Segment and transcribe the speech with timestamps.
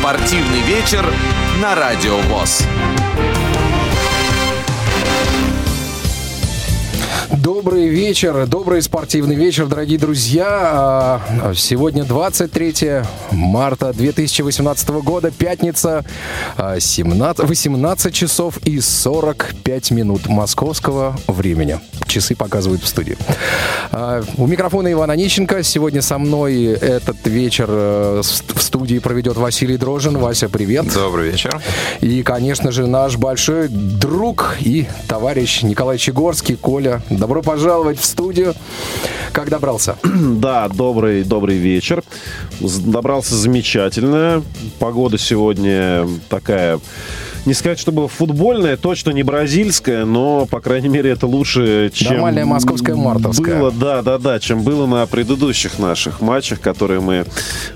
[0.00, 1.04] Спортивный вечер
[1.60, 2.66] на Радио ВОЗ.
[7.42, 10.46] Добрый вечер, добрый спортивный вечер, дорогие друзья.
[10.50, 16.04] А, сегодня 23 марта 2018 года, пятница,
[16.78, 21.80] 17, а, 18 часов и 45 минут московского времени.
[22.06, 23.16] Часы показывают в студии.
[23.90, 25.62] А, у микрофона Иван Онищенко.
[25.62, 30.18] Сегодня со мной этот вечер э, в студии проведет Василий Дрожин.
[30.18, 30.92] Вася, привет.
[30.92, 31.58] Добрый вечер.
[32.00, 36.56] И, конечно же, наш большой друг и товарищ Николай Чегорский.
[36.56, 38.54] Коля, добро пожаловать в студию.
[39.32, 39.96] Как добрался?
[40.40, 42.02] Да, добрый, добрый вечер.
[42.60, 44.42] Добрался замечательно.
[44.78, 46.80] Погода сегодня такая
[47.46, 52.14] не сказать, чтобы футбольная, точно не бразильская, но, по крайней мере, это лучше, чем...
[52.14, 53.58] Нормальная московская мартовская.
[53.58, 57.24] Было, да, да, да, чем было на предыдущих наших матчах, которые мы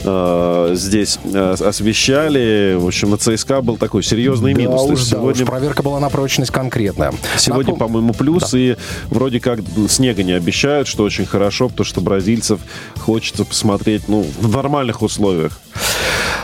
[0.03, 2.77] э, здесь э, освещали.
[2.79, 4.83] В общем, на ЦСКА был такой серьезный да минус.
[4.83, 5.35] Уж, сегодня...
[5.35, 7.13] да уж, проверка была на прочность конкретная.
[7.37, 7.89] Сегодня, Напом...
[7.89, 8.59] по-моему, плюс, да.
[8.59, 8.77] и
[9.11, 12.61] вроде как снега не обещают, что очень хорошо, потому что бразильцев
[12.99, 15.61] хочется посмотреть ну, в нормальных условиях.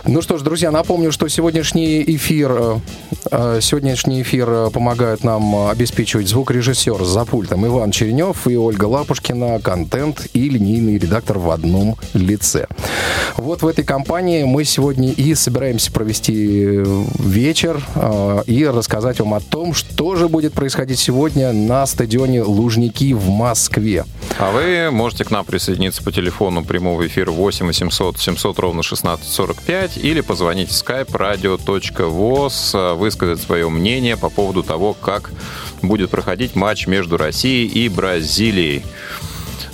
[0.04, 2.78] Ну что ж, друзья, напомню, что сегодняшний эфир, э,
[3.30, 9.60] э, сегодняшний эфир э, помогает нам обеспечивать звукорежиссер за пультом Иван Черенев и Ольга Лапушкина,
[9.60, 12.66] контент и линейный редактор в одном лице.
[13.36, 16.82] Вот в этой компании мы сегодня и собираемся провести
[17.18, 17.80] вечер
[18.46, 24.04] и рассказать вам о том, что же будет происходить сегодня на стадионе Лужники в Москве.
[24.38, 29.19] А вы можете к нам присоединиться по телефону прямого эфира 8 800 700 ровно 16
[29.20, 35.30] 2045 или позвонить в skype radio.voz, э, высказать свое мнение по поводу того, как
[35.82, 38.84] будет проходить матч между Россией и Бразилией.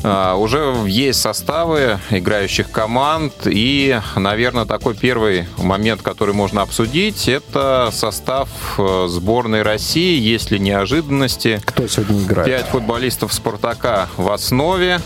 [0.02, 7.90] А, уже есть составы играющих команд, и, наверное, такой первый момент, который можно обсудить, это
[7.92, 11.60] состав э, сборной России, если неожиданности.
[11.64, 12.46] Кто сегодня играет?
[12.46, 15.00] Пять футболистов «Спартака» в основе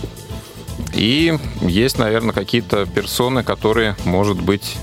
[0.94, 4.76] и есть, наверное, какие-то персоны, которые, может быть,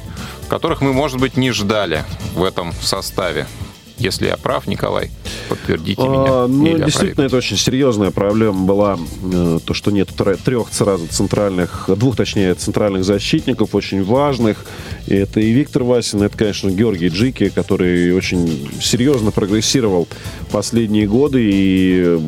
[0.48, 2.04] которых мы, может быть, не ждали
[2.34, 3.48] в этом составе.
[4.00, 5.10] Если я прав, Николай,
[5.50, 6.78] подтвердите а, меня.
[6.78, 10.10] Ну, действительно, это очень серьезная проблема была, э, то, что нет
[10.44, 14.66] трех сразу центральных, двух, точнее, центральных защитников, очень важных.
[15.08, 20.08] И это и Виктор Васин, это, конечно, Георгий Джики, который очень серьезно прогрессировал
[20.52, 21.50] последние годы.
[21.52, 22.20] И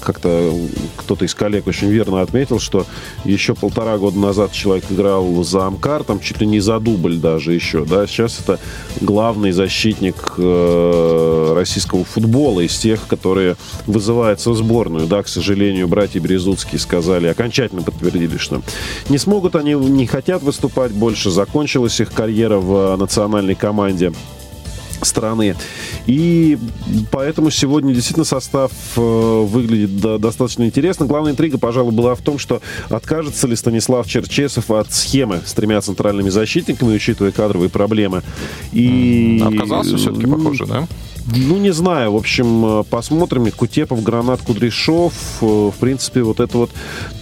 [0.00, 0.52] как-то
[0.96, 2.86] кто-то из коллег очень верно отметил, что
[3.24, 7.54] еще полтора года назад человек играл за Амкар, там чуть ли не за дубль даже
[7.54, 7.84] еще.
[7.84, 8.06] Да?
[8.06, 8.60] Сейчас это
[9.00, 15.06] главный защитник э, Э, российского футбола, из тех, которые вызываются в сборную.
[15.06, 18.62] Да, к сожалению, братья Березутские сказали, окончательно подтвердили, что
[19.08, 24.12] не смогут они, не хотят выступать больше, закончилась их карьера в национальной команде
[25.02, 25.56] страны.
[26.06, 26.58] И
[27.10, 31.06] поэтому сегодня действительно состав э, выглядит да, достаточно интересно.
[31.06, 35.80] Главная интрига, пожалуй, была в том, что откажется ли Станислав Черчесов от схемы с тремя
[35.80, 38.22] центральными защитниками, учитывая кадровые проблемы.
[38.72, 39.42] И...
[39.44, 40.88] Отказался все-таки, похоже, да?
[41.36, 42.12] Ну, не знаю.
[42.12, 43.50] В общем, э, посмотрим.
[43.50, 45.12] Кутепов, Гранат, Кудряшов.
[45.40, 46.70] Э, в принципе, вот эта вот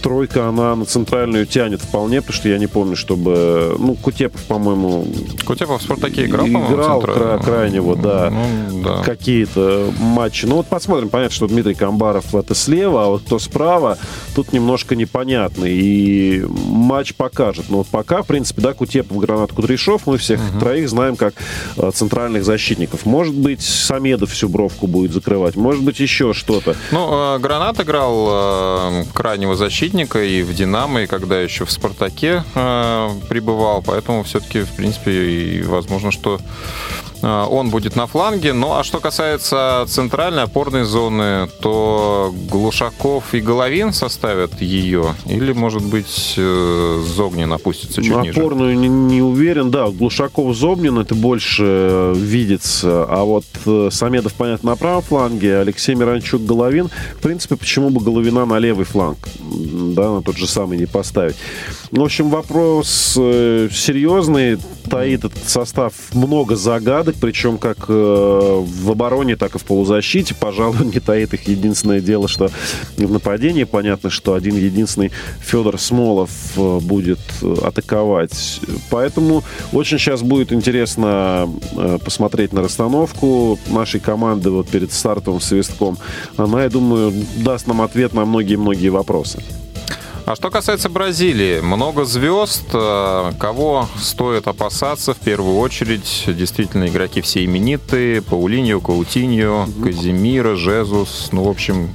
[0.01, 3.75] тройка, она на центральную тянет вполне, потому что я не помню, чтобы...
[3.79, 5.05] Ну, Кутепов, по-моему...
[5.45, 8.29] Кутепов в «Спартаке» играл, Играл кра- крайне, вот, да.
[8.29, 9.03] Ну, да.
[9.03, 10.45] Какие-то матчи.
[10.45, 11.09] Ну, вот посмотрим.
[11.09, 13.97] Понятно, что Дмитрий Камбаров это слева, а вот кто справа,
[14.35, 15.65] тут немножко непонятно.
[15.65, 17.65] И матч покажет.
[17.69, 20.59] Но вот пока, в принципе, да, Кутепов, Гранат, Кудряшов, мы всех угу.
[20.59, 21.33] троих знаем как
[21.77, 23.05] э, центральных защитников.
[23.05, 23.61] Может быть,
[23.97, 25.55] Самедов всю бровку будет закрывать.
[25.55, 26.75] Может быть, еще что-то.
[26.91, 32.43] Ну, э, Гранат играл э, крайнего защитника и в «Динамо», и когда еще в «Спартаке»
[32.53, 33.81] э, пребывал.
[33.81, 36.39] Поэтому все-таки, в принципе, и возможно, что
[37.21, 38.53] он будет на фланге.
[38.53, 45.15] Ну а что касается центральной опорной зоны, то Глушаков и Головин составят ее?
[45.25, 48.39] Или, может быть, э, Зогнин опустится чуть на ниже?
[48.39, 49.71] Опорную не, не уверен.
[49.71, 53.05] Да, Глушаков Зогнин это больше э, видится.
[53.09, 53.45] А вот
[53.93, 56.89] Самедов, понятно, на правом фланге, Алексей Миранчук, Головин.
[57.17, 59.17] В принципе, почему бы Головина на левый фланг?
[59.39, 61.35] Да, на тот же самый не поставить.
[61.91, 64.57] В общем, вопрос серьезный.
[64.89, 70.33] Таит этот состав много загадок причем как э, в обороне, так и в полузащите.
[70.33, 72.49] Пожалуй, не таит их единственное дело, что
[72.95, 75.11] в нападении понятно, что один единственный
[75.41, 77.19] Федор Смолов э, будет
[77.63, 78.61] атаковать.
[78.89, 79.43] Поэтому
[79.73, 85.97] очень сейчас будет интересно э, посмотреть на расстановку нашей команды вот перед стартовым свистком.
[86.37, 89.43] Она, я думаю, даст нам ответ на многие-многие вопросы.
[90.27, 92.65] А что касается Бразилии, много звезд.
[92.73, 96.25] Э, кого стоит опасаться в первую очередь?
[96.27, 98.21] Действительно, игроки все именитые.
[98.21, 101.29] Паулиньо, Каутиньо, Казимира, Жезус.
[101.31, 101.91] Ну, в общем,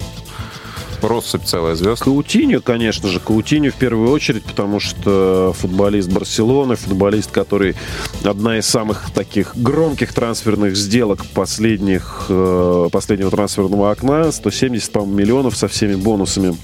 [1.03, 2.05] россыпь целая звезд.
[2.05, 7.77] Каутиньо, конечно же, Каутиньо в первую очередь, потому что футболист Барселоны, футболист, который
[8.25, 15.55] одна из самых таких громких трансферных сделок последних, э, последнего трансферного окна, 170, по миллионов
[15.55, 16.57] со всеми бонусами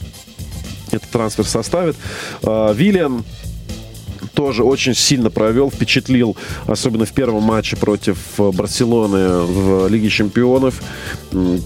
[0.93, 1.97] этот трансфер составит.
[2.43, 3.25] А, Виллиан
[4.35, 6.37] тоже очень сильно провел, впечатлил,
[6.67, 10.81] особенно в первом матче против э, Барселоны в Лиге Чемпионов.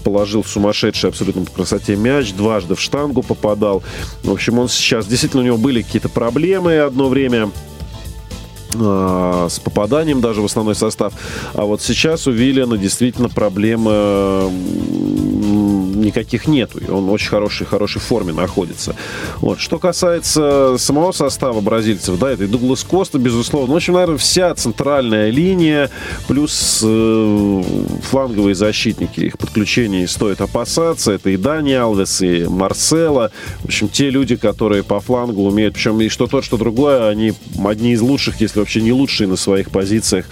[0.03, 3.83] Положил сумасшедший абсолютно по красоте мяч, дважды в штангу попадал.
[4.23, 7.51] В общем, он сейчас, действительно, у него были какие-то проблемы одно время
[8.75, 11.13] а, с попаданием даже в основной состав.
[11.53, 14.49] А вот сейчас у Виллиана действительно проблемы
[16.03, 16.79] никаких нету.
[16.79, 18.95] И он очень хорошей, хорошей форме находится.
[19.37, 19.59] Вот.
[19.59, 23.73] Что касается самого состава бразильцев, да, это и Дуглас Коста, безусловно.
[23.73, 25.89] В общем, наверное, вся центральная линия,
[26.27, 27.63] плюс э,
[28.03, 29.21] фланговые защитники.
[29.21, 31.11] Их подключений стоит опасаться.
[31.11, 33.31] Это и Дани Алвес, и Марсела.
[33.61, 37.33] В общем, те люди, которые по флангу умеют, причем и что то, что другое, они
[37.65, 40.25] одни из лучших, если вообще не лучшие на своих позициях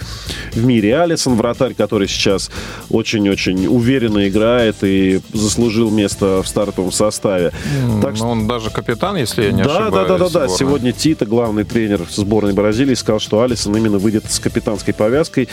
[0.52, 0.98] в мире.
[0.98, 2.50] Алисон, вратарь, который сейчас
[2.90, 5.20] очень-очень уверенно играет и
[5.62, 7.52] заслужил место в стартовом составе.
[8.00, 8.26] Так что...
[8.26, 10.08] Он даже капитан, если я не да, ошибаюсь.
[10.08, 10.48] Да, да, да, да.
[10.48, 15.48] Сегодня Тита, главный тренер сборной Бразилии, сказал, что Алисон именно выйдет с капитанской повязкой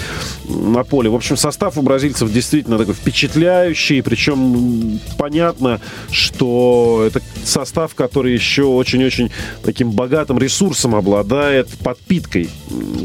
[0.47, 1.09] на поле.
[1.09, 5.79] В общем, состав у бразильцев действительно такой впечатляющий, причем понятно,
[6.11, 9.31] что это состав, который еще очень-очень
[9.63, 12.49] таким богатым ресурсом обладает, подпиткой,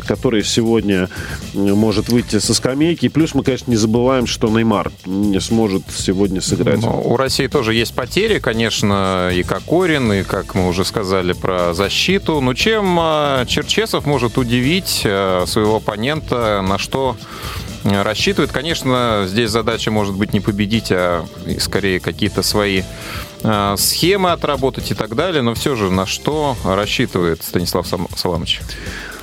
[0.06, 1.08] который сегодня
[1.52, 3.08] может выйти со скамейки.
[3.08, 6.80] Плюс мы, конечно, не забываем, что Неймар не сможет сегодня сыграть.
[6.80, 11.74] Но у России тоже есть потери, конечно, и Кокорин, и, как мы уже сказали, про
[11.74, 12.40] защиту.
[12.40, 17.16] Но чем а, Черчесов может удивить а, своего оппонента, на что
[17.84, 18.50] рассчитывает.
[18.50, 21.26] Конечно, здесь задача может быть не победить, а
[21.58, 22.82] скорее какие-то свои
[23.42, 25.42] а, схемы отработать и так далее.
[25.42, 27.86] Но все же на что рассчитывает Станислав
[28.16, 28.60] Саламович?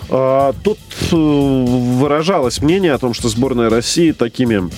[0.09, 0.79] Тут
[1.11, 4.69] э, выражалось мнение о том, что сборная России такими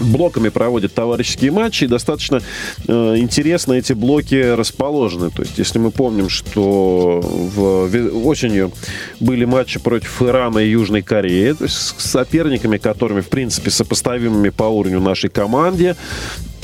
[0.00, 2.40] блоками проводят товарищеские матчи, и достаточно
[2.86, 5.30] э, интересно эти блоки расположены.
[5.30, 8.72] То есть, если мы помним, что в, осенью
[9.20, 14.50] были матчи против Ирана и Южной Кореи, то есть с соперниками, которыми, в принципе, сопоставимыми
[14.50, 15.96] по уровню нашей команде,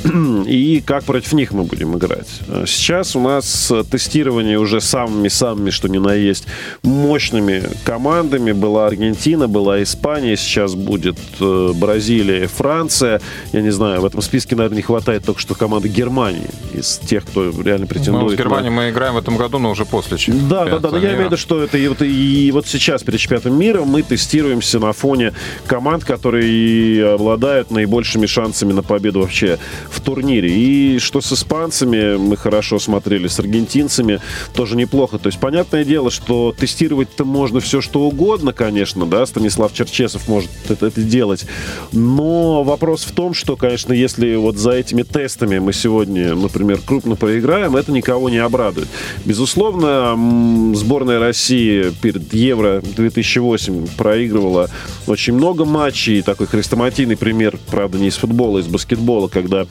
[0.46, 2.28] и как против них мы будем играть.
[2.66, 6.46] Сейчас у нас тестирование уже самыми-самыми, что ни на есть,
[6.82, 8.52] мощными командами.
[8.52, 13.20] Была Аргентина, была Испания, сейчас будет э, Бразилия, Франция.
[13.52, 17.24] Я не знаю, в этом списке, наверное, не хватает только что команды Германии из тех,
[17.24, 18.30] кто реально претендует.
[18.30, 18.76] Ну, с Германией на...
[18.76, 20.90] мы играем в этом году, но уже после чемпионата Да, да, да.
[20.90, 23.82] Но я имею в виду, что это и вот, и вот сейчас перед чемпионатом мира
[23.84, 25.32] мы тестируемся на фоне
[25.66, 29.58] команд, которые обладают наибольшими шансами на победу вообще
[29.90, 30.50] в турнире.
[30.50, 34.20] И что с испанцами мы хорошо смотрели, с аргентинцами
[34.54, 35.18] тоже неплохо.
[35.18, 40.50] То есть, понятное дело, что тестировать-то можно все, что угодно, конечно, да, Станислав Черчесов может
[40.68, 41.46] это, это делать.
[41.92, 47.16] Но вопрос в том, что, конечно, если вот за этими тестами мы сегодня, например, крупно
[47.16, 48.88] проиграем, это никого не обрадует.
[49.24, 54.70] Безусловно, сборная России перед Евро 2008 проигрывала
[55.06, 56.22] очень много матчей.
[56.22, 59.66] Такой хрестоматийный пример, правда, не из футбола, а из баскетбола, когда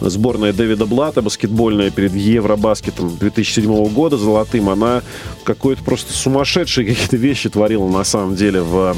[0.00, 5.02] сборная Дэвида Блата, баскетбольная перед Евробаскетом 2007 года, золотым, она
[5.44, 8.96] какой-то просто сумасшедшие какие-то вещи творила на самом деле в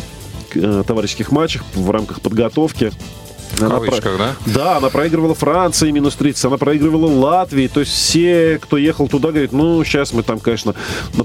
[0.54, 2.92] э, товарищеских матчах в рамках подготовки.
[3.60, 4.18] Она кавычках, про...
[4.18, 4.36] да?
[4.46, 7.68] Да, она проигрывала Франции минус 30, она проигрывала Латвии.
[7.68, 10.74] То есть все, кто ехал туда, говорит, ну, сейчас мы там, конечно,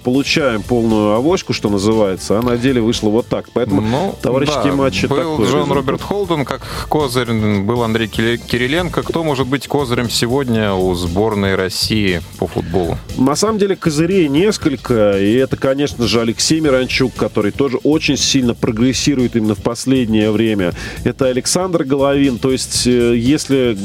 [0.04, 3.50] получаем полную авоську, что называется, а на деле вышло вот так.
[3.54, 5.76] Поэтому ну, товарищеские да, матчи был такой Джон результат.
[5.76, 7.32] Роберт Холден, как козырь,
[7.62, 9.04] был Андрей Кириленко.
[9.04, 12.98] Кто может быть козырем сегодня у сборной России по футболу?
[13.18, 18.54] На самом деле козырей несколько, и это, конечно же, Алексей Миранчук, который тоже очень сильно
[18.54, 20.74] прогрессирует именно в последнее время.
[21.04, 22.38] Это Александр Головин, половин.
[22.38, 23.78] То есть, э, если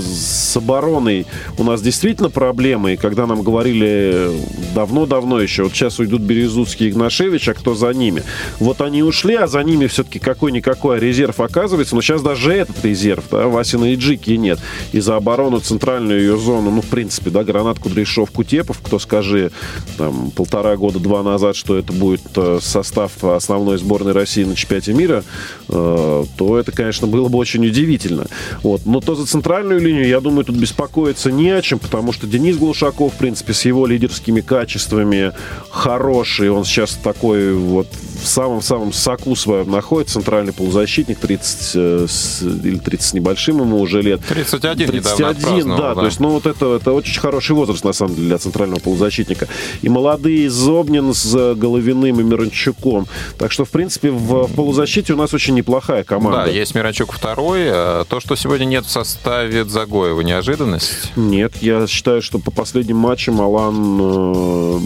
[0.00, 1.26] с обороной
[1.58, 4.30] у нас действительно проблемы, и когда нам говорили
[4.74, 8.22] давно-давно еще, вот сейчас уйдут Березутский и Игнашевич, а кто за ними?
[8.58, 13.24] Вот они ушли, а за ними все-таки какой-никакой резерв оказывается, но сейчас даже этот резерв,
[13.30, 14.58] да, Васина и Джики нет.
[14.92, 19.52] И за оборону центральную ее зону, ну, в принципе, да, Гранат, Кудряшов, Кутепов, кто скажи,
[19.98, 24.92] там, полтора года, два назад, что это будет э, состав основной сборной России на чемпионате
[24.92, 25.24] мира,
[25.68, 28.26] э, то это, конечно, было бы бы очень удивительно.
[28.62, 28.86] Вот.
[28.86, 32.56] Но то за центральную линию, я думаю, тут беспокоиться не о чем, потому что Денис
[32.56, 35.32] Глушаков, в принципе, с его лидерскими качествами
[35.70, 36.50] хороший.
[36.50, 37.88] Он сейчас такой вот
[38.22, 40.14] в самом-самом соку своем находится.
[40.14, 44.20] Центральный полузащитник, 30 э, с, или 30 с небольшим ему уже лет.
[44.26, 48.14] 31, 31 да, да, то есть, ну, вот это, это очень хороший возраст, на самом
[48.14, 49.48] деле, для центрального полузащитника.
[49.82, 53.06] И молодые Зобнин с Головиным и Миранчуком.
[53.38, 56.44] Так что, в принципе, в полузащите у нас очень неплохая команда.
[56.44, 57.25] Да, есть Миранчук второй.
[57.28, 61.10] А то, что сегодня нет в составе Загоева, неожиданность?
[61.16, 64.78] Нет, я считаю, что по последним матчам Алан э,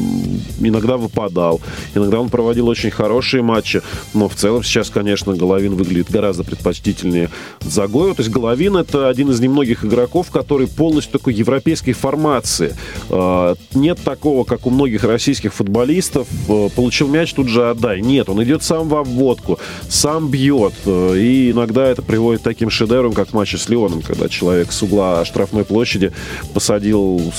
[0.60, 1.60] иногда выпадал.
[1.94, 3.82] Иногда он проводил очень хорошие матчи.
[4.14, 7.28] Но в целом сейчас, конечно, Головин выглядит гораздо предпочтительнее
[7.60, 8.14] Загоева.
[8.14, 12.74] То есть Головин это один из немногих игроков, который полностью такой европейской формации.
[13.10, 16.26] Э, нет такого, как у многих российских футболистов.
[16.48, 18.00] Э, получил мяч, тут же отдай.
[18.00, 19.58] Нет, он идет сам в обводку,
[19.90, 20.72] сам бьет.
[20.86, 24.82] И иногда это приводит к таким шедеврам, как в матче с Леоном, когда человек с
[24.82, 26.12] угла штрафной площади
[26.54, 27.32] посадил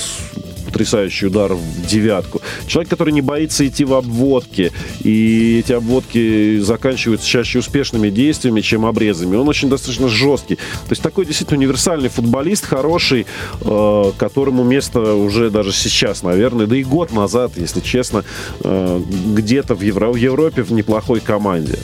[0.72, 2.40] потрясающий удар в девятку.
[2.66, 8.86] Человек, который не боится идти в обводки, и эти обводки заканчиваются чаще успешными действиями, чем
[8.86, 9.36] обрезами.
[9.36, 10.56] Он очень достаточно жесткий.
[10.56, 13.26] То есть такой действительно универсальный футболист, хороший,
[13.60, 18.24] э, которому место уже даже сейчас, наверное, да и год назад, если честно,
[18.60, 19.00] э,
[19.36, 21.78] где-то в, Евро- в Европе в неплохой команде.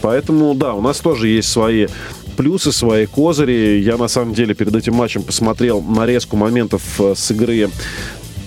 [0.00, 1.88] Поэтому, да, у нас тоже есть свои
[2.40, 3.82] плюсы, свои козыри.
[3.82, 7.68] Я, на самом деле, перед этим матчем посмотрел нарезку моментов э, с игры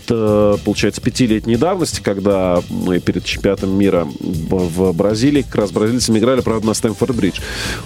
[0.08, 6.68] получается, пятилетней давности, когда мы перед чемпионатом мира в Бразилии, как раз бразильцами играли, правда,
[6.68, 7.40] на Стэнфорд-Бридж.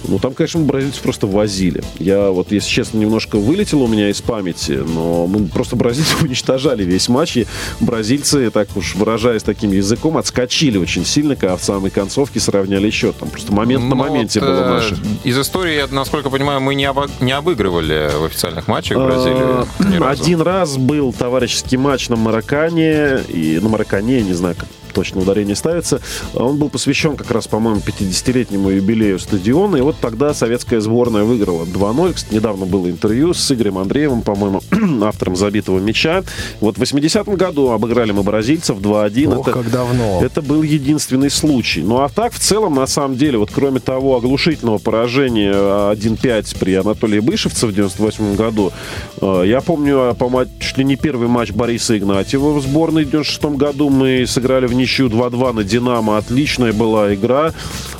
[0.04, 1.82] Ну, там, конечно, бразильцев просто возили.
[1.98, 6.84] Я вот, если честно, немножко вылетело у меня из памяти, но мы просто бразильцев уничтожали
[6.84, 7.46] весь матч, и
[7.80, 13.16] бразильцы, так уж выражаясь таким языком, отскочили очень сильно, когда в самой концовке сравняли счет.
[13.16, 14.98] Там просто момент ну, на моменте вот, было э, наше.
[15.24, 17.08] Из истории, насколько понимаю, мы не, обо...
[17.20, 20.02] не обыгрывали в официальных матчах Бразилии.
[20.04, 25.20] Один раз был товарищеский матч на Мароккане, и на Мароккане, я не знаю, как точно
[25.20, 26.00] ударение ставится.
[26.34, 29.76] Он был посвящен как раз, по-моему, 50-летнему юбилею стадиона.
[29.76, 32.12] И вот тогда советская сборная выиграла 2-0.
[32.12, 34.62] Кстати, недавно было интервью с Игорем Андреевым, по-моему,
[35.04, 36.22] автором забитого мяча.
[36.60, 39.34] Вот в 80-м году обыграли мы бразильцев 2-1.
[39.34, 40.20] Ох, это, как давно.
[40.22, 41.82] Это был единственный случай.
[41.82, 46.74] Ну, а так, в целом, на самом деле, вот кроме того оглушительного поражения 1-5 при
[46.74, 48.72] Анатолии Бышевце в 98 году,
[49.20, 50.28] э, я помню, по
[50.60, 54.74] чуть ли не первый матч Бориса Игнатьева в сборной в 96 году мы сыграли в
[54.74, 56.18] ничью 2-2 на «Динамо».
[56.18, 57.52] Отличная была игра.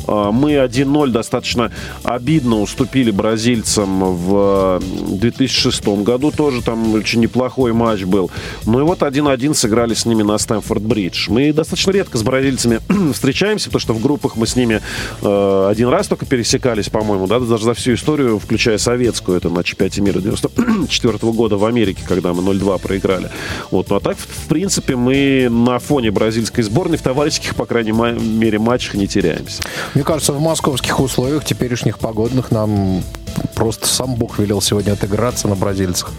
[0.06, 1.70] А, мы 1-0 достаточно
[2.02, 6.30] обидно уступили бразильцам в 2006 году.
[6.30, 8.30] Тоже там очень неплохой матч был.
[8.64, 11.26] Ну и вот 1-1 сыграли с ними на Стэнфорд-Бридж.
[11.28, 12.80] Мы достаточно редко с бразильцами
[13.12, 14.80] встречаемся, потому что в группах мы с ними
[15.22, 19.62] э, один раз только пересекались, по-моему, да, даже за всю историю, включая советскую, это на
[19.62, 23.30] чемпионате мира 94 года в Америке, когда мы 0-2 проиграли.
[23.70, 23.90] Вот.
[23.90, 28.58] Ну а так, в принципе, мы на фоне бразильской сборной в товарищеских, по крайней мере,
[28.58, 29.62] матчах не теряемся.
[29.94, 33.02] Мне кажется, в московских условиях теперешних погодных нам
[33.54, 36.12] просто сам Бог велел сегодня отыграться на бразильцах.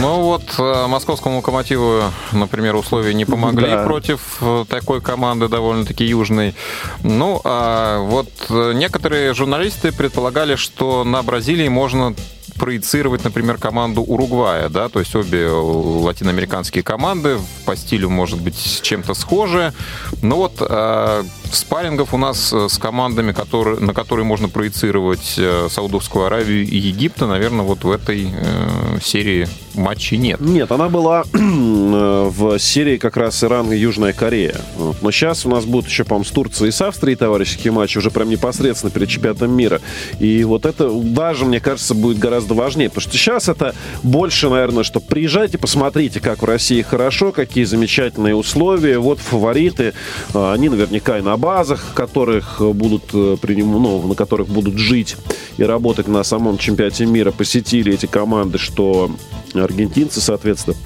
[0.00, 3.84] Ну вот э, московскому локомотиву, например, условия не помогли да.
[3.84, 6.54] против э, такой команды довольно-таки южной.
[7.02, 12.14] Ну, а вот э, некоторые журналисты предполагали, что на Бразилии можно
[12.62, 19.14] проецировать, например, команду Уругвая, да, то есть обе латиноамериканские команды по стилю, может быть, чем-то
[19.14, 19.74] схожи.
[20.22, 21.24] Но вот э,
[21.54, 27.26] спаррингов у нас с командами, которые, на которые можно проецировать э, Саудовскую Аравию и Египта,
[27.26, 30.40] наверное, вот в этой э, серии матчей нет.
[30.40, 34.56] Нет, она была э, в серии как раз Иран и Южная Корея.
[35.00, 38.10] Но сейчас у нас будут еще, по-моему, с Турцией и с Австрией товарищеские матчи уже
[38.10, 39.80] прям непосредственно перед чемпионатом мира.
[40.18, 42.88] И вот это даже, мне кажется, будет гораздо важнее.
[42.88, 48.34] Потому что сейчас это больше, наверное, что приезжайте, посмотрите, как в России хорошо, какие замечательные
[48.34, 48.98] условия.
[48.98, 49.94] Вот фавориты.
[50.34, 55.16] Они наверняка и на базах, которых будут, э, ну, на которых будут жить
[55.56, 59.10] и работать на самом чемпионате мира, посетили эти команды, что
[59.52, 60.76] аргентинцы, соответственно,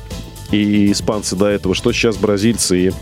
[0.50, 2.92] и испанцы до этого, что сейчас бразильцы и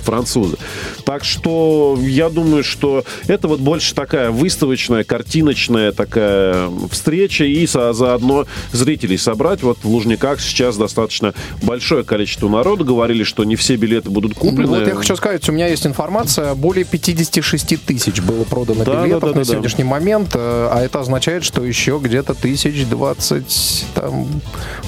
[0.00, 0.56] французы.
[1.04, 8.46] Так что я думаю, что это вот больше такая выставочная, картиночная такая встреча и заодно
[8.72, 9.62] зрителей собрать.
[9.62, 12.84] Вот в Лужниках сейчас достаточно большое количество народу.
[12.84, 14.66] Говорили, что не все билеты будут куплены.
[14.66, 19.20] Вот я хочу сказать, у меня есть информация, более 56 тысяч было продано да, билетов
[19.20, 19.90] да, да, на да, сегодняшний да.
[19.90, 24.26] момент, э, а это означает, что еще где-то тысяч двадцать там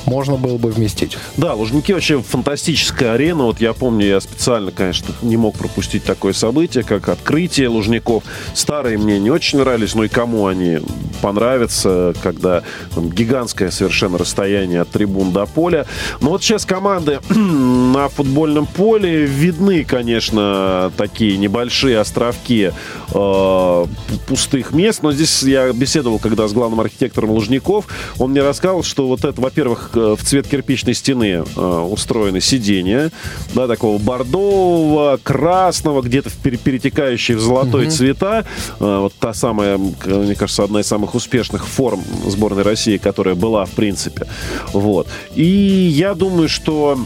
[0.06, 1.16] можно было бы вместить.
[1.36, 3.44] Да, Лужники вообще фантастическая арена.
[3.44, 8.22] Вот я помню, я специально, конечно, конечно, не мог пропустить такое событие, как открытие Лужников.
[8.54, 10.78] Старые мне не очень нравились, но и кому они
[11.20, 12.62] понравятся, когда
[12.94, 15.86] там, гигантское совершенно расстояние от трибун до поля.
[16.20, 22.70] Но вот сейчас команды на футбольном поле видны, конечно, такие небольшие островки
[23.12, 23.86] э,
[24.28, 25.02] пустых мест.
[25.02, 27.86] Но здесь я беседовал, когда с главным архитектором Лужников,
[28.18, 33.10] он мне рассказал, что вот это, во-первых, э, в цвет кирпичной стены э, устроены сиденья,
[33.54, 34.83] да, такого бордового,
[35.22, 37.90] красного, где-то перетекающие в золотой mm-hmm.
[37.90, 38.44] цвета.
[38.80, 43.64] Э, вот та самая, мне кажется, одна из самых успешных форм сборной России, которая была,
[43.64, 44.26] в принципе.
[44.72, 45.08] Вот.
[45.34, 46.98] И я думаю, что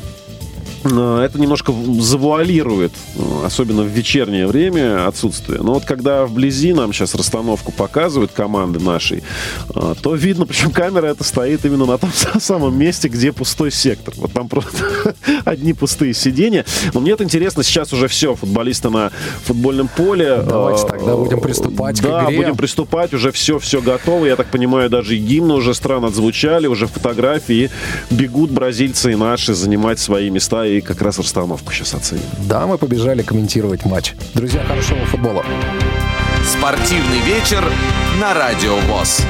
[0.84, 5.60] это немножко завуалирует, э, особенно в вечернее время, отсутствие.
[5.62, 9.22] Но вот когда вблизи нам сейчас расстановку показывают команды нашей,
[9.74, 14.14] э, то видно, причем камера это стоит именно на том самом месте, где пустой сектор.
[14.16, 16.64] Вот там просто одни пустые сиденья.
[16.94, 19.10] Но мне это интересно, сейчас уже все, футболисты на
[19.44, 20.42] футбольном поле.
[20.46, 22.36] Давайте тогда будем приступать да, к игре.
[22.38, 24.26] будем приступать, уже все, все готово.
[24.26, 27.70] Я так понимаю, даже и гимны уже стран отзвучали, уже фотографии.
[28.10, 32.24] Бегут бразильцы и наши занимать свои места и как раз расстановку сейчас оценим.
[32.48, 34.14] Да, мы побежали комментировать матч.
[34.34, 35.44] Друзья, хорошего футбола.
[36.44, 37.64] Спортивный вечер
[38.20, 39.22] на Радио ВОЗ.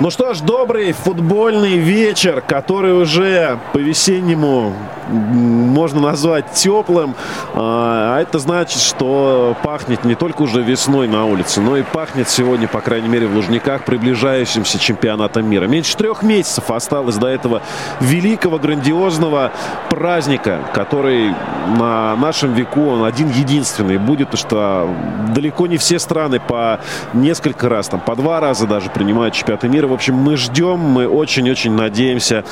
[0.00, 4.72] Ну что ж, добрый футбольный вечер, который уже по-весеннему
[5.08, 7.14] можно назвать теплым.
[7.54, 12.28] А, а это значит, что пахнет не только уже весной на улице, но и пахнет
[12.28, 15.66] сегодня, по крайней мере, в Лужниках приближающимся чемпионатом мира.
[15.66, 17.62] Меньше трех месяцев осталось до этого
[18.00, 19.52] великого, грандиозного
[19.90, 21.34] праздника, который
[21.78, 24.88] на нашем веку он один единственный будет, потому что
[25.34, 26.80] далеко не все страны по
[27.12, 29.83] несколько раз, там по два раза даже принимают чемпионаты мира.
[29.86, 32.44] В общем, мы ждем, мы очень-очень надеемся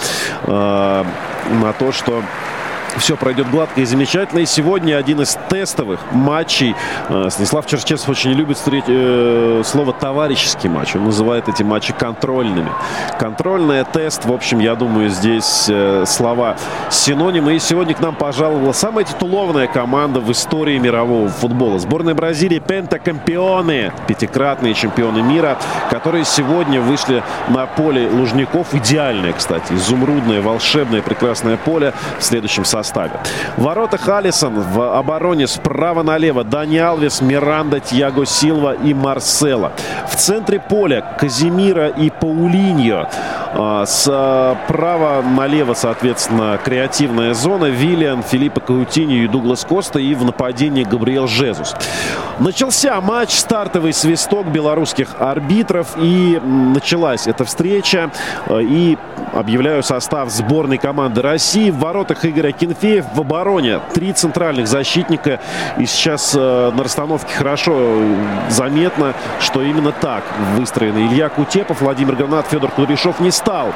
[0.43, 1.05] э,
[1.63, 2.23] на то, что
[2.99, 4.41] все пройдет гладко и замечательно.
[4.41, 6.75] И сегодня один из тестовых матчей.
[7.09, 10.95] Э, Станислав Черчесов очень любит встретить, э, слово «товарищеский матч».
[10.97, 12.71] Он называет эти матчи контрольными.
[13.19, 16.57] Контрольный тест, в общем, я думаю, здесь э, слова
[16.91, 17.55] синонимы.
[17.55, 21.79] И сегодня к нам пожаловала самая титулованная команда в истории мирового футбола.
[21.79, 25.59] Сборная Бразилии «Пентакампионы», пятикратные чемпионы мира,
[25.91, 28.75] которые сегодня вышли на поле Лужников.
[28.75, 33.13] Идеальное, кстати, изумрудное, волшебное, прекрасное поле в следующем составе составе.
[33.57, 39.73] В воротах Алисон, в обороне справа налево Дани Алвес, Миранда, Тьяго Силва и Марсела.
[40.09, 43.09] В центре поля Казимира и Паулиньо.
[43.55, 47.67] А, Справа налево, соответственно, креативная зона.
[47.67, 49.99] Виллиан, Филиппо Каутиньо и Дуглас Коста.
[49.99, 51.75] И в нападении Габриэл Жезус.
[52.39, 55.89] Начался матч, стартовый свисток белорусских арбитров.
[55.97, 58.11] И началась эта встреча.
[58.51, 58.99] И
[59.33, 61.71] объявляю состав сборной команды России.
[61.71, 65.41] В воротах Игоря Кенфеев, в обороне три центральных защитника.
[65.79, 67.99] И сейчас э, на расстановке хорошо
[68.49, 70.25] заметно, что именно так
[70.57, 73.73] выстроены Илья Кутепов, Владимир Гранат, Федор Кудряшов не стал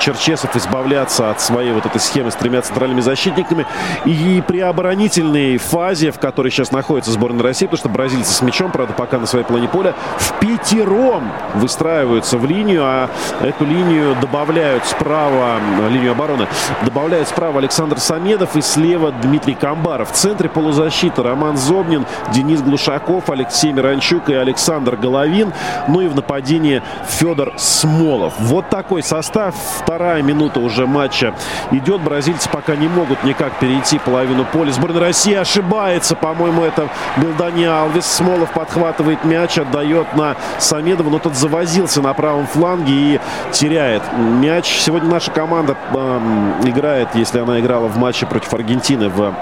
[0.00, 3.66] Черчесов избавляться от своей вот этой схемы с тремя центральными защитниками.
[4.04, 8.70] И при оборонительной фазе, в которой сейчас находится сборная России, потому что бразильцы с мячом,
[8.70, 14.84] правда, пока на своей плане поля, в пятером выстраиваются в линию, а эту линию добавляют
[14.84, 15.58] справа,
[15.90, 16.46] линию обороны,
[16.84, 20.12] добавляют справа Александр Самедов и слева Дмитрий Камбаров.
[20.12, 25.52] В центре полузащиты Роман Зобнин, Денис Глушаков, Алексей Миранчук и Александр Головин.
[25.88, 28.34] Ну и в нападении Федор Смолов.
[28.38, 31.34] Вот такой состав Вторая минута уже матча
[31.70, 32.00] идет.
[32.00, 34.70] Бразильцы пока не могут никак перейти половину поля.
[34.70, 36.16] Сборная России ошибается.
[36.16, 38.06] По-моему, это был Дани Алвес.
[38.06, 41.10] Смолов подхватывает мяч, отдает на Самедова.
[41.10, 43.20] Но тот завозился на правом фланге и
[43.52, 44.66] теряет мяч.
[44.66, 46.20] Сегодня наша команда э,
[46.64, 49.34] играет, если она играла в матче против Аргентины в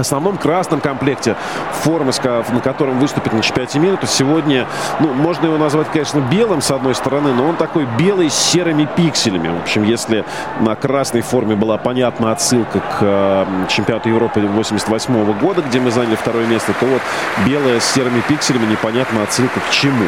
[0.00, 1.36] основном красном комплекте
[1.82, 4.66] формы, на котором выступит на чемпионате мира, то сегодня,
[5.00, 8.88] ну, можно его назвать, конечно, белым с одной стороны, но он такой белый с серыми
[8.96, 9.48] пикселями.
[9.48, 10.24] В общем, если
[10.60, 16.16] на красной форме была понятна отсылка к э, чемпионату Европы 88 года, где мы заняли
[16.16, 17.02] второе место, то вот
[17.46, 20.06] белая с серыми пикселями непонятна отсылка к чему.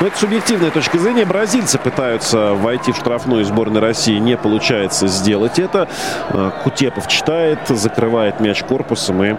[0.00, 1.24] Но это субъективная точка зрения.
[1.24, 4.18] Бразильцы пытаются войти в штрафную сборную России.
[4.18, 5.88] Не получается сделать это.
[6.30, 9.29] Э, Кутепов читает, закрывает мяч корпусом и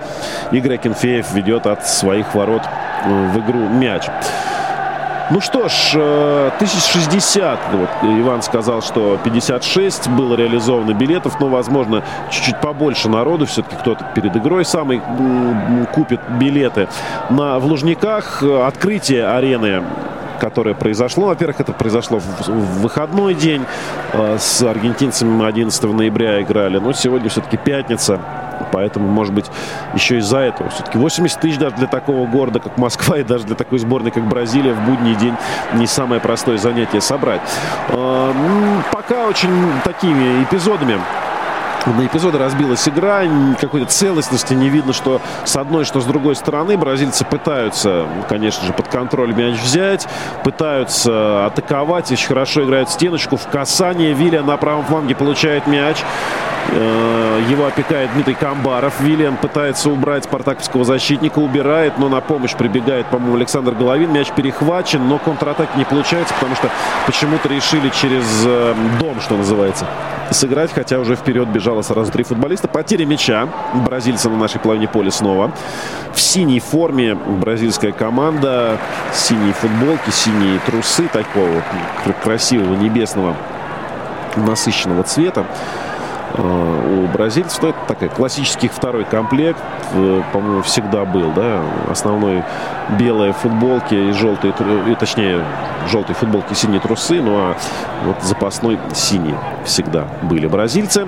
[0.52, 2.64] Игорь Акинфеев ведет от своих ворот
[3.06, 4.04] э, в игру мяч.
[5.32, 12.04] Ну что ж, 1060, э, вот Иван сказал, что 56 было реализовано билетов, но, возможно,
[12.30, 15.02] чуть-чуть побольше народу, все-таки кто-то перед игрой самый
[15.94, 16.90] купит билеты.
[17.30, 19.84] На, в Лужниках открытие арены
[20.42, 21.28] которое произошло.
[21.28, 23.64] Во-первых, это произошло в, выходной день.
[24.14, 26.80] Э, с аргентинцами 11 ноября играли.
[26.80, 28.20] Но сегодня все-таки пятница.
[28.72, 29.46] Поэтому, может быть,
[29.94, 30.72] еще из-за этого.
[30.72, 34.28] Все-таки 80 тысяч даже для такого города, как Москва, и даже для такой сборной, как
[34.28, 35.36] Бразилия, в будний день
[35.76, 37.42] не самое простое занятие собрать.
[37.90, 38.34] Э,
[38.92, 39.52] пока очень
[39.84, 41.00] такими эпизодами
[41.88, 43.24] на эпизоды разбилась игра,
[43.60, 46.78] какой-то целостности не видно, что с одной, что с другой стороны.
[46.78, 50.08] Бразильцы пытаются, конечно же, под контроль мяч взять,
[50.44, 53.38] пытаются атаковать, очень хорошо играют стеночку.
[53.38, 55.98] В касание Вилля на правом фланге получает мяч.
[56.70, 59.00] Э, его опекает Дмитрий Камбаров.
[59.02, 64.12] Виллиан пытается убрать спартаковского защитника, убирает, но на помощь прибегает, по-моему, Александр Головин.
[64.12, 66.70] Мяч перехвачен, но контратаки не получается, потому что
[67.06, 69.86] почему-то решили через э, дом, что называется,
[70.32, 72.68] сыграть, хотя уже вперед бежало сразу три футболиста.
[72.68, 73.50] Потеря мяча.
[73.74, 75.52] Бразильцы на нашей половине поля снова.
[76.14, 78.78] В синей форме бразильская команда.
[79.14, 81.64] Синие футболки, синие трусы такого
[82.24, 83.36] красивого небесного
[84.38, 85.46] насыщенного цвета.
[86.34, 87.62] Э, у бразильцев.
[87.62, 89.60] Ну, это такой классический второй комплект,
[89.94, 92.44] э, по-моему, всегда был, да, основной
[92.98, 94.54] белые футболки и желтые,
[94.88, 95.44] и, точнее,
[95.90, 97.56] желтые футболки, синие трусы, ну а
[98.06, 101.08] вот запасной синий всегда были бразильцы,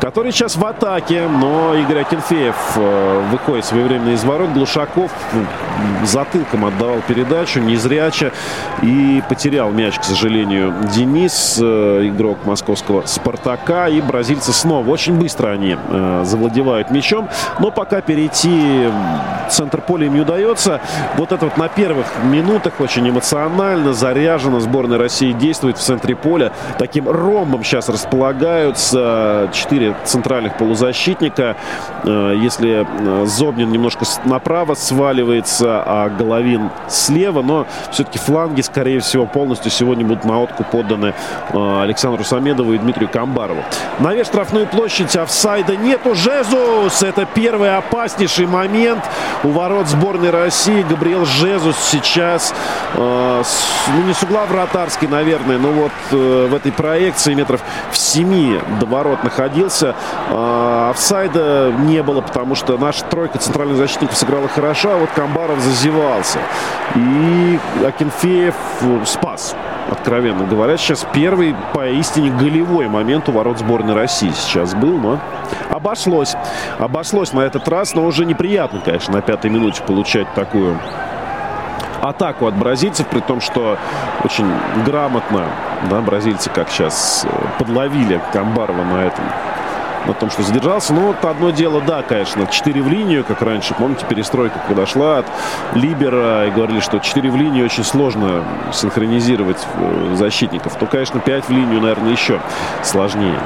[0.00, 5.10] которые сейчас в атаке, но Игорь Акинфеев э, выходит своевременно из ворот, Глушаков
[6.04, 8.32] затылком отдавал передачу, незряче,
[8.82, 15.76] и потерял мяч, к сожалению, Денис, игрок московского «Спартака», и бразильцы снова очень быстро они
[15.76, 17.28] э, завладевают мячом.
[17.58, 18.88] Но пока перейти
[19.50, 20.80] центр поля им не удается.
[21.16, 24.60] Вот это вот на первых минутах очень эмоционально заряжено.
[24.60, 26.52] Сборная России действует в центре поля.
[26.78, 31.56] Таким ромбом сейчас располагаются четыре центральных полузащитника.
[32.04, 37.42] Э, если э, Зобнин немножко направо сваливается, а Головин слева.
[37.42, 41.14] Но все-таки фланги, скорее всего, полностью сегодня будут на откуп поданы
[41.52, 43.62] э, Александру Самедову и Дмитрию Камбарову.
[43.98, 45.16] Навес штрафную площадь.
[45.16, 46.14] Офсайда нету.
[46.14, 47.02] Жезус.
[47.02, 49.04] Это первый опаснейший момент
[49.44, 50.82] у ворот сборной России.
[50.82, 52.54] Габриэл Жезус сейчас,
[52.94, 57.62] э, с, ну не с угла вратарской, наверное, но вот э, в этой проекции метров
[57.90, 59.94] в 7 до ворот находился.
[60.30, 65.59] Э, офсайда не было, потому что наша тройка центральных защитников сыграла хорошо, а вот Камбаров
[65.60, 66.38] зазевался.
[66.96, 68.54] И Акинфеев
[69.04, 69.54] спас
[69.90, 70.76] откровенно говоря.
[70.76, 75.20] Сейчас первый поистине голевой момент у ворот сборной России сейчас был, но
[75.68, 76.36] обошлось.
[76.78, 80.78] Обошлось на этот раз, но уже неприятно, конечно, на пятой минуте получать такую
[82.00, 83.78] атаку от бразильцев, при том, что
[84.24, 84.50] очень
[84.86, 85.46] грамотно
[85.88, 89.24] да, бразильцы, как сейчас, э, подловили Камбарова на этом
[90.06, 90.92] на том, что задержался.
[90.92, 93.74] Но вот одно дело, да, конечно, 4 в линию, как раньше.
[93.74, 95.26] Помните, перестройка подошла от
[95.74, 100.76] Либера и говорили, что 4 в линию очень сложно синхронизировать э, защитников.
[100.76, 102.40] То, конечно, 5 в линию, наверное, еще
[102.82, 103.38] сложнее.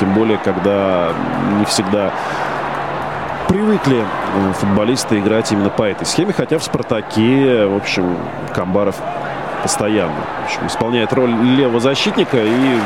[0.00, 1.12] Тем более, когда
[1.58, 2.12] не всегда
[3.48, 6.32] привыкли э, футболисты играть именно по этой схеме.
[6.32, 8.16] Хотя в «Спартаке», в общем,
[8.52, 8.96] Камбаров
[9.64, 10.12] постоянно.
[10.42, 12.78] В общем, исполняет роль левого защитника и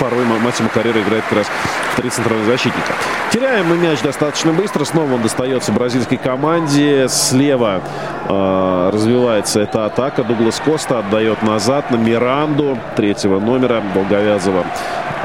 [0.00, 1.46] порой Матима Карьера играет как раз
[1.92, 2.92] в три центральных защитника.
[3.30, 4.84] Теряем мы мяч достаточно быстро.
[4.84, 7.06] Снова он достается бразильской команде.
[7.08, 7.82] Слева
[8.28, 10.24] э, развивается эта атака.
[10.24, 14.64] Дуглас Коста отдает назад на Миранду третьего номера Долговязова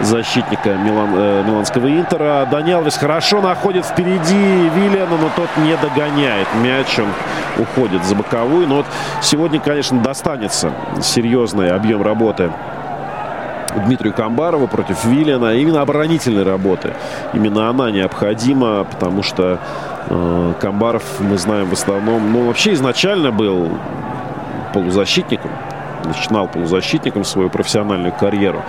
[0.01, 2.47] защитника Милан, э, Миланского Интера.
[2.49, 6.47] Дани Алвес хорошо находит впереди Виллиана, но тот не догоняет.
[6.61, 7.07] Мяч он
[7.57, 8.67] уходит за боковую.
[8.67, 8.85] Но вот
[9.21, 10.66] сегодня, конечно, достанется
[11.01, 12.51] серьезный объем работы
[13.85, 15.55] Дмитрию Камбарову против Виллиана.
[15.55, 16.93] Именно оборонительной работы.
[17.33, 19.59] Именно она необходима, потому что
[20.09, 23.69] э, Камбаров, мы знаем, в основном, ну, вообще изначально был
[24.73, 25.51] полузащитником
[26.07, 28.63] начинал полузащитником свою профессиональную карьеру.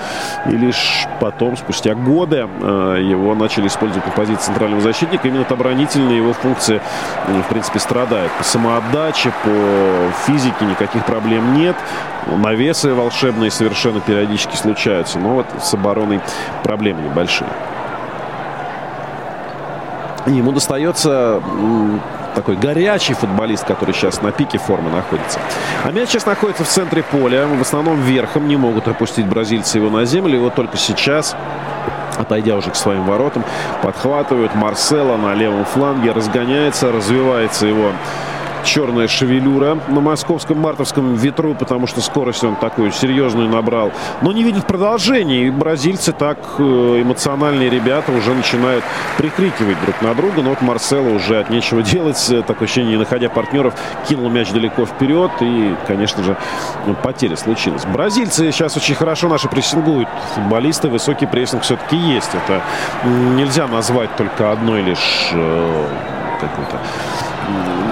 [0.47, 5.29] И лишь потом, спустя годы, э, его начали использовать на позиции центрального защитника.
[5.29, 6.81] Именно оборонительные его функции,
[7.27, 8.33] в принципе, страдают.
[8.33, 11.77] По самоотдаче, по физике никаких проблем нет.
[12.27, 15.19] Навесы волшебные совершенно периодически случаются.
[15.19, 16.21] Но вот с обороной
[16.63, 17.49] проблемы небольшие.
[20.27, 21.41] Ему достается
[22.35, 25.41] такой горячий футболист, который сейчас на пике формы находится.
[25.85, 27.47] А мяч сейчас находится в центре поля.
[27.47, 30.37] В основном верхом не могут опустить бразильцы его на землю.
[30.37, 31.37] Его только сейчас
[32.19, 33.45] отойдя уже к своим воротам,
[33.83, 37.93] подхватывают Марсела на левом фланге, разгоняется, развивается его
[38.65, 43.93] черная шевелюра на московском мартовском ветру, потому что скорость он такую серьезную набрал.
[44.23, 45.47] Но не видит продолжения.
[45.47, 48.85] И бразильцы так э, эмоциональные ребята уже начинают
[49.17, 50.43] прикрикивать друг на друга.
[50.43, 52.19] Но вот Марсело уже от нечего делать.
[52.47, 53.75] Такое ощущение, не находя партнеров,
[54.09, 55.31] кинул мяч далеко вперед.
[55.41, 56.37] И, конечно же,
[57.03, 57.85] потеря случилась.
[57.87, 60.09] Бразильцы сейчас очень хорошо наши прессингуют.
[60.35, 62.31] Футболисты, высокий прессинг все-таки есть.
[62.35, 62.63] Это
[63.37, 65.87] нельзя назвать только одной лишь э,
[66.41, 66.79] какой-то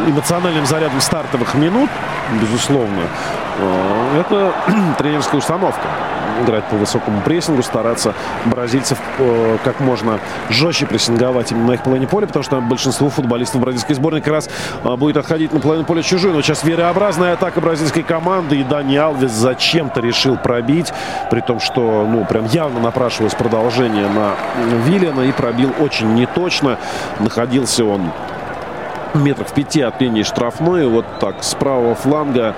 [0.06, 1.90] эмоциональным зарядом стартовых минут,
[2.40, 3.02] безусловно,
[3.58, 4.52] э, это
[4.98, 5.88] тренерская установка.
[6.42, 8.12] Играть по высокому прессингу, стараться
[8.44, 13.62] бразильцев э, как можно жестче прессинговать именно на их половине поля, потому что большинство футболистов
[13.62, 14.50] бразильской сборной как раз
[14.84, 16.34] э, будет отходить на половину поля чужую.
[16.34, 20.92] Но сейчас верообразная атака бразильской команды, и Дани Алвес зачем-то решил пробить,
[21.30, 24.34] при том, что, ну, прям явно напрашивалось продолжение на
[24.84, 26.78] Виллиана, и пробил очень неточно.
[27.18, 28.12] Находился он
[29.22, 30.86] метров пяти от линии штрафной.
[30.86, 32.54] Вот так, с правого фланга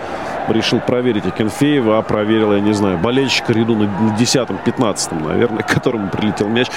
[0.49, 3.85] решил проверить Акинфеева, а проверил, я не знаю, болельщика ряду на
[4.19, 6.69] 10-15, наверное, к которому прилетел мяч.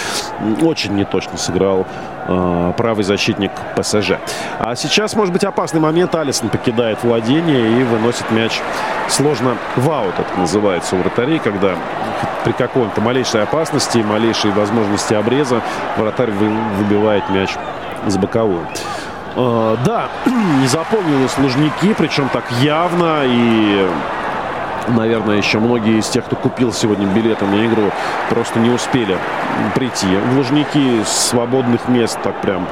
[0.62, 1.86] Очень неточно сыграл
[2.28, 4.13] э, правый защитник ПСЖ.
[4.60, 6.13] А сейчас, может быть, опасный момент.
[6.15, 8.62] Алисон покидает владение и выносит мяч
[9.08, 11.76] сложно в аут, это называется у вратарей, когда
[12.44, 15.62] при какой-то малейшей опасности, малейшей возможности обреза
[15.98, 17.52] вратарь выбивает мяч
[18.08, 18.67] с боковую.
[19.36, 23.24] Э, да, не запомнилось Лужники, причем так явно.
[23.26, 23.88] И,
[24.89, 27.91] наверное, еще многие из тех, кто купил сегодня билеты на игру,
[28.30, 29.17] просто не успели
[29.76, 30.08] прийти.
[30.08, 32.67] В Лужники свободных мест так прям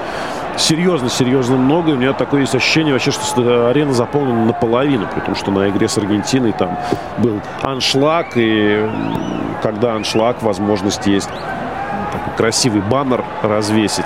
[0.57, 1.91] серьезно-серьезно много.
[1.91, 5.97] У меня такое есть ощущение вообще, что арена заполнена наполовину, потому что на игре с
[5.97, 6.77] Аргентиной там
[7.17, 8.89] был аншлаг, и
[9.63, 11.29] когда аншлаг, возможность есть
[12.19, 14.05] такой красивый баннер развесить.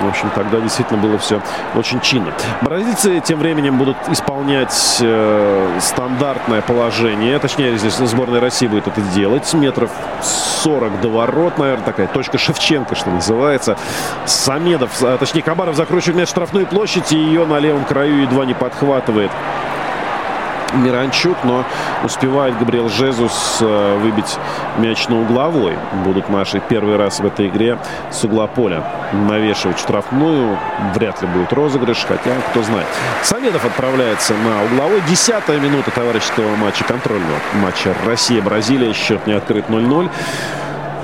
[0.00, 1.40] В общем, тогда действительно было все
[1.74, 2.32] очень чинно.
[2.62, 7.38] Бразильцы тем временем будут исполнять э, стандартное положение.
[7.38, 9.52] Точнее, здесь сборная России будет это делать.
[9.54, 9.90] Метров
[10.62, 13.76] 40 до ворот, наверное, такая точка Шевченко, что называется.
[14.26, 18.54] Самедов, а, точнее, Кабаров закручивает мяч штрафную площадь и ее на левом краю едва не
[18.54, 19.30] подхватывает.
[20.74, 21.64] Миранчук, но
[22.04, 24.38] успевает Габриэл Жезус э, выбить
[24.78, 25.74] мяч на угловой.
[26.04, 27.78] Будут наши первый раз в этой игре
[28.10, 30.58] с угла поля навешивать штрафную.
[30.94, 32.86] Вряд ли будет розыгрыш, хотя кто знает.
[33.22, 35.02] Самедов отправляется на угловой.
[35.08, 38.92] Десятая минута товарищеского матча, контрольного матча Россия-Бразилия.
[38.92, 40.10] Счет не открыт 0-0.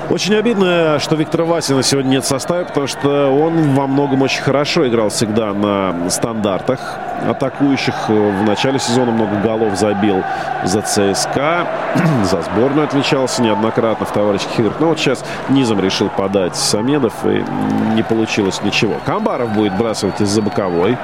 [0.09, 4.41] Очень обидно, что Виктора Васина сегодня нет в составе, потому что он во многом очень
[4.41, 8.09] хорошо играл всегда на стандартах атакующих.
[8.09, 10.23] В начале сезона много голов забил
[10.63, 11.67] за ЦСКА.
[12.23, 14.79] за сборную отвечался неоднократно в товарищеских играх.
[14.79, 17.45] Но вот сейчас низом решил подать Самедов и
[17.93, 18.95] не получилось ничего.
[19.05, 20.97] Камбаров будет бросать из-за боковой.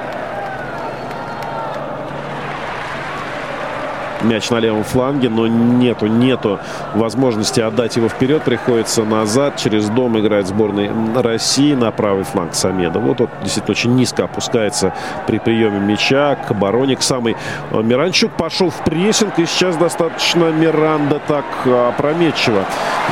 [4.22, 6.58] Мяч на левом фланге, но нету, нету
[6.94, 8.42] возможности отдать его вперед.
[8.42, 9.56] Приходится назад.
[9.56, 12.98] Через дом играет сборной России на правый фланг Самеда.
[12.98, 14.92] Вот он действительно очень низко опускается
[15.26, 17.36] при приеме мяча к обороне, к самой.
[17.70, 22.64] Э, Миранчук пошел в прессинг, и сейчас достаточно Миранда так опрометчиво.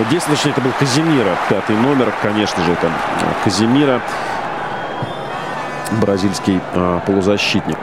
[0.09, 2.91] Здесь, точнее, это был Казимира, пятый номер, конечно же, это э,
[3.45, 4.01] Казимира,
[6.01, 7.79] бразильский а, полузащитник,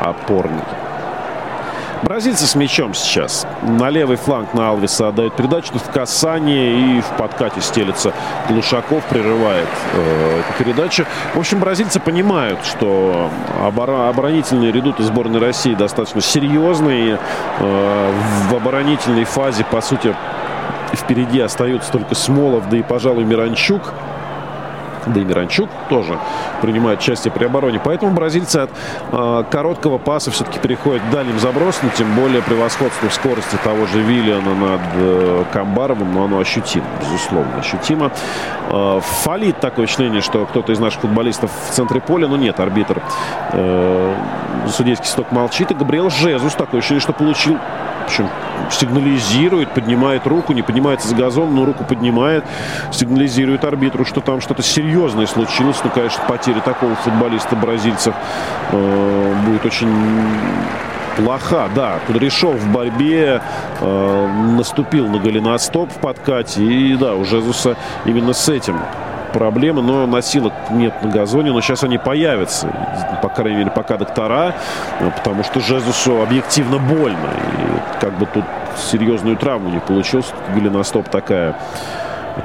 [0.00, 0.62] опорный.
[2.02, 3.46] Бразильцы с мячом сейчас.
[3.62, 5.72] На левый фланг на Алвиса отдают передачу.
[5.72, 8.12] Тут в касании и в подкате стелится
[8.48, 11.06] Глушаков, прерывает э, эту передачу.
[11.34, 13.30] В общем, бразильцы понимают, что
[13.64, 17.18] обор- оборонительные редуты сборной России достаточно серьезные.
[17.60, 18.12] Э,
[18.50, 20.14] в оборонительной фазе, по сути,
[20.92, 23.94] впереди остаются только Смолов, да и, пожалуй, Миранчук
[25.06, 26.18] да и Миранчук тоже
[26.62, 27.80] принимает участие при обороне.
[27.82, 28.70] Поэтому бразильцы от
[29.12, 34.00] э, короткого паса все-таки переходят к дальним забросам, тем более превосходство в скорости того же
[34.00, 38.10] Виллиана над э, Камбаровым, но оно ощутимо, безусловно, ощутимо.
[38.70, 43.02] Э, фалит такое впечатление, что кто-то из наших футболистов в центре поля, но нет, арбитр
[43.52, 44.14] э,
[44.68, 47.58] судейский сток молчит, и Габриэл Жезус такое ощущение, что получил
[48.06, 48.28] общем,
[48.70, 52.44] сигнализирует, поднимает руку, не поднимается с газон, но руку поднимает,
[52.92, 55.76] сигнализирует арбитру, что там что-то серьезное случилось.
[55.84, 58.14] Ну, конечно, потеря такого футболиста бразильцев
[58.72, 59.90] э, будет очень
[61.16, 61.68] плоха.
[61.74, 63.40] Да, Кудряшов в борьбе
[63.80, 66.62] э, наступил на голеностоп в подкате.
[66.62, 68.78] И да, у Жезуса именно с этим
[69.36, 72.68] проблемы, но носилок нет на газоне, но сейчас они появятся,
[73.22, 74.54] по крайней мере, пока доктора,
[75.14, 77.28] потому что Жезусу объективно больно.
[77.58, 78.44] И как бы тут
[78.90, 81.54] серьезную травму не получился, голеностоп такая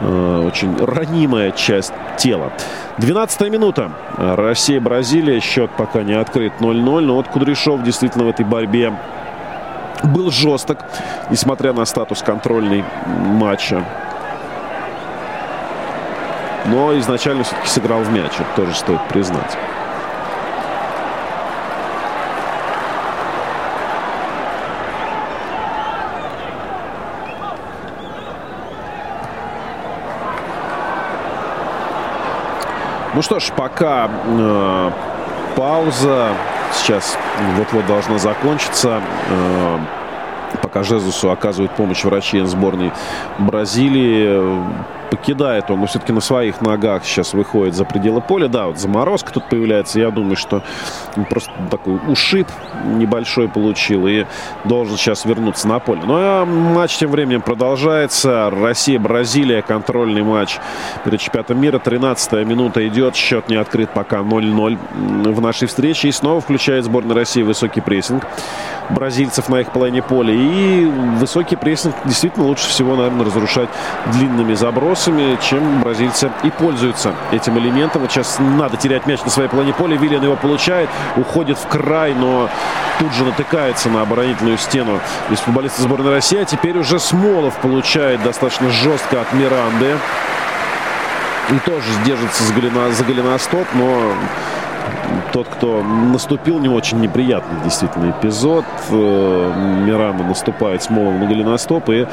[0.01, 2.51] э, очень ранимая часть тела.
[2.97, 3.91] 12 минута.
[4.17, 5.39] Россия-Бразилия.
[5.39, 6.99] Счет пока не открыт 0-0.
[6.99, 8.93] Но вот Кудряшов действительно в этой борьбе
[10.03, 10.79] был жесток,
[11.29, 13.83] несмотря на статус контрольной матча.
[16.65, 18.33] Но изначально все-таки сыграл в мяч.
[18.35, 19.57] Это тоже стоит признать.
[33.13, 34.91] Ну что ж, пока э,
[35.55, 36.29] пауза.
[36.73, 37.17] Сейчас
[37.57, 39.01] вот-вот должна закончиться.
[39.29, 39.79] Э,
[40.61, 42.91] пока Жезусу оказывают помощь врачи сборной
[43.37, 44.63] Бразилии
[45.11, 48.47] покидает он, но все-таки на своих ногах сейчас выходит за пределы поля.
[48.47, 49.99] Да, вот заморозка тут появляется.
[49.99, 50.63] Я думаю, что
[51.29, 52.47] просто такой ушиб
[52.85, 54.25] небольшой получил и
[54.63, 56.01] должен сейчас вернуться на поле.
[56.05, 58.49] Ну а матч тем временем продолжается.
[58.49, 60.57] Россия-Бразилия, контрольный матч
[61.03, 61.77] перед чемпионатом мира.
[61.77, 66.07] 13 минута идет, счет не открыт пока 0-0 в нашей встрече.
[66.07, 68.25] И снова включает сборная России высокий прессинг
[68.91, 70.33] бразильцев на их половине поля.
[70.33, 70.85] И
[71.17, 73.69] высокий прессинг действительно лучше всего, наверное, разрушать
[74.13, 75.00] длинными забросами,
[75.41, 78.01] чем бразильцы и пользуются этим элементом.
[78.01, 79.97] Вот сейчас надо терять мяч на своей половине поля.
[79.97, 82.49] Виллиан его получает, уходит в край, но
[82.99, 86.39] тут же натыкается на оборонительную стену из футболиста сборной России.
[86.39, 89.97] А теперь уже Смолов получает достаточно жестко от Миранды.
[91.49, 94.13] И тоже держится за голеностоп, но
[95.31, 98.65] тот, кто наступил, не очень неприятный действительно эпизод.
[98.89, 99.53] Э,
[99.85, 102.05] Миранда наступает Смолов на голеностоп и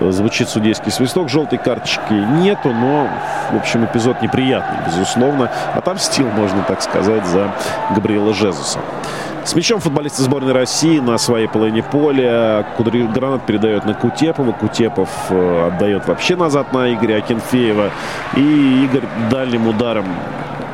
[0.00, 1.28] э, звучит судейский свисток.
[1.28, 3.08] Желтой карточки нету, но,
[3.52, 5.50] в общем, эпизод неприятный, безусловно.
[5.74, 7.52] Отомстил, можно так сказать, за
[7.94, 8.78] Габриэла Жезуса.
[9.50, 12.64] С мячом футболисты сборной России на своей половине поля.
[12.76, 13.02] Кудри...
[13.02, 14.52] Гранат передает на Кутепова.
[14.52, 17.90] Кутепов э, отдает вообще назад на Игоря Акинфеева.
[18.36, 20.04] И Игорь дальним ударом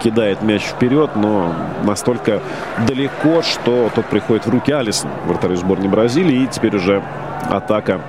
[0.04, 2.42] кидает мяч вперед, но настолько
[2.86, 6.42] далеко, что тот приходит в руки Алисон, вратарю сборной Бразилии.
[6.42, 7.02] И теперь уже
[7.48, 8.02] атака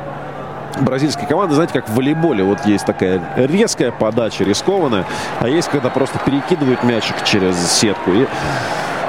[0.82, 2.44] бразильской команды, знаете, как в волейболе.
[2.44, 5.06] Вот есть такая резкая подача, рискованная,
[5.40, 8.28] а есть, когда просто перекидывают мячик через сетку и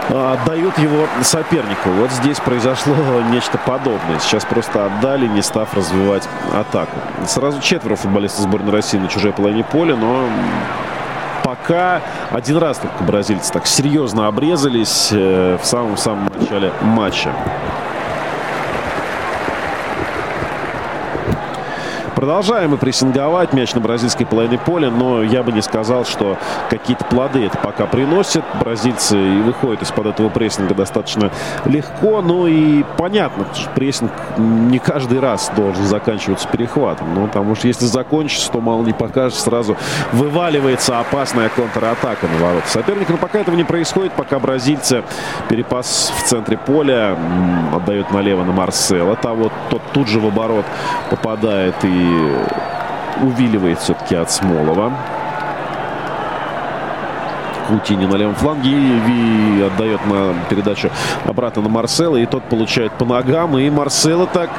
[0.09, 1.91] отдают его сопернику.
[1.91, 2.95] Вот здесь произошло
[3.31, 4.19] нечто подобное.
[4.21, 6.99] Сейчас просто отдали, не став развивать атаку.
[7.27, 10.25] Сразу четверо футболистов сборной России на чужой половине поля, но
[11.43, 17.33] пока один раз только бразильцы так серьезно обрезались э, в самом-самом начале матча.
[22.19, 26.37] Продолжаем мы прессинговать мяч на бразильской половине поля, но я бы не сказал, что
[26.69, 28.43] какие-то плоды это пока приносят.
[28.59, 31.31] Бразильцы и выходят из-под этого прессинга достаточно
[31.65, 32.21] легко.
[32.21, 37.15] Ну и понятно, что прессинг не каждый раз должен заканчиваться перехватом.
[37.15, 39.77] Ну, потому что если закончится, то мало не покажешь, сразу
[40.13, 43.13] вываливается опасная контратака на ворот соперника.
[43.13, 45.05] Но пока этого не происходит, пока бразильцы
[45.49, 47.17] перепас в центре поля
[47.73, 49.15] отдают налево на Марсела.
[49.15, 50.65] Того, тот тут же в оборот
[51.11, 52.08] попадает и
[53.23, 54.93] увиливает все-таки от Смолова.
[57.69, 58.71] Кутини на левом фланге.
[58.71, 60.91] И отдает на передачу
[61.27, 62.17] обратно на Марсела.
[62.17, 63.59] И тот получает по ногам.
[63.59, 64.51] И Марсела так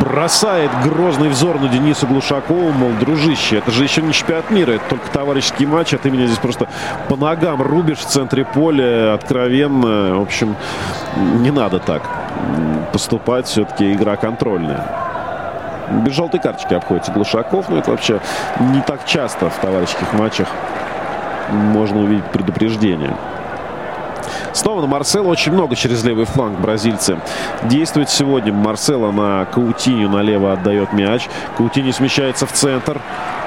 [0.00, 2.72] бросает грозный взор на Дениса Глушакова.
[2.72, 4.72] Мол, дружище, это же еще не чемпионат мира.
[4.72, 5.94] Это только товарищеский матч.
[5.94, 6.66] А ты меня здесь просто
[7.08, 9.14] по ногам рубишь в центре поля.
[9.14, 10.16] Откровенно.
[10.16, 10.56] В общем,
[11.16, 12.02] не надо так
[12.92, 13.46] поступать.
[13.46, 14.84] Все-таки игра контрольная
[16.00, 17.68] без желтой карточки обходится Глушаков.
[17.68, 18.20] Но это вообще
[18.60, 20.48] не так часто в товарищеских матчах
[21.50, 23.16] можно увидеть предупреждение.
[24.52, 27.18] Снова на Марсела очень много через левый фланг бразильцы.
[27.64, 30.10] Действует сегодня Марсела на Каутинью.
[30.10, 31.28] Налево отдает мяч.
[31.56, 33.00] Каутини смещается в центр.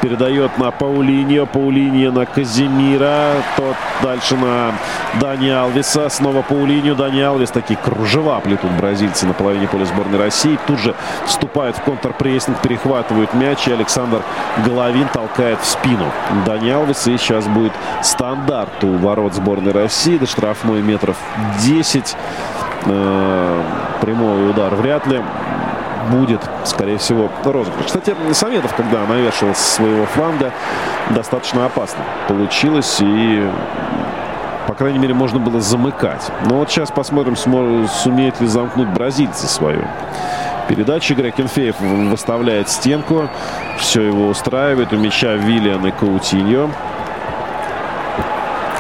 [0.06, 1.48] Передает на Паулиньо.
[1.48, 3.42] Паулиньо на Казимира.
[3.58, 4.76] Тот дальше на
[5.20, 6.10] Дани Алвиса.
[6.10, 6.94] Снова Паулиньо.
[6.94, 7.50] Дани Алвис.
[7.50, 10.60] Такие кружева плетут бразильцы на половине поля сборной России.
[10.68, 10.94] Тут же
[11.26, 12.62] вступает в контрпрессинг.
[12.62, 13.68] Перехватывают мяч.
[13.68, 14.22] И Александр
[14.64, 16.12] Головин толкает в спину
[16.46, 17.10] Дани Алвиса.
[17.10, 20.20] И сейчас будет стандарт у ворот сборной России.
[20.20, 21.18] До штрафной метров
[21.64, 22.16] 10.
[22.86, 23.64] Э,
[24.02, 25.20] прямой удар вряд ли
[26.12, 27.86] будет, скорее всего, розыгрыш.
[27.86, 30.52] Кстати, Советов, когда навешивал своего фланга,
[31.10, 32.98] достаточно опасно получилось.
[33.02, 33.50] И,
[34.68, 36.32] по крайней мере, можно было замыкать.
[36.46, 39.84] Но вот сейчас посмотрим, сумеет ли замкнуть бразильцы свою
[40.68, 41.14] передачу.
[41.14, 43.30] Игорь Кенфеев выставляет стенку.
[43.78, 44.94] Все его устраивает.
[44.94, 46.70] У мяча Виллиан и Каутиньо.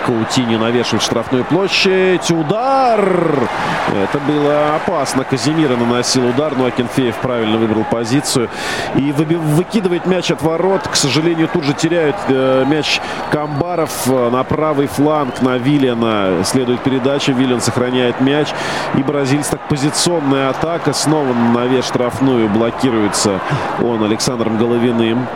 [0.06, 2.30] Каутини навешивает штрафную площадь.
[2.30, 3.50] Удар!
[3.92, 5.24] Это было опасно.
[5.24, 8.50] Казимира наносил удар, но Акинфеев правильно выбрал позицию.
[8.96, 10.88] И выкидывает мяч от ворот.
[10.88, 13.02] К сожалению, тут же теряют э, мяч
[13.32, 16.44] Камбаров на правый фланг на Виллиана.
[16.44, 17.32] Следует передача.
[17.32, 18.50] Виллиан сохраняет мяч.
[18.96, 20.94] И бразильц так позиционная атака.
[20.94, 23.40] Снова навес штрафную блокируется
[23.82, 25.28] он Александром Головиным.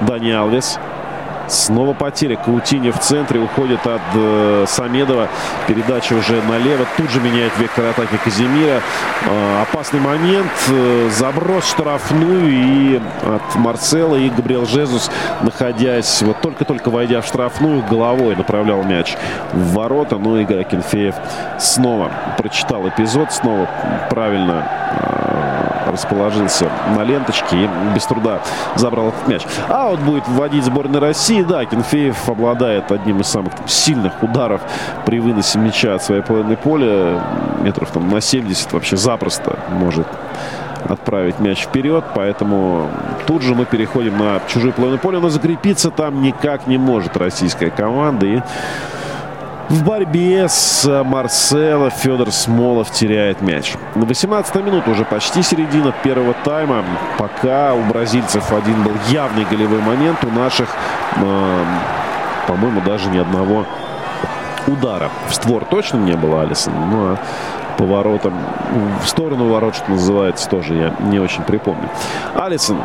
[0.00, 0.78] Дани Алвес.
[1.50, 2.36] Снова потеря.
[2.36, 5.28] Каутини в центре уходит от э, Самедова.
[5.66, 6.86] Передача уже налево.
[6.96, 8.80] Тут же меняет вектор атаки Казимира.
[9.26, 10.50] Э, опасный момент.
[10.68, 12.50] Э, заброс штрафную.
[12.50, 15.10] И от Марцела и Габриэл Жезус,
[15.42, 19.16] находясь, вот только-только войдя в штрафную, головой направлял мяч
[19.52, 20.18] в ворота.
[20.18, 21.16] Ну и Акинфеев
[21.58, 23.32] снова прочитал эпизод.
[23.32, 23.68] Снова
[24.08, 25.29] правильно э,
[25.90, 28.40] расположился на ленточке и без труда
[28.76, 29.42] забрал этот мяч.
[29.68, 31.42] А вот будет вводить сборная России.
[31.42, 34.60] Да, Кенфеев обладает одним из самых там, сильных ударов
[35.04, 37.22] при выносе мяча от своей половины поля.
[37.60, 40.06] Метров там на 70 вообще запросто может
[40.88, 42.04] отправить мяч вперед.
[42.14, 42.88] Поэтому
[43.26, 45.20] тут же мы переходим на чужую половину поля.
[45.20, 48.26] Но закрепиться там никак не может российская команда.
[48.26, 48.40] И
[49.70, 53.74] в борьбе с Марсело Федор Смолов теряет мяч.
[53.94, 56.84] На 18 минут уже почти середина первого тайма.
[57.16, 60.68] Пока у бразильцев один был явный голевой момент, у наших,
[61.16, 61.64] э,
[62.48, 63.64] по-моему, даже ни одного
[64.66, 65.08] удара.
[65.28, 67.18] В створ точно не было Алисон, ну а
[67.78, 68.34] поворотом
[69.02, 71.88] в сторону ворот, что называется, тоже я не очень припомню.
[72.34, 72.78] Алисон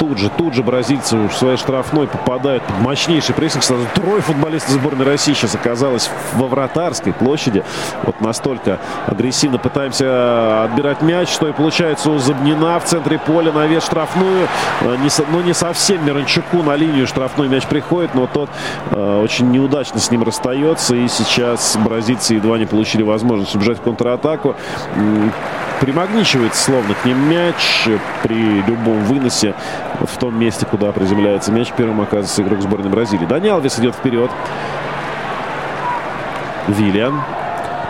[0.00, 3.62] тут же, тут же бразильцы в своей штрафной попадают под мощнейший прессинг.
[3.62, 7.62] Сразу трое футболистов сборной России сейчас оказалось во вратарской площади.
[8.02, 13.84] Вот настолько агрессивно пытаемся отбирать мяч, что и получается у Забнина в центре поля навес
[13.84, 14.48] штрафную.
[14.80, 18.48] Э, не, ну, не совсем Миранчуку на линию штрафной мяч приходит, но тот
[18.90, 20.96] э, очень неудачно с ним расстается.
[20.96, 24.56] И сейчас бразильцы едва не получили возможность убежать в контратаку
[25.80, 27.88] примагничивается словно к ним мяч
[28.22, 29.54] при любом выносе
[30.06, 31.72] в том месте, куда приземляется мяч.
[31.76, 33.26] Первым оказывается игрок сборной Бразилии.
[33.26, 34.30] Дани Алвес идет вперед.
[36.68, 37.22] Виллиан.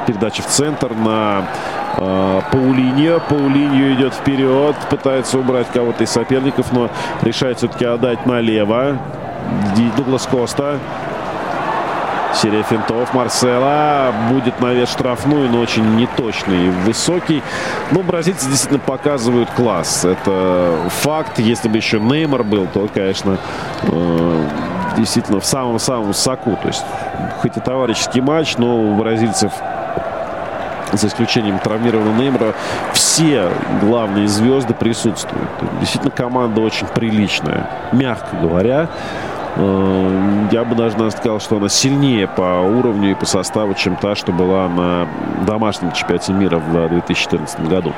[0.07, 1.45] Передача в центр на
[1.97, 3.21] э, Паулиньо.
[3.29, 4.77] Паулиньо идет вперед.
[4.89, 6.91] Пытается убрать кого-то из соперников, но
[7.23, 8.99] решает все-таки отдать налево.
[9.97, 10.79] Дуглас Коста.
[12.35, 14.13] Серия финтов Марсела.
[14.31, 17.43] Будет навес штрафную, но очень неточный и высокий.
[17.91, 20.05] Но бразильцы действительно показывают класс.
[20.05, 21.39] Это факт.
[21.39, 23.39] Если бы еще Неймар был, то, конечно,
[23.83, 24.45] э,
[24.97, 26.57] действительно в самом-самом соку.
[26.63, 26.85] То есть,
[27.41, 29.53] хоть и товарищеский матч, но у бразильцев
[30.93, 32.55] за исключением травмированного Неймара,
[32.93, 33.49] все
[33.81, 35.49] главные звезды присутствуют.
[35.81, 38.89] Действительно, команда очень приличная, мягко говоря.
[39.57, 44.15] Э, я бы даже сказал, что она сильнее по уровню и по составу, чем та,
[44.15, 45.09] что была на
[45.47, 47.93] домашнем чемпионате мира в 2014 году.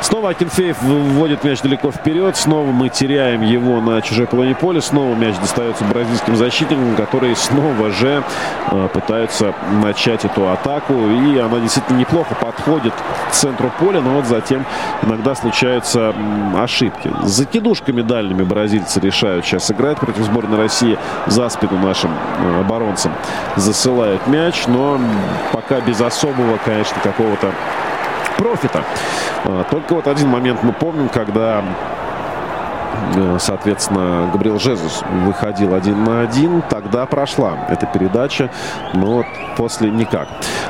[0.00, 2.36] Снова Акинфеев вводит мяч далеко вперед.
[2.36, 4.80] Снова мы теряем его на чужой половине поля.
[4.80, 8.22] Снова мяч достается бразильским защитникам, которые снова же
[8.70, 10.94] э, пытаются начать эту атаку.
[10.94, 14.64] И она действительно неплохо подходит к центру поля, но вот затем
[15.02, 16.14] иногда случаются
[16.56, 17.10] ошибки.
[17.22, 23.12] С закидушками дальними бразильцы решают сейчас играть против сборной России за спину нашим э, оборонцам.
[23.56, 25.00] Засылают мяч, но
[25.52, 27.52] пока без особого, конечно, какого-то
[28.36, 28.84] профита.
[29.44, 31.62] А, только вот один момент мы помним, когда
[33.14, 36.62] э, соответственно, Габриэл Жезус выходил один на один.
[36.62, 38.50] Тогда прошла эта передача,
[38.94, 39.24] но
[39.56, 40.28] после никак.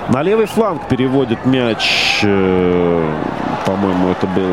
[0.08, 3.12] На левый фланг переводит мяч, э,
[3.64, 4.52] по-моему, это был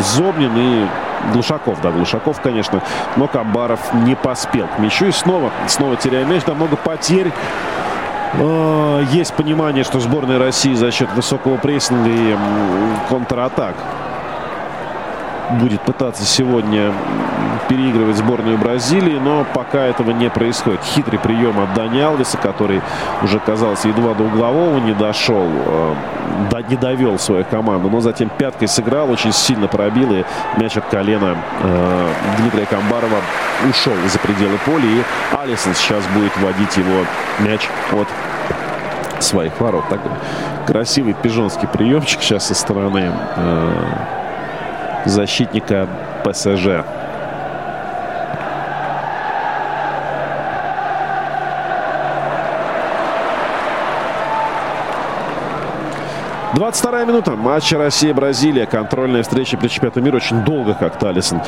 [0.00, 0.86] Зобнин и
[1.32, 2.82] Глушаков, да, Глушаков, конечно,
[3.16, 5.06] но Камбаров не поспел к мячу.
[5.06, 7.32] И снова, снова теряя мяч, там много потерь.
[8.34, 12.36] Э, есть понимание, что сборная России за счет высокого прессинга и
[13.08, 13.74] контратак
[15.60, 16.92] будет пытаться сегодня
[17.68, 20.82] переигрывать сборную Бразилии, но пока этого не происходит.
[20.82, 22.82] Хитрый прием от Дани Алвеса, который
[23.22, 25.94] уже, казалось, едва до углового не дошел, э,
[26.68, 30.24] не довел свою команду, но затем пяткой сыграл, очень сильно пробил, и
[30.58, 33.20] мяч от колена э, Дмитрия Камбарова
[33.68, 35.02] ушел за пределы поля, и
[35.36, 37.04] Алисон сейчас будет вводить его
[37.40, 38.08] мяч от
[39.22, 39.84] своих ворот.
[39.88, 40.10] Такой
[40.66, 43.72] красивый пижонский приемчик сейчас со стороны э,
[45.06, 45.86] защитника
[46.24, 47.01] ПСЖ.
[56.54, 58.66] 22 минута матча Россия-Бразилия.
[58.66, 60.16] Контрольная встреча при чемпионате мира.
[60.16, 61.40] Очень долго как-то Алисон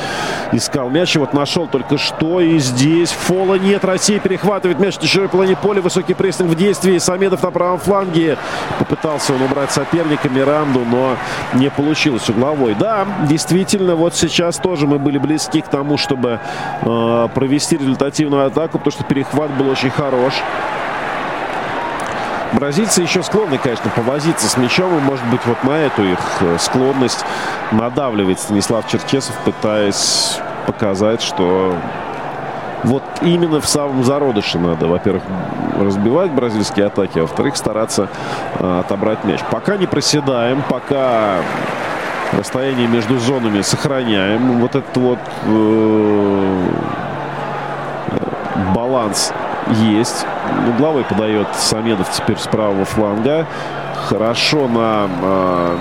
[0.51, 1.15] искал мяч.
[1.15, 2.41] И вот нашел только что.
[2.41, 3.85] И здесь фола нет.
[3.85, 5.81] Россия перехватывает мяч на чужой половине поля.
[5.81, 6.97] Высокий прессинг в действии.
[6.97, 8.37] Самедов на правом фланге.
[8.79, 11.15] Попытался он убрать соперника Миранду, но
[11.53, 12.73] не получилось угловой.
[12.73, 16.39] Да, действительно, вот сейчас тоже мы были близки к тому, чтобы
[16.81, 20.33] э, провести результативную атаку, потому что перехват был очень хорош.
[22.53, 24.97] Бразильцы еще склонны, конечно, повозиться с мячом.
[24.97, 27.25] И, может быть, вот на эту их э, склонность
[27.71, 31.75] надавливает Станислав Черчесов, пытаясь показать, что
[32.83, 35.23] вот именно в самом зародыше надо, во-первых,
[35.79, 38.09] разбивать бразильские атаки, а во-вторых, стараться
[38.59, 39.39] э, отобрать мяч.
[39.51, 41.37] Пока не проседаем, пока
[42.31, 44.59] расстояние между зонами сохраняем.
[44.59, 46.67] Вот этот вот э,
[48.73, 49.33] баланс
[49.67, 50.25] есть.
[50.69, 53.45] Угловой подает Самедов теперь с правого фланга.
[54.07, 55.77] Хорошо на э,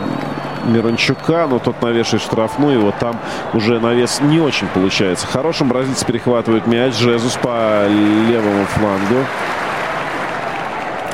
[0.67, 2.81] Мирончука, но тот навешивает штрафную.
[2.81, 3.17] Вот там
[3.53, 5.27] уже навес не очень получается.
[5.27, 6.95] Хорошим бразильцы перехватывают мяч.
[6.95, 9.25] Жезус по левому флангу.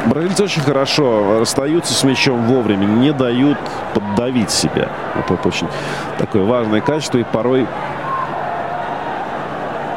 [0.06, 3.58] Бразильцы очень хорошо расстаются с мячом вовремя, не дают
[3.92, 4.88] поддавить себя.
[5.14, 5.68] Это очень
[6.18, 7.18] такое важное качество.
[7.18, 7.66] И порой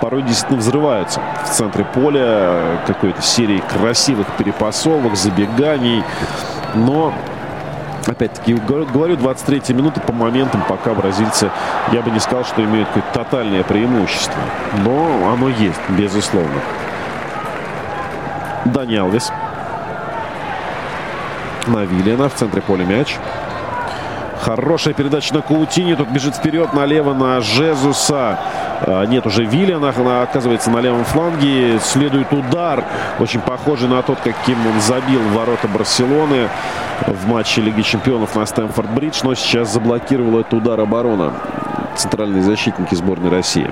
[0.04, 6.04] порой действительно взрываются в центре поля какой-то серии красивых перепасовок, забеганий.
[6.76, 7.14] Но
[8.06, 11.52] опять-таки, говорю, 23 минута по моментам, пока бразильцы,
[11.94, 14.42] я бы не сказал, что имеют какое-то тотальное преимущество.
[14.84, 16.60] Но оно есть, безусловно.
[18.66, 19.32] Дани Алвес.
[21.68, 23.16] На Виллиана в центре поля мяч.
[24.42, 25.96] Хорошая передача на Каутини.
[25.96, 28.38] Тут бежит вперед налево на Жезуса.
[28.82, 29.90] А, нет, уже Виллиана
[30.22, 31.80] оказывается на левом фланге.
[31.80, 32.84] Следует удар,
[33.20, 36.50] очень похожий на тот, каким он забил ворота Барселоны
[37.08, 39.22] в матче Лиги Чемпионов на Стэнфорд-Бридж.
[39.24, 41.34] Но сейчас заблокировал этот удар оборона.
[41.96, 43.72] Центральные защитники сборной России.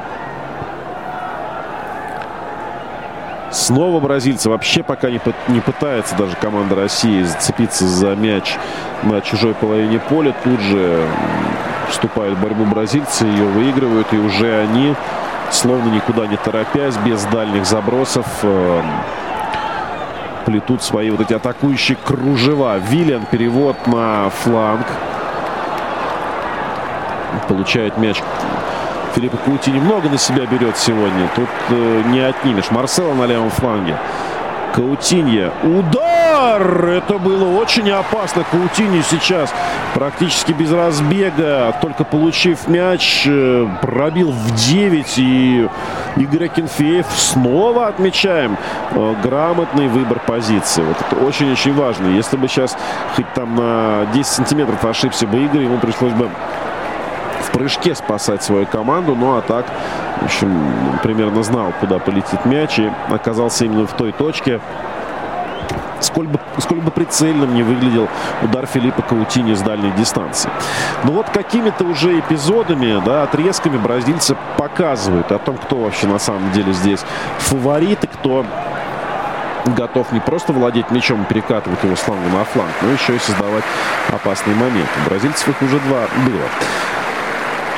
[3.51, 4.49] Снова бразильцы.
[4.49, 8.57] Вообще пока не, не пытается даже команда России зацепиться за мяч
[9.03, 10.33] на чужой половине поля.
[10.43, 11.05] Тут же
[11.91, 14.11] вступают в борьбу бразильцы, ее выигрывают.
[14.13, 14.95] И уже они,
[15.51, 18.81] словно никуда не торопясь, без дальних забросов, э,
[20.45, 22.77] плетут свои вот эти атакующие кружева.
[22.77, 24.85] Виллиан перевод на фланг.
[27.47, 28.21] Получает мяч
[29.15, 31.29] Филиппа Каути немного на себя берет сегодня.
[31.35, 32.71] Тут э, не отнимешь.
[32.71, 33.97] Марсела на левом фланге.
[34.73, 35.51] Каутинья.
[35.63, 36.85] Удар!
[36.85, 38.43] Это было очень опасно.
[38.49, 39.53] Каутинья сейчас
[39.93, 45.13] практически без разбега, только получив мяч, э, пробил в 9.
[45.17, 45.69] И
[46.17, 48.57] Игорь Акинфеев снова отмечаем
[48.91, 50.83] э, грамотный выбор позиции.
[50.83, 52.07] Вот это очень-очень важно.
[52.07, 52.77] Если бы сейчас
[53.15, 56.29] хоть там на 10 сантиметров ошибся бы Игорь, ему пришлось бы
[57.51, 59.15] в прыжке спасать свою команду.
[59.15, 59.65] Ну а так,
[60.21, 60.49] в общем,
[61.03, 64.61] примерно знал, куда полетит мяч и оказался именно в той точке.
[65.99, 68.07] Сколь бы, сколь бы прицельным не выглядел
[68.41, 70.49] удар Филиппа Каутини с дальней дистанции.
[71.03, 76.51] Но вот какими-то уже эпизодами, да, отрезками бразильцы показывают о том, кто вообще на самом
[76.53, 77.01] деле здесь
[77.37, 78.45] фаворит и кто
[79.75, 83.19] готов не просто владеть мячом и перекатывать его с фланга на фланг, но еще и
[83.19, 83.63] создавать
[84.11, 84.89] опасные моменты.
[85.07, 86.47] Бразильцев их уже два было.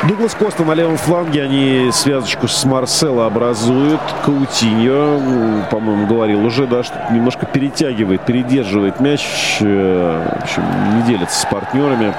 [0.08, 1.44] Дуглас Коста на левом фланге.
[1.44, 4.02] Они связочку с Марсело образуют.
[4.26, 9.22] Каутиньо, по-моему, говорил уже, да, что немножко перетягивает, передерживает мяч.
[9.62, 10.64] Э, в общем,
[10.98, 12.14] не делится с партнерами.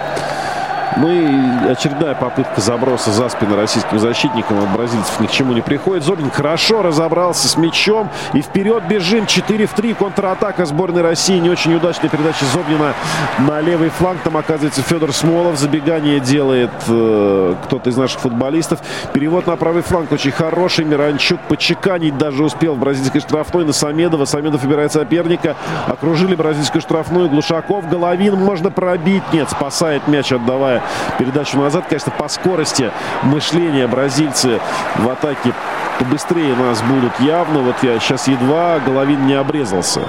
[0.97, 5.61] Ну и очередная попытка заброса за спину российским защитникам от бразильцев ни к чему не
[5.61, 6.05] приходит.
[6.05, 8.11] Зорин хорошо разобрался с мячом.
[8.33, 9.27] И вперед бежим.
[9.27, 9.95] 4 в 3.
[9.95, 11.39] Контратака сборной России.
[11.39, 12.95] Не очень удачная передача Зобнина
[13.41, 14.21] на левый фланг.
[14.23, 15.57] Там оказывается Федор Смолов.
[15.57, 18.79] Забегание делает э, кто-то из наших футболистов.
[19.13, 20.85] Перевод на правый фланг очень хороший.
[20.85, 24.27] Миранчук почеканить даже успел в бразильской штрафной на Самедова.
[24.27, 25.57] Самедов выбирает соперника.
[25.89, 27.29] Окружили бразильскую штрафную.
[27.29, 27.89] Глушаков.
[27.89, 29.25] Головин можно пробить.
[29.33, 30.84] Нет, спасает мяч, отдавая
[31.19, 31.85] передачу назад.
[31.89, 32.91] Конечно, по скорости
[33.23, 34.61] мышления бразильцы
[34.97, 35.53] в атаке
[35.99, 37.61] побыстрее нас будут явно.
[37.61, 40.03] Вот я сейчас едва Головин не обрезался.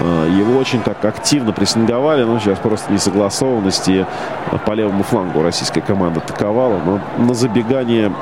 [0.00, 4.04] А, его очень так активно прессинговали, но сейчас просто несогласованность и
[4.66, 8.12] по левому флангу российская команда атаковала, но на забегание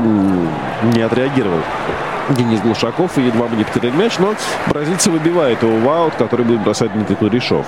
[0.00, 1.60] не отреагировал
[2.30, 4.34] Денис Глушаков и едва бы не потеряли мяч, но
[4.68, 7.66] бразильцы выбивают его в аут, который будет бросать Дмитрий Куришов.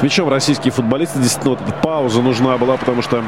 [0.00, 1.18] С мячом российские футболисты.
[1.18, 3.22] Действительно, вот пауза нужна была, потому что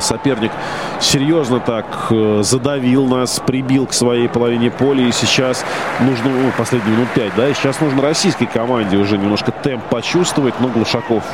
[0.00, 0.52] Соперник
[1.00, 5.02] серьезно так э, задавил нас, прибил к своей половине поля.
[5.02, 5.64] И сейчас
[5.98, 10.54] нужно, ну, последние минут пять, да, и сейчас нужно российской команде уже немножко темп почувствовать.
[10.60, 11.24] Но Глушаков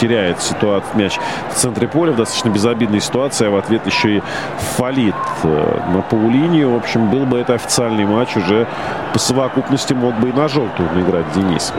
[0.00, 1.18] теряет ситуацию, мяч
[1.50, 4.22] в центре поля в достаточно безобидной ситуации, а в ответ еще и
[4.78, 6.72] фалит э, на полулинию.
[6.72, 8.66] В общем, был бы это официальный матч, уже
[9.12, 11.74] по совокупности мог бы и на желтую наиграть Денис.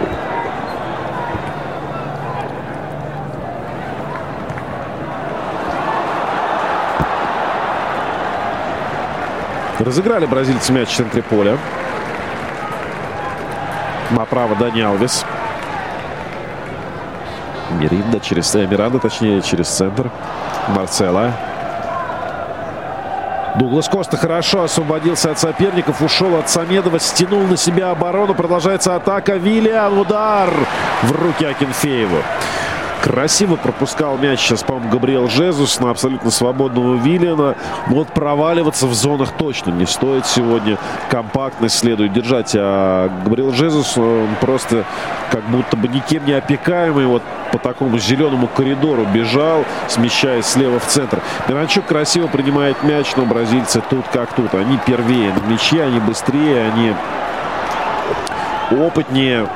[9.83, 11.57] Разыграли бразильцы мяч в центре поля.
[14.11, 15.25] Направо Дани Алвес.
[17.71, 18.55] Миринда через...
[18.55, 20.09] Э, Миранда, точнее, через центр.
[20.69, 21.33] Марцела.
[23.55, 28.33] Дуглас Коста хорошо освободился от соперников, ушел от Самедова, стянул на себя оборону.
[28.33, 29.33] Продолжается атака.
[29.33, 30.49] Виллиан, удар
[31.01, 32.23] в руки Акинфееву.
[33.03, 37.55] Красиво пропускал мяч сейчас, по-моему, Габриэл Жезус на абсолютно свободного Виллиана.
[37.87, 40.77] Вот проваливаться в зонах точно не стоит сегодня.
[41.09, 42.53] Компактность следует держать.
[42.55, 44.85] А Габриэл Жезус, он просто
[45.31, 47.05] как будто бы никем не опекаемый.
[47.05, 51.19] Вот по такому зеленому коридору бежал, смещаясь слева в центр.
[51.49, 54.55] Миранчук красиво принимает мяч, но бразильцы тут как тут.
[54.55, 56.93] Они первее на мяче, они быстрее, они
[58.71, 59.49] опытнее.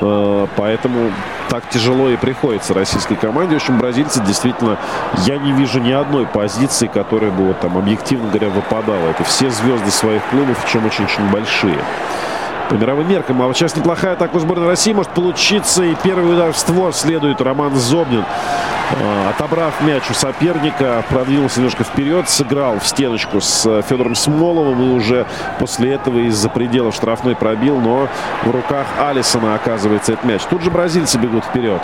[0.00, 1.10] Э, поэтому
[1.48, 3.54] так тяжело и приходится российской команде.
[3.54, 4.78] В общем, бразильцы действительно,
[5.26, 9.08] я не вижу ни одной позиции, которая бы вот там объективно говоря выпадала.
[9.08, 11.78] Это все звезды своих клубов, чем очень-очень большие
[12.68, 13.40] по мировым меркам.
[13.42, 15.84] А вот сейчас неплохая атака у сборной России может получиться.
[15.84, 18.24] И первый удар в створ следует Роман Зобнин.
[19.02, 24.94] А, отобрав мяч у соперника, продвинулся немножко вперед, сыграл в стеночку с Федором Смоловым и
[24.94, 25.26] уже
[25.58, 28.08] после этого из-за пределов штрафной пробил, но
[28.44, 30.42] в руках Алисона оказывается этот мяч.
[30.42, 31.82] Тут же бразильцы бегут вперед.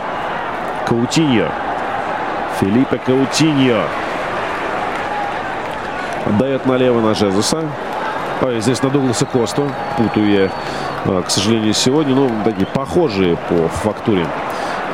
[0.87, 1.49] Каутиньо.
[2.61, 3.83] Филиппе Каутиньо.
[6.25, 7.65] Отдает налево на Жезуса.
[8.45, 9.71] Ой, здесь на Дугласа Косту.
[11.05, 12.13] А, к сожалению, сегодня.
[12.13, 14.27] Ну, такие похожие по фактуре.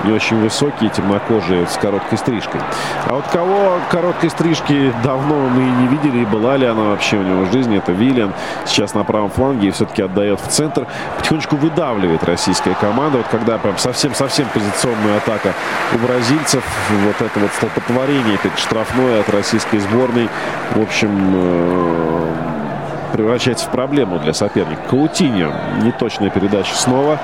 [0.04, 2.60] Не очень высокие, темнокожие, с короткой стрижкой.
[3.06, 7.16] А вот кого короткой стрижки давно мы и не видели, и была ли она вообще
[7.16, 8.34] у него в жизни, это Виллиан.
[8.66, 10.86] Сейчас на правом фланге и все-таки отдает в центр.
[11.16, 13.16] Потихонечку выдавливает российская команда.
[13.16, 15.54] Вот когда прям совсем-совсем позиционная атака
[15.94, 16.62] у бразильцев,
[17.06, 20.28] вот это вот столпотворение перед штрафной от российской сборной.
[20.74, 22.67] В общем, э,
[23.12, 24.80] превращается в проблему для соперника.
[24.90, 25.52] Каутиньо.
[25.82, 27.18] Неточная передача снова.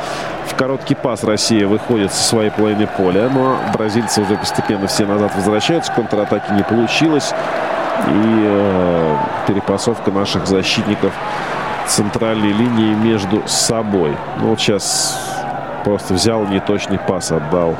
[0.46, 3.28] В короткий пас Россия выходит со своей половины поля.
[3.28, 5.92] Но бразильцы уже постепенно все назад возвращаются.
[5.92, 7.32] Контратаки не получилось.
[8.08, 9.16] И э,
[9.46, 11.12] перепасовка наших защитников
[11.86, 14.16] центральной линии между собой.
[14.40, 15.18] Ну, вот сейчас
[15.84, 17.76] просто взял неточный пас, отдал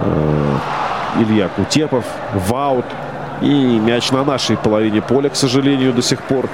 [0.00, 0.56] э,
[1.20, 2.04] Илья Кутепов.
[2.34, 2.86] Ваут.
[3.40, 6.48] И мяч на нашей половине поля, к сожалению, до сих пор.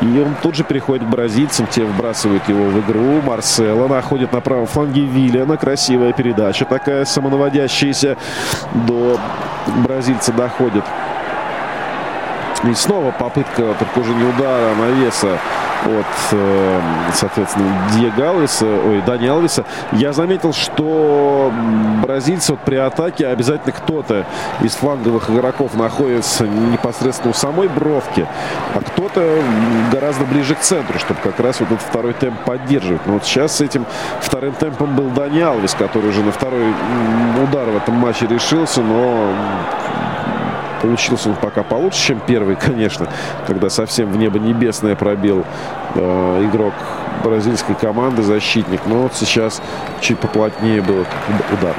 [0.00, 1.66] И он тут же переходит к бразильцам.
[1.66, 3.20] Те вбрасывают его в игру.
[3.22, 5.56] Марсело находит на правом фланге Виллиана.
[5.56, 8.16] Красивая передача такая самонаводящаяся.
[8.86, 9.18] До
[9.84, 10.84] бразильца доходит.
[12.64, 15.38] И снова попытка, только уже не удара, навеса
[15.84, 16.80] от, э,
[17.12, 21.52] соответственно, Диего Алвиса, ой, Дани Алвиса, я заметил, что
[22.02, 24.24] бразильцы вот при атаке обязательно кто-то
[24.60, 28.26] из фланговых игроков находится непосредственно у самой бровки,
[28.74, 29.42] а кто-то
[29.90, 33.04] гораздо ближе к центру, чтобы как раз вот этот второй темп поддерживать.
[33.06, 33.84] Но вот сейчас с этим
[34.20, 36.72] вторым темпом был Дани Алвис, который уже на второй
[37.42, 39.32] удар в этом матче решился, но
[40.82, 43.08] Получился он пока получше, чем первый, конечно,
[43.46, 45.44] когда совсем в небо небесное пробил
[45.94, 46.74] э, игрок
[47.24, 48.80] бразильской команды, защитник.
[48.86, 49.62] Но вот сейчас
[50.00, 51.06] чуть поплотнее был
[51.52, 51.74] удар.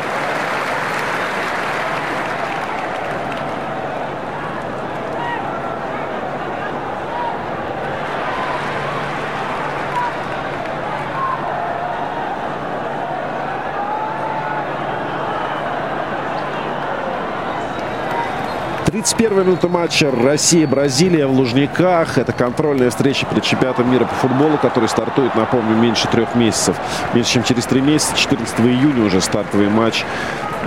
[19.04, 22.18] 31 минута матча Россия-Бразилия в Лужниках.
[22.18, 26.78] Это контрольная встреча перед чемпионатом мира по футболу, который стартует, напомню, меньше трех месяцев.
[27.14, 28.16] Меньше, чем через три месяца.
[28.16, 30.06] 14 июня уже стартовый матч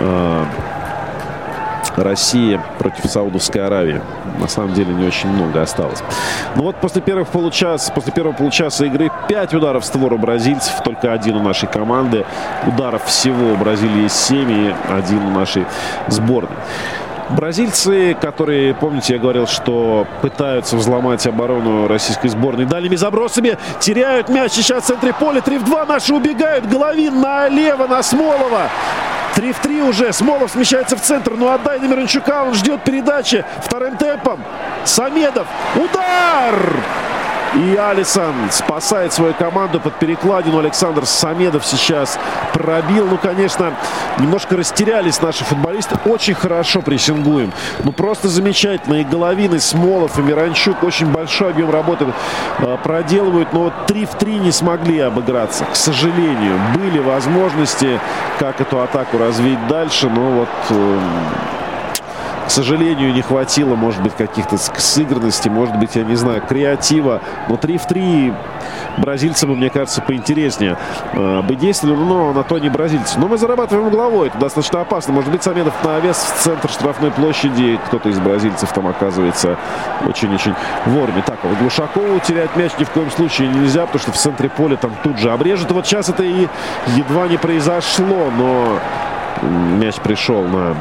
[0.01, 0.45] э,
[1.97, 4.03] России против Саудовской Аравии.
[4.39, 6.03] На самом деле не очень много осталось.
[6.57, 10.82] Но вот после первых получаса, после первого получаса игры 5 ударов в створ у бразильцев,
[10.84, 12.26] только один у нашей команды.
[12.66, 15.64] Ударов всего у Бразилии есть 7 и один у нашей
[16.09, 16.57] сборной.
[17.31, 24.53] Бразильцы, которые, помните, я говорил, что пытаются взломать оборону российской сборной дальними забросами, теряют мяч
[24.53, 25.41] сейчас в центре поля.
[25.41, 26.68] 3 в 2 наши убегают.
[26.68, 28.70] Головин налево на Смолова.
[29.35, 30.12] 3 в 3 уже.
[30.12, 31.33] Смолов смещается в центр.
[31.37, 32.45] Ну отдай на Мирончука.
[32.45, 33.45] Он ждет передачи.
[33.64, 34.43] Вторым темпом.
[34.85, 35.49] Самедов.
[35.74, 36.55] Удар!
[37.57, 40.59] И Алисон спасает свою команду под перекладину.
[40.59, 42.18] Александр Самедов сейчас
[42.52, 43.07] пробил.
[43.07, 43.72] Ну, конечно,
[44.18, 45.96] немножко растерялись наши футболисты.
[46.04, 47.52] Очень хорошо прессингуем.
[47.82, 49.00] Ну, просто замечательно.
[49.00, 52.07] И Головин, Смолов, и Миранчук очень большой объем работы
[52.59, 53.52] э, проделывают.
[53.54, 55.64] Но вот 3 в 3 не смогли обыграться.
[55.64, 58.00] К сожалению, были возможности,
[58.38, 60.11] как эту атаку развить дальше.
[60.11, 60.48] Но вот...
[60.70, 60.98] Э,
[62.47, 67.20] к содержанию, не хватило, может быть, каких-то сыгранностей, может быть, я не знаю, креатива.
[67.49, 68.32] Но 3 в 3
[68.99, 70.78] бразильцам, мне кажется, поинтереснее
[71.12, 73.18] э, бы действовали, но на то не бразильцы.
[73.18, 75.12] Но мы зарабатываем угловой, это достаточно опасно.
[75.12, 77.78] Может быть, Самедов на вес в центр штрафной площади.
[77.86, 79.59] Кто-то из бразильцев там оказывается
[80.07, 80.55] очень-очень
[80.86, 81.22] вовремя.
[81.22, 84.49] Так, а вот Глушакову терять мяч ни в коем случае нельзя, потому что в центре
[84.49, 85.70] поля там тут же обрежут.
[85.72, 86.49] Вот сейчас это и
[86.97, 88.78] едва не произошло, но
[89.78, 90.76] мяч пришел на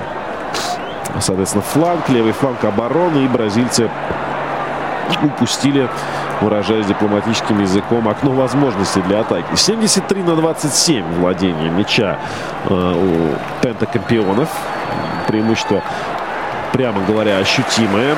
[1.19, 3.25] соответственно, фланг, левый фланг обороны.
[3.25, 3.89] И бразильцы
[5.23, 5.89] упустили,
[6.41, 9.55] выражаясь дипломатическим языком, окно возможностей для атаки.
[9.55, 12.17] 73 на 27 владение мяча
[12.65, 14.49] э, у пентакампионов.
[15.27, 15.81] Преимущество,
[16.71, 18.15] прямо говоря, ощутимое.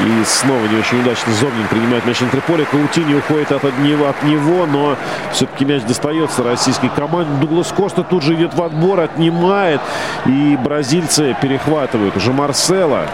[0.00, 2.64] И снова не очень удачно Зобнин принимает мяч на триполе.
[2.64, 4.96] Каутини уходит от него, от него, но
[5.32, 7.30] все-таки мяч достается российской команде.
[7.40, 9.80] Дуглас Коста тут же идет в отбор, отнимает.
[10.26, 13.06] И бразильцы перехватывают уже Марсела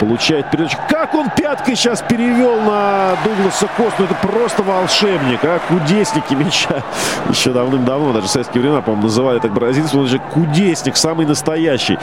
[0.00, 0.78] получает передачу.
[0.88, 4.04] Как он пяткой сейчас перевел на Дугласа Косту.
[4.04, 5.60] Это просто волшебник, а?
[5.68, 6.82] Кудесники мяча.
[7.28, 9.94] Еще давным-давно, даже в советские времена, по-моему, называли так бразильцев.
[9.94, 11.98] Он же кудесник, самый настоящий.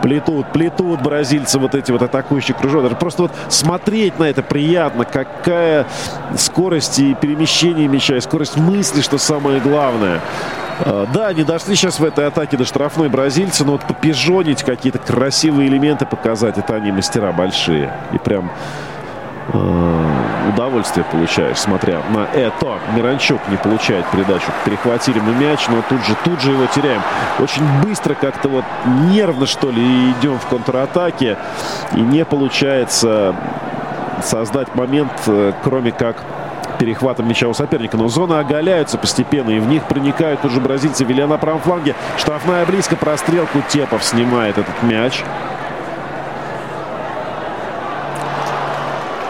[0.00, 2.84] Плетут, плетут бразильцы вот эти вот атакующие кружок.
[2.84, 5.04] Даже просто вот смотреть на это приятно.
[5.04, 5.86] Какая
[6.36, 10.20] скорость и перемещение мяча, и скорость мысли, что самое главное.
[10.84, 14.98] А, да, они дошли сейчас в этой атаке до штрафной бразильцы, но вот попижонить какие-то
[14.98, 17.92] красивые элементы показать, это они мастера большие.
[18.12, 18.50] И прям
[19.52, 20.10] э,
[20.48, 22.78] удовольствие получаешь, смотря на это.
[22.94, 24.46] Миранчук не получает передачу.
[24.64, 27.02] Перехватили мы мяч, но тут же, тут же его теряем.
[27.38, 28.64] Очень быстро как-то вот
[29.10, 31.36] нервно, что ли, идем в контратаке.
[31.94, 33.34] И не получается
[34.22, 36.24] создать момент, э, кроме как
[36.80, 37.98] перехватом мяча у соперника.
[37.98, 41.04] Но зоны оголяются постепенно, и в них проникают уже бразильцы.
[41.04, 41.94] Виля на правом фланге.
[42.16, 42.96] Штрафная близко.
[42.96, 45.22] Прострел Кутепов снимает этот мяч.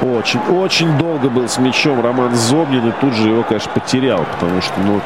[0.00, 4.62] Очень, очень долго был с мячом Роман Зобнин и тут же его, конечно, потерял, потому
[4.62, 5.00] что, ну,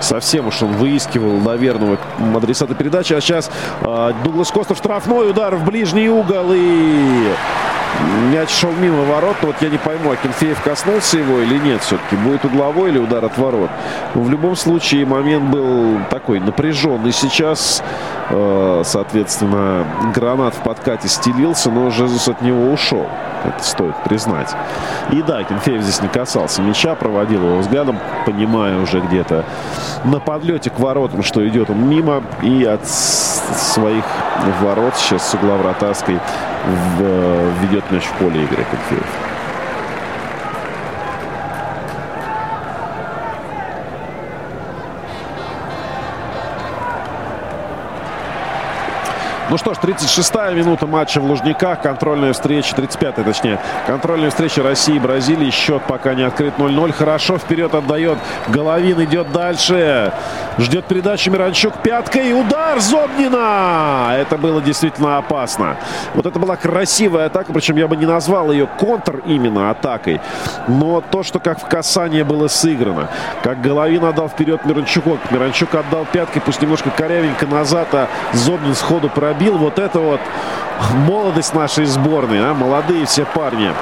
[0.00, 1.98] совсем уж он выискивал наверное,
[2.34, 3.12] адресата передачи.
[3.12, 3.50] А сейчас
[3.82, 7.34] э, Дуглас Костов штрафной удар в ближний угол и
[8.32, 9.36] Мяч шел мимо ворот.
[9.42, 12.16] Вот я не пойму, Акинфеев коснулся его или нет все-таки.
[12.16, 13.70] Будет угловой или удар от ворот.
[14.14, 17.12] Но в любом случае момент был такой напряженный.
[17.12, 17.82] Сейчас,
[18.30, 19.84] э, соответственно,
[20.14, 23.06] гранат в подкате стелился, но Жезус от него ушел.
[23.44, 24.54] Это стоит признать.
[25.10, 29.44] И да, Кенфеев здесь не касался мяча, проводил его взглядом, понимая уже где-то
[30.04, 32.22] на подлете к воротам, что идет он мимо.
[32.42, 34.04] И от своих
[34.60, 36.18] ворот сейчас с угла вратарской
[37.78, 39.37] введет мяч в поле игры Кенфеев.
[49.50, 51.80] Ну что ж, 36-я минута матча в Лужниках.
[51.80, 53.58] Контрольная встреча, 35-я точнее.
[53.86, 55.50] Контрольная встреча России и Бразилии.
[55.50, 56.92] Счет пока не открыт 0-0.
[56.92, 58.18] Хорошо вперед отдает.
[58.48, 60.12] Головин идет дальше.
[60.58, 62.38] Ждет передачу Миранчук пяткой.
[62.38, 64.12] Удар Зобнина!
[64.18, 65.78] Это было действительно опасно.
[66.12, 67.50] Вот это была красивая атака.
[67.54, 70.20] Причем я бы не назвал ее контр именно атакой.
[70.66, 73.08] Но то, что как в касание было сыграно.
[73.42, 75.18] Как Головин отдал вперед Миранчуку.
[75.30, 76.42] Миранчук отдал пяткой.
[76.42, 77.88] Пусть немножко корявенько назад.
[77.94, 80.20] А Зобнин сходу пробил пробил вот это вот
[81.06, 82.40] молодость нашей сборной.
[82.40, 82.54] А?
[82.54, 83.72] Молодые все парни.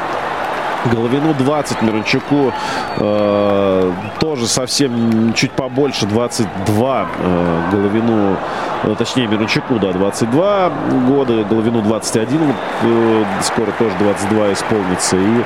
[0.92, 2.52] Головину 20, Мирончуку
[2.98, 7.06] э, тоже совсем чуть побольше, 22.
[7.18, 8.36] Э, Головину,
[8.84, 10.70] э, точнее Мирончуку, да, 22
[11.08, 15.16] года, Головину 21, э, скоро тоже 22 исполнится.
[15.16, 15.42] И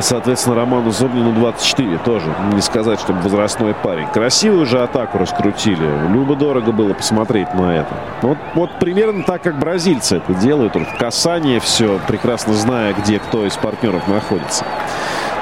[0.00, 2.34] соответственно, Роману Зобнину 24 тоже.
[2.52, 4.06] Не сказать, чтобы возрастной парень.
[4.08, 6.08] Красивую же атаку раскрутили.
[6.08, 7.94] Любо-дорого было посмотреть на это.
[8.22, 10.74] Вот, вот примерно так, как бразильцы это делают.
[10.74, 14.64] В касание все, прекрасно зная, где кто из партнеров находится.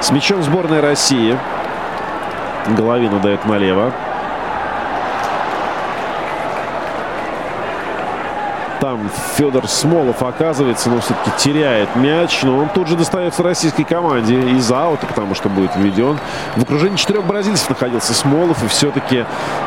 [0.00, 1.36] С мячом сборной России.
[2.76, 3.92] Головина дает налево.
[8.80, 12.42] Там Федор Смолов оказывается, но все-таки теряет мяч.
[12.42, 16.18] Но он тут же достается российской команде из аута, потому что будет введен.
[16.56, 19.26] В окружении четырех бразильцев находился Смолов и все-таки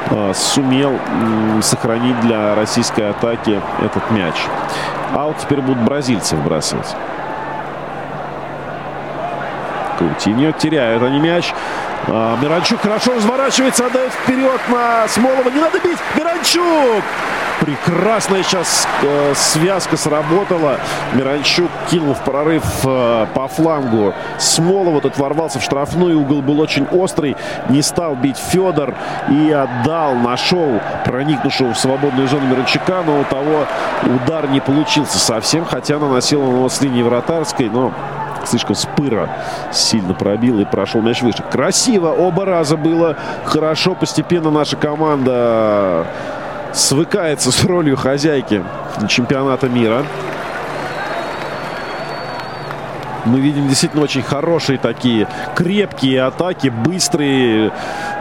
[0.10, 4.36] э, сумел э, сохранить для российской атаки этот мяч.
[5.14, 6.96] Аут теперь будут бразильцы выбрасывать.
[9.98, 11.54] Каутиньо теряют они мяч.
[12.08, 15.50] А, Миранчук хорошо разворачивается, отдает вперед на Смолова.
[15.50, 16.00] Не надо бить!
[16.16, 17.04] Миранчук!
[17.60, 20.80] Прекрасная сейчас э, связка сработала.
[21.14, 24.14] Миранчук кинул в прорыв э, по флангу.
[24.38, 26.20] Смолова тут ворвался в штрафную.
[26.20, 27.38] Угол был очень острый.
[27.70, 28.96] Не стал бить Федор.
[29.30, 33.02] И отдал, нашел проникнувшего в свободную зону Миранчука.
[33.06, 33.66] Но у того
[34.04, 35.64] удар не получился совсем.
[35.64, 37.70] Хотя наносил он его с линии вратарской.
[37.70, 37.94] Но
[38.48, 39.30] слишком спыро
[39.72, 41.44] сильно пробил и прошел мяч выше.
[41.52, 43.18] Красиво оба раза было.
[43.46, 46.06] Хорошо постепенно наша команда
[46.74, 48.64] свыкается с ролью хозяйки
[49.08, 50.04] чемпионата мира.
[53.26, 57.72] Мы видим действительно очень хорошие такие крепкие атаки, быстрые,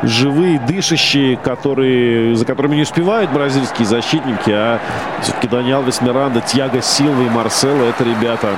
[0.03, 4.79] живые, дышащие, которые, за которыми не успевают бразильские защитники, а
[5.23, 8.51] все-таки Даниэл Весмиранда, Тьяго Силва и Марсело это ребята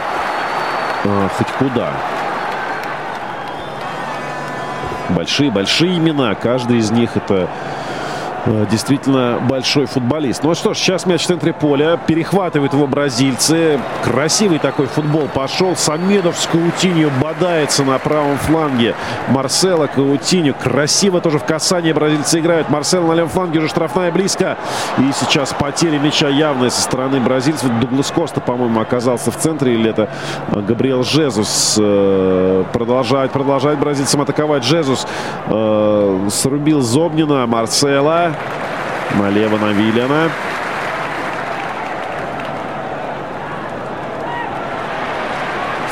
[1.04, 1.92] э, хоть куда.
[5.10, 6.34] Большие-большие имена.
[6.34, 7.48] Каждый из них это
[8.70, 10.42] действительно большой футболист.
[10.42, 11.98] Ну что ж, сейчас мяч в центре поля.
[12.06, 13.80] Перехватывают его бразильцы.
[14.02, 15.76] Красивый такой футбол пошел.
[15.76, 18.94] Самедов с Каутинью бодается на правом фланге.
[19.28, 20.54] Марсело, Каутинью.
[20.54, 22.68] Красиво тоже в касании бразильцы играют.
[22.68, 24.58] Марсело на левом фланге уже штрафная близко.
[24.98, 27.70] И сейчас потеря мяча явная со стороны бразильцев.
[27.80, 29.74] Дуглас Коста, по-моему, оказался в центре.
[29.74, 30.10] Или это
[30.52, 34.64] Габриэл Жезус э, продолжает, продолжает бразильцам атаковать.
[34.64, 35.06] Жезус
[35.46, 37.46] э, срубил Зобнина.
[37.46, 38.33] Марсело.
[39.14, 40.30] Налево на Виллиана.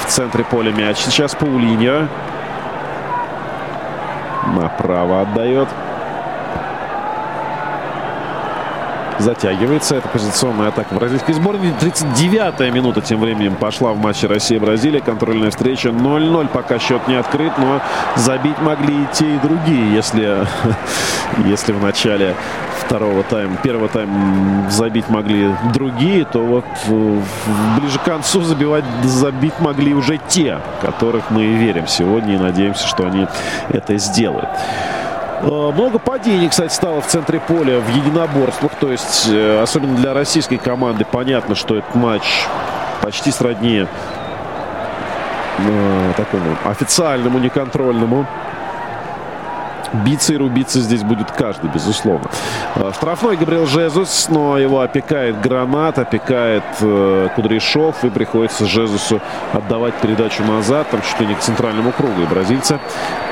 [0.00, 0.98] В центре поля мяч.
[0.98, 2.08] Сейчас Паулиньо.
[4.56, 5.68] Направо отдает.
[9.18, 9.96] Затягивается.
[9.96, 11.72] Это позиционная атака бразильской сборной.
[11.80, 15.00] 39-я минута тем временем пошла в матче Россия-Бразилия.
[15.00, 16.48] Контрольная встреча 0-0.
[16.48, 17.80] Пока счет не открыт, но
[18.16, 20.46] забить могли и те, и другие, если,
[21.46, 22.34] если в начале
[22.84, 27.20] второго тайма, первого тайма забить могли другие, то вот э,
[27.78, 32.86] ближе к концу забивать, забить могли уже те, которых мы и верим сегодня и надеемся,
[32.86, 33.26] что они
[33.70, 34.48] это сделают.
[35.42, 38.72] Э, много падений, кстати, стало в центре поля в единоборствах.
[38.80, 42.46] То есть, э, особенно для российской команды, понятно, что этот матч
[43.02, 43.86] почти сродни
[45.58, 48.26] э, такому официальному, неконтрольному.
[50.06, 52.30] Биться и рубиться здесь будет каждый, безусловно.
[52.94, 58.02] Штрафной Габриэл Жезус, но его опекает Гранат, опекает э, Кудряшов.
[58.02, 59.20] И приходится Жезусу
[59.52, 62.22] отдавать передачу назад, там чуть ли не к центральному кругу.
[62.22, 62.78] И бразильцы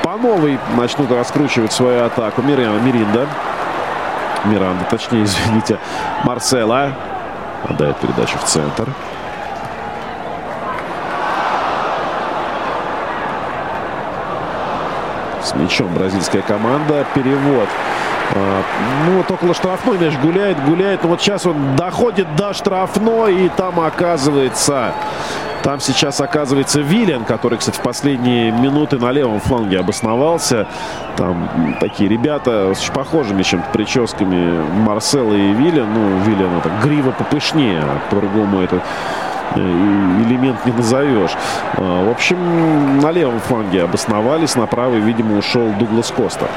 [0.21, 2.41] новой начнут раскручивать свою атаку.
[2.41, 3.27] Мирина, Миринда.
[4.45, 5.79] Миранда, точнее, извините.
[6.23, 6.93] Марсела
[7.67, 8.87] отдает передачу в центр.
[15.43, 17.05] С мячом бразильская команда.
[17.13, 17.67] Перевод.
[18.33, 18.63] А,
[19.05, 21.03] ну, вот около штрафной мяч гуляет, гуляет.
[21.03, 23.45] Но вот сейчас он доходит до штрафной.
[23.45, 24.93] И там оказывается
[25.63, 30.67] там сейчас оказывается Виллиан, который, кстати, в последние минуты на левом фланге обосновался.
[31.17, 35.93] Там такие ребята с похожими чем-то прическами Марсела и Виллиан.
[35.93, 38.81] Ну, Виллиан это грива попышнее, а по-другому это
[39.55, 41.31] э, элемент не назовешь.
[41.77, 46.47] А, в общем, на левом фланге обосновались, на правый, видимо, ушел Дуглас Коста.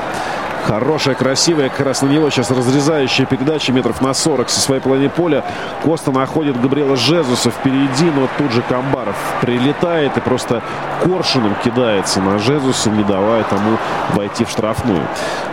[0.67, 5.11] Хорошая, красивая, как раз на него сейчас разрезающая передача метров на 40 со своей половины
[5.11, 5.45] поля.
[5.83, 10.63] Коста находит Габриэла Жезуса впереди, но тут же Камбаров прилетает и просто
[11.03, 13.77] коршуном кидается на Жезуса, не давая тому
[14.15, 15.03] войти в штрафную.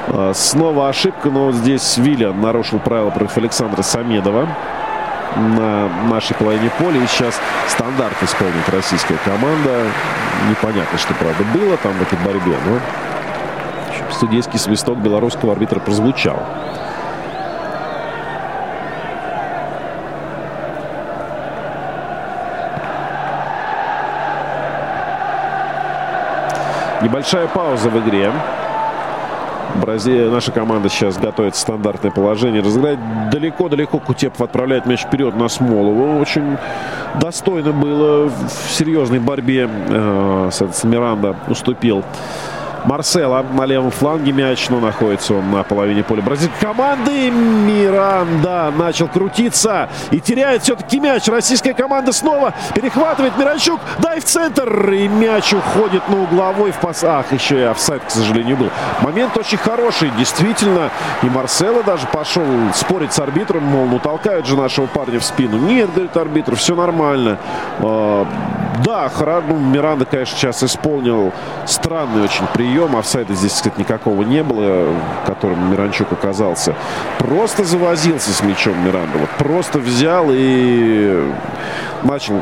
[0.07, 4.47] А, снова ошибка, но вот здесь Вилля нарушил правила против Александра Самедова
[5.35, 7.03] на нашей половине поля.
[7.03, 7.37] И сейчас
[7.67, 9.87] стандарт исполнит российская команда.
[10.49, 12.79] Непонятно, что, правда, было там в этой борьбе, но
[14.11, 16.39] судейский свисток белорусского арбитра прозвучал.
[27.01, 28.31] Небольшая пауза в игре.
[29.75, 32.61] Бразилия, наша команда сейчас готовит стандартное положение.
[32.61, 32.99] Разыграть
[33.31, 36.19] далеко-далеко Кутепов отправляет мяч вперед на Смолову.
[36.19, 36.57] Очень
[37.19, 39.67] достойно было в серьезной борьбе.
[39.89, 40.49] Э,
[40.83, 42.03] Миранда уступил
[42.85, 47.29] Марсела на левом фланге мяч, но находится он на половине поля бразильской команды.
[47.31, 51.27] Миранда начал крутиться и теряет все-таки мяч.
[51.27, 53.79] Российская команда снова перехватывает Миранчук.
[53.99, 54.91] Дай в центр.
[54.91, 57.31] И мяч уходит на угловой в пасах.
[57.31, 58.69] Еще и офсайд, к сожалению, был.
[59.01, 60.89] Момент очень хороший, действительно.
[61.23, 65.57] И Марсела даже пошел спорить с арбитром, мол, ну толкают же нашего парня в спину.
[65.57, 67.37] Нет, говорит арбитр, все нормально.
[68.79, 71.33] Да, хорошо, ну, Миранда, конечно, сейчас исполнил
[71.65, 72.95] странный очень прием.
[72.95, 74.87] Офсайда здесь, кстати, никакого не было,
[75.25, 76.73] которым Миранчук оказался.
[77.19, 79.17] Просто завозился с мячом Миранда.
[79.17, 81.31] Вот просто взял и
[82.03, 82.41] начал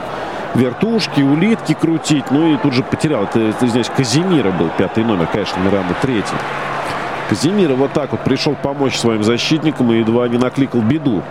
[0.54, 2.30] вертушки, улитки крутить.
[2.30, 3.24] Ну и тут же потерял.
[3.24, 5.28] Это, это здесь Казимира был пятый номер.
[5.32, 6.38] Конечно, Миранда третий.
[7.30, 11.24] Казимира вот так вот пришел помочь своим защитникам и едва не накликал беду.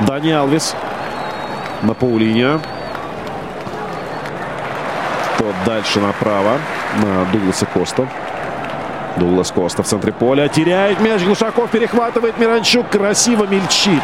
[0.00, 0.74] Дани Алвес
[1.82, 2.60] на Паулиния.
[5.42, 6.58] Тот дальше направо
[7.02, 8.06] на Дугласа Коста.
[9.16, 10.46] Дуглас Коста в центре поля.
[10.46, 11.24] Теряет мяч.
[11.24, 12.38] Глушаков перехватывает.
[12.38, 14.00] Миранчук красиво мельчит.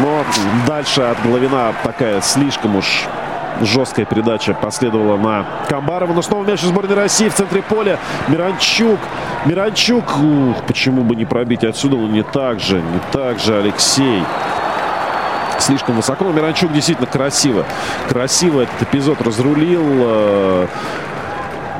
[0.00, 0.24] Но
[0.66, 3.04] дальше от Головина такая слишком уж
[3.60, 6.12] жесткая передача последовала на Камбарова.
[6.12, 8.00] Но снова мяч сборной России в центре поля.
[8.26, 8.98] Миранчук.
[9.44, 10.18] Миранчук.
[10.18, 11.94] Ух, почему бы не пробить отсюда?
[11.94, 12.78] Ну, не так же.
[12.78, 14.24] Не так же Алексей
[15.62, 16.24] слишком высоко.
[16.24, 17.64] Но Миранчук действительно красиво.
[18.08, 19.82] Красиво этот эпизод разрулил.
[19.84, 20.66] Э,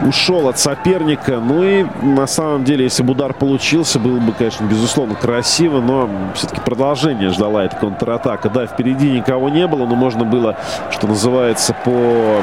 [0.06, 1.38] ушел от соперника.
[1.38, 5.80] Ну и на самом деле, если бы удар получился, было бы, конечно, безусловно, красиво.
[5.80, 8.48] Но все-таки продолжение ждала эта контратака.
[8.48, 10.56] Да, впереди никого не было, но можно было,
[10.90, 12.42] что называется, по э,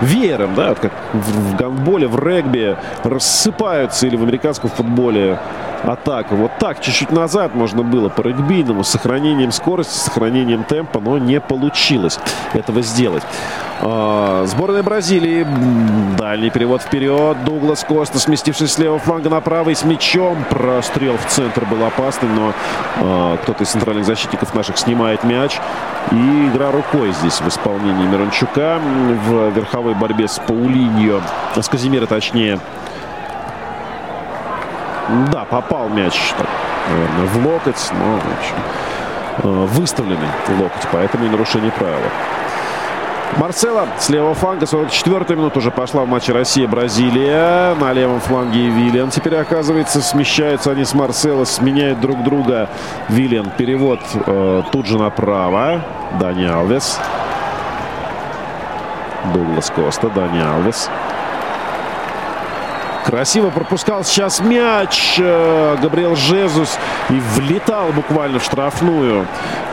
[0.00, 5.38] веером, да, как в гандболе, в регби рассыпаются или в американском футболе
[5.82, 6.34] атака.
[6.34, 11.18] Вот так, чуть-чуть назад можно было по регбийному, с сохранением скорости, с сохранением темпа, но
[11.18, 12.18] не получилось
[12.54, 13.22] этого сделать.
[13.80, 15.46] А, сборная Бразилии.
[16.16, 17.44] Дальний перевод вперед.
[17.44, 20.44] Дуглас Коста, сместившись с левого фланга на правый с мячом.
[20.50, 22.52] Прострел в центр был опасный, но
[22.96, 25.58] а, кто-то из центральных защитников наших снимает мяч.
[26.10, 28.80] И игра рукой здесь в исполнении Мирончука
[29.26, 31.20] в верховой борьбе с Паулиньо.
[31.54, 32.58] С Казимира, точнее.
[35.32, 36.34] Да, попал мяч,
[36.90, 38.56] наверное, в локоть, но, в общем,
[39.38, 40.28] э, выставленный
[40.58, 42.10] локоть, поэтому и нарушение правила.
[43.36, 44.64] Марцело с левого фланга.
[44.64, 47.74] 44-я минута уже пошла в матче Россия-Бразилия.
[47.74, 49.10] На левом фланге Виллиан.
[49.10, 52.68] Теперь, оказывается, смещаются они с Марсело, сменяют друг друга.
[53.08, 53.50] Виллиан.
[53.56, 55.82] Перевод э, тут же направо.
[56.18, 56.98] Дани Алвес.
[59.34, 60.08] Дуглас Коста.
[60.08, 60.90] Дани Алвес.
[63.04, 66.78] Красиво пропускал сейчас мяч э, Габриэл Жезус
[67.08, 69.26] и влетал буквально в штрафную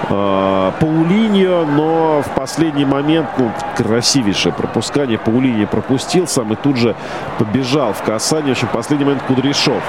[0.10, 5.18] э, Паулиньо, но в последний момент ну, красивейшее пропускание.
[5.18, 6.96] Паулиньо пропустил сам и тут же
[7.38, 8.54] побежал в касание.
[8.54, 9.84] В общем, последний момент Кудряшов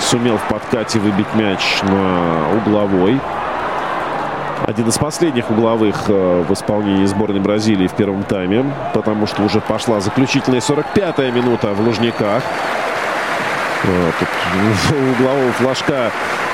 [0.00, 3.20] сумел в подкате выбить мяч на угловой.
[4.68, 9.62] Один из последних угловых э, в исполнении сборной Бразилии в первом тайме, потому что уже
[9.62, 12.42] пошла заключительная 45-я минута в Лужниках.
[13.84, 14.28] Э, тут
[15.18, 16.10] углового флажка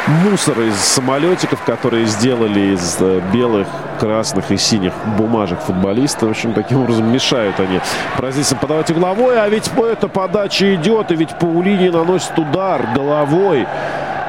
[0.06, 3.66] мусор из самолетиков, которые сделали из э, белых,
[3.98, 6.26] красных и синих бумажек футболиста.
[6.26, 7.80] В общем, таким образом мешают они
[8.16, 9.42] бразильцам подавать угловой.
[9.42, 13.66] А ведь по эта подача идет, и ведь Паулини наносит удар головой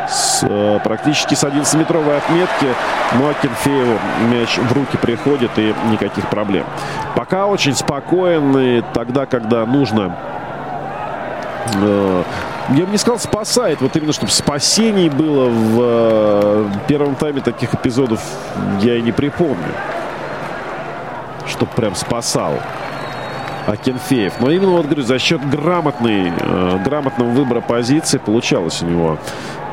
[0.08, 2.68] с, э, практически с 11-метровой отметки.
[3.14, 4.00] Ну а Кенфееву
[4.30, 6.66] мяч в руки приходит и никаких проблем.
[7.16, 10.16] Пока очень спокоен и тогда, когда нужно
[11.74, 12.24] э,
[12.70, 17.74] я бы не сказал спасает, вот именно чтобы спасений было в э, первом тайме таких
[17.76, 18.22] эпизодов
[18.82, 19.74] я и не припомню.
[21.48, 22.54] Чтоб прям спасал.
[23.66, 24.34] Акинфеев.
[24.40, 29.18] Но именно вот говорю, за счет грамотной, э, грамотного выбора позиции получалось у него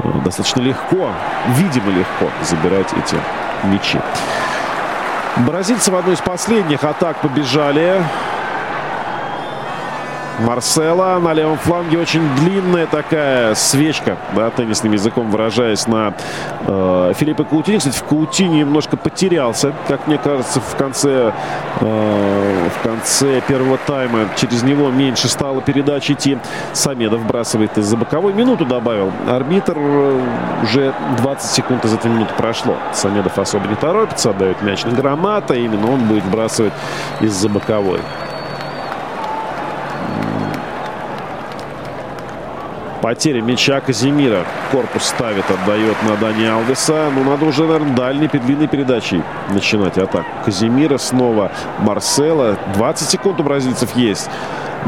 [0.02, 1.10] э, достаточно легко,
[1.56, 3.16] видимо легко забирать эти
[3.64, 3.98] мячи.
[5.46, 8.02] Бразильцы в одной из последних атак побежали.
[10.40, 16.14] Марсела на левом фланге очень длинная такая свечка, да, теннисным языком выражаясь, на
[16.66, 17.78] э, Филиппа Каутини.
[17.78, 21.32] Кстати, в Каутине немножко потерялся, как мне кажется, в конце,
[21.80, 24.28] э, в конце первого тайма.
[24.36, 26.38] Через него меньше стало передач идти.
[26.72, 28.32] Самедов вбрасывает из-за боковой.
[28.32, 29.12] Минуту добавил.
[29.28, 29.76] Арбитр
[30.62, 32.76] уже 20 секунд из этой минуты прошло.
[32.92, 35.54] Самедов особо не торопится, отдает мяч на Граната.
[35.54, 36.72] Именно он будет вбрасывать
[37.20, 38.00] из-за боковой.
[43.02, 44.44] Потеря мяча Казимира.
[44.70, 47.10] Корпус ставит, отдает на Дани Алвеса.
[47.12, 50.24] Ну, надо уже, наверное, дальней длинной передачей начинать атаку.
[50.44, 51.50] Казимира снова
[51.80, 52.56] Марсела.
[52.74, 54.30] 20 секунд у бразильцев есть.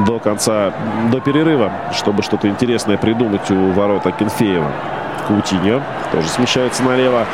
[0.07, 0.73] до конца,
[1.11, 4.71] до перерыва, чтобы что-то интересное придумать у ворот Акинфеева.
[5.29, 7.27] Каутиньо тоже смещается налево.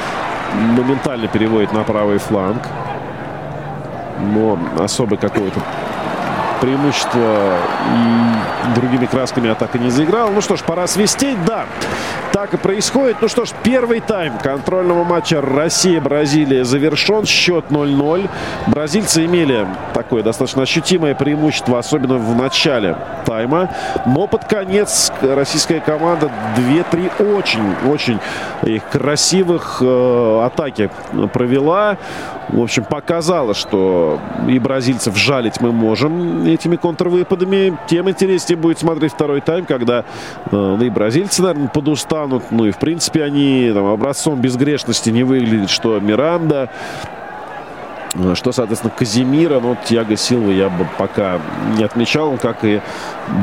[0.54, 2.62] Моментально переводит на правый фланг.
[4.18, 5.60] Но особо какого-то
[6.60, 7.56] преимущество
[7.94, 10.30] и другими красками атака не заиграл.
[10.30, 11.42] Ну что ж, пора свистеть.
[11.44, 11.66] Да,
[12.32, 13.16] так и происходит.
[13.20, 17.24] Ну что ж, первый тайм контрольного матча Россия-Бразилия завершен.
[17.26, 18.28] Счет 0-0.
[18.68, 23.70] Бразильцы имели такое достаточно ощутимое преимущество, особенно в начале тайма.
[24.06, 28.20] Но под конец российская команда 2-3 очень-очень
[28.90, 30.90] красивых э, атаки
[31.32, 31.96] провела.
[32.48, 37.78] В общем, показала, что и бразильцев жалить мы можем этими контрвыпадами.
[37.88, 40.04] Тем интереснее будет смотреть второй тайм, когда
[40.50, 42.44] э, и бразильцы, наверное, подустанут.
[42.50, 46.70] Ну и, в принципе, они там, образцом безгрешности не выглядят, что Миранда,
[48.34, 51.40] что, соответственно, Казимира, ну, Тьяго Силва я бы пока
[51.76, 52.36] не отмечал.
[52.38, 52.80] Как и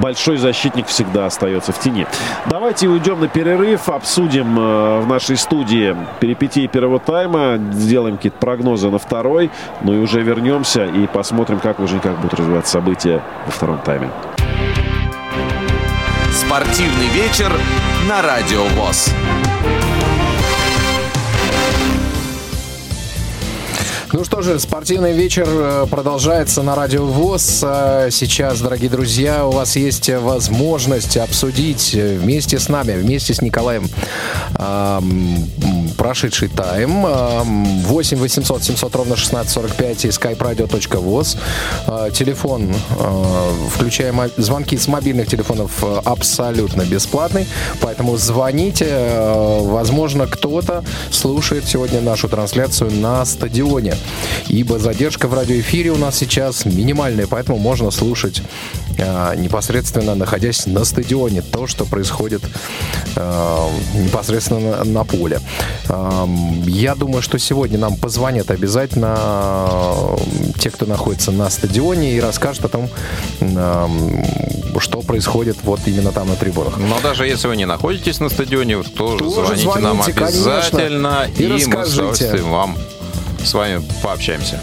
[0.01, 2.05] большой защитник, всегда остается в тени.
[2.47, 8.89] Давайте уйдем на перерыв, обсудим э, в нашей студии перипетии первого тайма, сделаем какие-то прогнозы
[8.89, 9.51] на второй,
[9.81, 14.09] ну и уже вернемся и посмотрим, как уже как будут развиваться события во втором тайме.
[16.31, 17.51] Спортивный вечер
[18.07, 19.13] на Радио ВОЗ.
[24.17, 27.61] Ну что же, спортивный вечер э, продолжается на Радио ВОЗ.
[27.63, 33.87] А сейчас, дорогие друзья, у вас есть возможность обсудить вместе с нами, вместе с Николаем
[35.97, 37.05] прошедший тайм.
[37.05, 41.37] 8 800 700 ровно 1645 и skype-radio.voz.
[41.87, 47.47] А, телефон, а, включая звонки с мобильных телефонов, абсолютно бесплатный.
[47.81, 48.87] Поэтому звоните.
[49.61, 53.95] Возможно, кто-то слушает сегодня нашу трансляцию на стадионе
[54.47, 58.41] ибо задержка в радиоэфире у нас сейчас минимальная, поэтому можно слушать
[58.97, 62.41] э, непосредственно находясь на стадионе то, что происходит
[63.15, 65.39] э, непосредственно на, на поле.
[65.89, 66.25] Э,
[66.65, 70.15] я думаю, что сегодня нам позвонят обязательно э,
[70.59, 72.89] те, кто находится на стадионе и расскажут о том,
[73.39, 73.87] э,
[74.79, 76.77] что происходит вот именно там на трибунах.
[76.77, 81.43] Но даже если вы не находитесь на стадионе, тоже, тоже звоните, звоните нам обязательно, конечно,
[81.43, 82.77] и, и мы с удовольствием вам
[83.43, 84.59] с вами пообщаемся.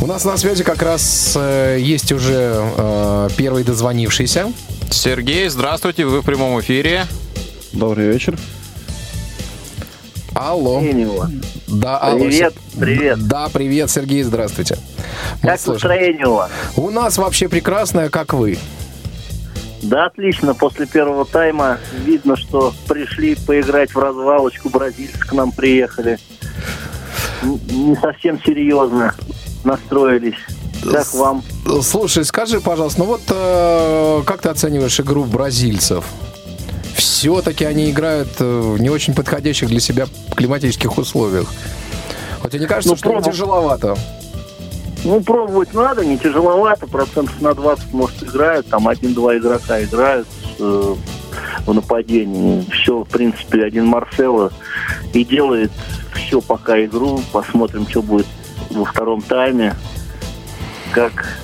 [0.00, 4.52] У нас на связи как раз э, есть уже э, первый дозвонившийся.
[4.90, 7.06] Сергей, здравствуйте, вы в прямом эфире.
[7.72, 8.38] Добрый вечер.
[10.34, 10.82] Алло.
[11.66, 12.18] Да, алло.
[12.20, 13.26] Привет, привет.
[13.26, 14.78] Да, привет, Сергей, здравствуйте.
[15.42, 15.88] Мы как слышим.
[15.88, 16.50] настроение у вас?
[16.76, 18.58] У нас вообще прекрасное, как вы.
[19.86, 20.54] Да, отлично.
[20.54, 24.68] После первого тайма видно, что пришли поиграть в развалочку.
[24.68, 26.18] Бразильцы к нам приехали.
[27.42, 29.14] Не совсем серьезно
[29.64, 30.38] настроились.
[30.90, 31.42] Как вам?
[31.82, 36.04] Слушай, скажи, пожалуйста, ну вот э, как ты оцениваешь игру бразильцев?
[36.94, 41.52] Все-таки они играют э, в не очень подходящих для себя климатических условиях.
[42.42, 43.24] Вот тебе не кажется, ну, что проб...
[43.24, 43.96] тяжеловато?
[45.04, 50.26] Ну, пробовать надо, не тяжеловато, процентов на 20, может, играют, там один-два игрока играют
[50.58, 50.94] э,
[51.64, 52.64] в нападении.
[52.70, 54.52] Все, в принципе, один Марсело
[55.12, 55.70] и делает
[56.14, 57.20] все пока игру.
[57.32, 58.26] Посмотрим, что будет
[58.70, 59.74] во втором тайме,
[60.92, 61.38] как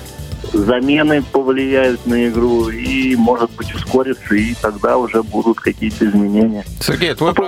[0.51, 6.65] замены повлияют на игру и, может быть, ускорится, и тогда уже будут какие-то изменения.
[6.81, 7.47] Сергей, твой, про...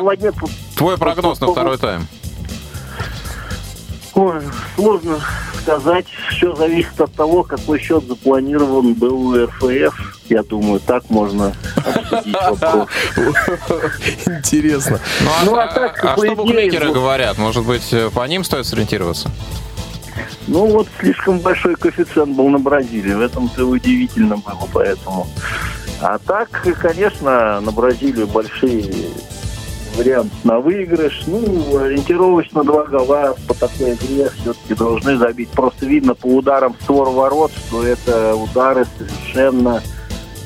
[0.75, 2.07] твой прогноз на второй тайм?
[4.13, 4.41] Ой,
[4.75, 5.19] сложно
[5.65, 6.05] сказать.
[6.29, 10.23] Все зависит от того, какой счет запланирован был у РФФ.
[10.29, 12.89] Я думаю, так можно обсудить вопрос.
[14.25, 14.99] Интересно.
[15.21, 17.37] Ну, а, ну, а, так, а что букмекеры говорят?
[17.37, 19.29] Может быть, по ним стоит сориентироваться?
[20.47, 23.13] Ну вот слишком большой коэффициент был на Бразилии.
[23.13, 25.27] В этом-то удивительно было, поэтому.
[26.01, 26.49] А так,
[26.79, 28.83] конечно, на Бразилию большие
[29.95, 31.23] вариант на выигрыш.
[31.27, 35.49] Ну, ориентировочно два гола по такой игре все-таки должны забить.
[35.49, 39.81] Просто видно по ударам в створ ворот, что это удары совершенно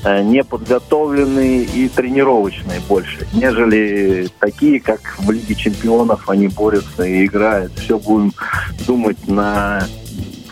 [0.03, 7.73] э, неподготовленные и тренировочные больше, нежели такие, как в Лиге Чемпионов они борются и играют.
[7.77, 8.33] Все будем
[8.85, 9.83] думать на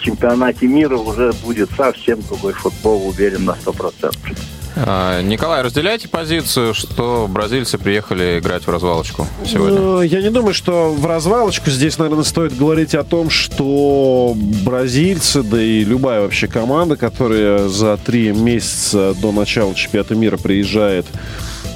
[0.01, 4.56] чемпионате мира уже будет совсем другой футбол, уверен на 100%.
[4.85, 9.79] А, Николай, разделяете позицию, что бразильцы приехали играть в развалочку сегодня?
[9.79, 15.41] Ну, я не думаю, что в развалочку здесь, наверное, стоит говорить о том, что бразильцы,
[15.41, 21.05] да и любая вообще команда, которая за три месяца до начала чемпионата мира приезжает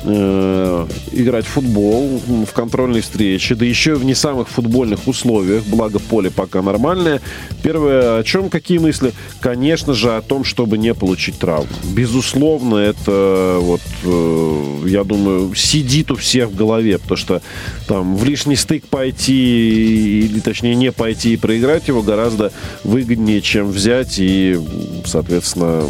[0.04, 6.00] э, играть в футбол в контрольной встрече, да еще в не самых футбольных условиях, благо
[6.00, 7.22] поле пока нормальное.
[7.64, 9.14] Первое, о чем какие мысли?
[9.40, 11.68] Конечно же, о том, чтобы не получить травму.
[11.94, 17.42] Безусловно, это вот, э, я думаю, сидит у всех в голове, потому что
[17.88, 22.52] там в лишний стык пойти, или точнее не пойти и проиграть его гораздо
[22.84, 24.60] выгоднее, чем взять и,
[25.06, 25.84] соответственно,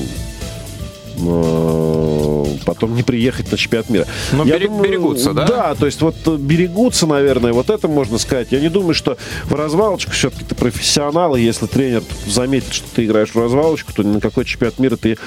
[2.65, 4.07] потом не приехать на чемпионат мира.
[4.31, 5.45] Но берег, думаю, берегутся, да?
[5.45, 8.47] Да, то есть вот берегутся, наверное, вот это можно сказать.
[8.51, 13.05] Я не думаю, что в развалочку все-таки ты профессионал, и если тренер заметит, что ты
[13.05, 15.17] играешь в развалочку, то ни на какой чемпионат мира ты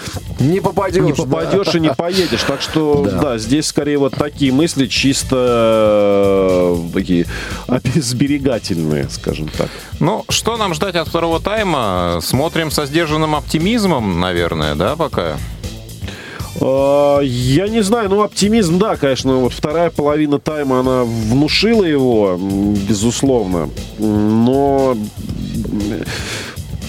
[0.41, 1.79] не попадешь, не попадешь да.
[1.79, 2.43] и не поедешь.
[2.43, 3.19] Так что, да.
[3.19, 7.27] да, здесь скорее вот такие мысли чисто э, такие
[7.67, 9.69] обезберегательные, скажем так.
[10.01, 12.19] Ну, что нам ждать от второго тайма?
[12.23, 15.37] Смотрим со сдержанным оптимизмом, наверное, да, пока?
[16.61, 22.39] А, я не знаю, ну оптимизм, да, конечно, вот вторая половина тайма, она внушила его,
[22.89, 24.97] безусловно, но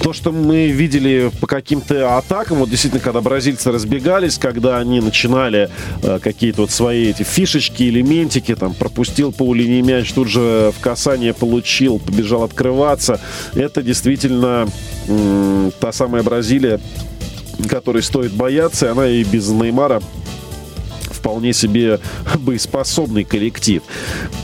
[0.05, 5.71] то, что мы видели по каким-то атакам, вот действительно, когда бразильцы разбегались, когда они начинали
[6.03, 10.79] э, какие-то вот свои эти фишечки, элементики, там, пропустил по линии мяч, тут же в
[10.79, 13.19] касание получил, побежал открываться,
[13.55, 14.67] это действительно
[15.07, 16.79] э, та самая Бразилия,
[17.67, 20.01] которой стоит бояться, она и без Неймара
[21.25, 21.99] вполне себе
[22.35, 23.81] боеспособный коллектив.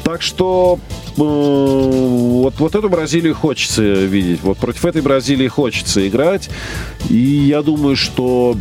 [0.03, 0.79] Так что
[1.15, 4.39] э, вот, вот эту Бразилию хочется видеть.
[4.41, 6.49] Вот против этой Бразилии хочется играть.
[7.09, 8.55] И я думаю, что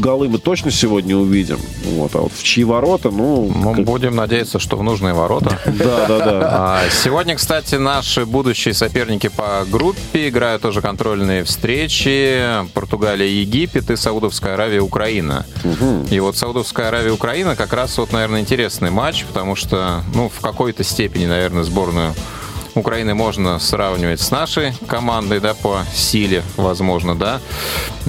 [0.00, 1.58] голы мы точно сегодня увидим.
[1.84, 3.50] Вот, а вот в чьи ворота, ну...
[3.52, 3.84] Мы как...
[3.84, 5.58] будем надеяться, что в нужные ворота.
[5.78, 6.80] Да, да, да.
[6.90, 12.42] Сегодня, кстати, наши будущие соперники по группе играют тоже контрольные встречи.
[12.74, 15.46] Португалия, Египет и Саудовская Аравия, Украина.
[16.10, 20.40] И вот Саудовская Аравия, Украина как раз вот, наверное, интересный матч, потому что, ну, в
[20.40, 22.14] какой-то степени, наверное, сборную
[22.74, 27.40] Украины можно сравнивать с нашей командой, да, по силе, возможно, да.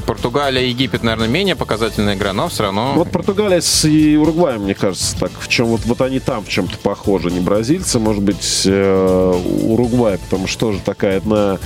[0.05, 2.93] Португалия, Египет, наверное, менее показательная игра, но все равно...
[2.95, 6.49] Вот Португалия с и Уругваем, мне кажется, так, в чем вот, вот они там в
[6.49, 11.59] чем-то похожи, не бразильцы, может быть, э, Уругвай, потому что тоже такая одна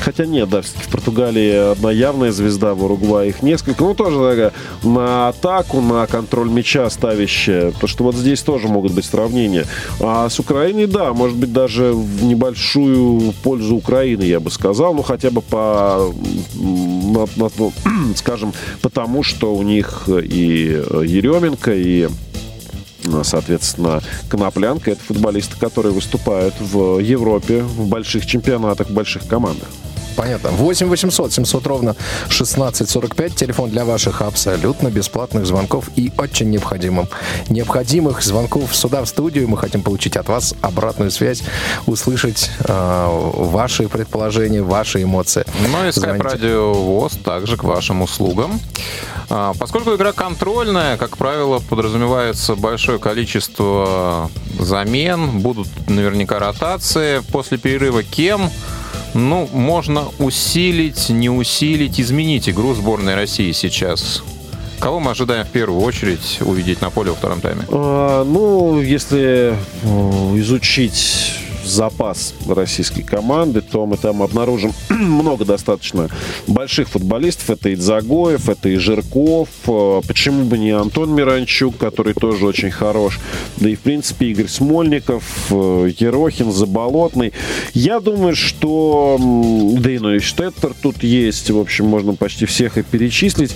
[0.00, 3.84] Хотя нет, да, в Португалии одна явная звезда, в Уругвае их несколько.
[3.84, 4.52] Ну, тоже такая
[4.82, 7.72] на атаку, на контроль мяча ставящая.
[7.72, 9.66] Потому что вот здесь тоже могут быть сравнения.
[10.00, 14.94] А с Украиной, да, может быть, даже в небольшую пользу Украины, я бы сказал.
[14.94, 16.12] Ну, хотя бы по,
[16.54, 17.26] на,
[18.16, 18.52] скажем,
[18.82, 22.08] потому что у них и Еременко, и
[23.22, 29.68] Соответственно, Коноплянка— это футболисты, которые выступают в Европе, в больших чемпионатах, в больших командах.
[30.16, 30.50] Понятно.
[30.50, 31.90] 8 800 700 ровно
[32.26, 33.34] 1645.
[33.34, 37.08] Телефон для ваших абсолютно бесплатных звонков и очень необходимым.
[37.48, 39.48] Необходимых звонков сюда в студию.
[39.48, 41.42] Мы хотим получить от вас обратную связь,
[41.86, 45.44] услышать э, ваши предположения, ваши эмоции.
[45.60, 48.60] Ну и Skype Radio ВОЗ также к вашим услугам.
[49.28, 57.20] А, поскольку игра контрольная, как правило, подразумевается большое количество замен, будут наверняка ротации.
[57.32, 58.50] После перерыва кем?
[59.14, 64.22] Ну, можно усилить, не усилить, изменить игру сборной России сейчас.
[64.78, 67.62] Кого мы ожидаем в первую очередь увидеть на поле во втором тайме?
[67.68, 71.34] А, ну, если э, изучить
[71.64, 76.08] запас российской команды, то мы там обнаружим много достаточно
[76.46, 77.50] больших футболистов.
[77.50, 79.48] Это и Дзагоев, это и Жирков.
[79.66, 83.20] Э, почему бы не Антон Миранчук, который тоже очень хорош.
[83.56, 87.32] Да и, в принципе, Игорь Смольников, э, Ерохин, Заболотный.
[87.74, 89.16] Я думаю, что...
[89.20, 91.50] Да ну и Штеттер тут есть.
[91.50, 93.54] В общем, можно почти всех и перечислить.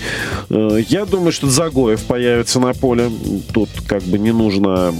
[0.51, 3.11] Э, я думаю, что Загоев появится на поле.
[3.53, 4.95] Тут как бы не нужно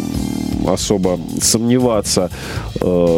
[0.67, 2.31] особо сомневаться,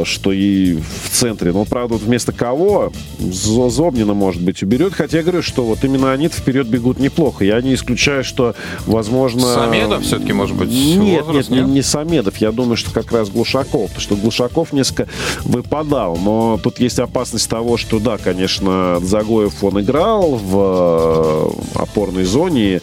[0.05, 1.53] что и в центре.
[1.53, 4.95] Но, правда, вместо кого Зобнина, может быть, уберет.
[4.95, 7.45] Хотя я говорю, что вот именно они вперед бегут неплохо.
[7.45, 8.55] Я не исключаю, что,
[8.87, 9.41] возможно...
[9.41, 12.37] Самедов все-таки, может быть, Нет, возраст, нет, нет, не Самедов.
[12.39, 13.89] Я думаю, что как раз Глушаков.
[13.89, 15.09] Потому что Глушаков несколько
[15.45, 16.17] выпадал.
[16.17, 22.81] Но тут есть опасность того, что, да, конечно, Загоев он играл в э, опорной зоне.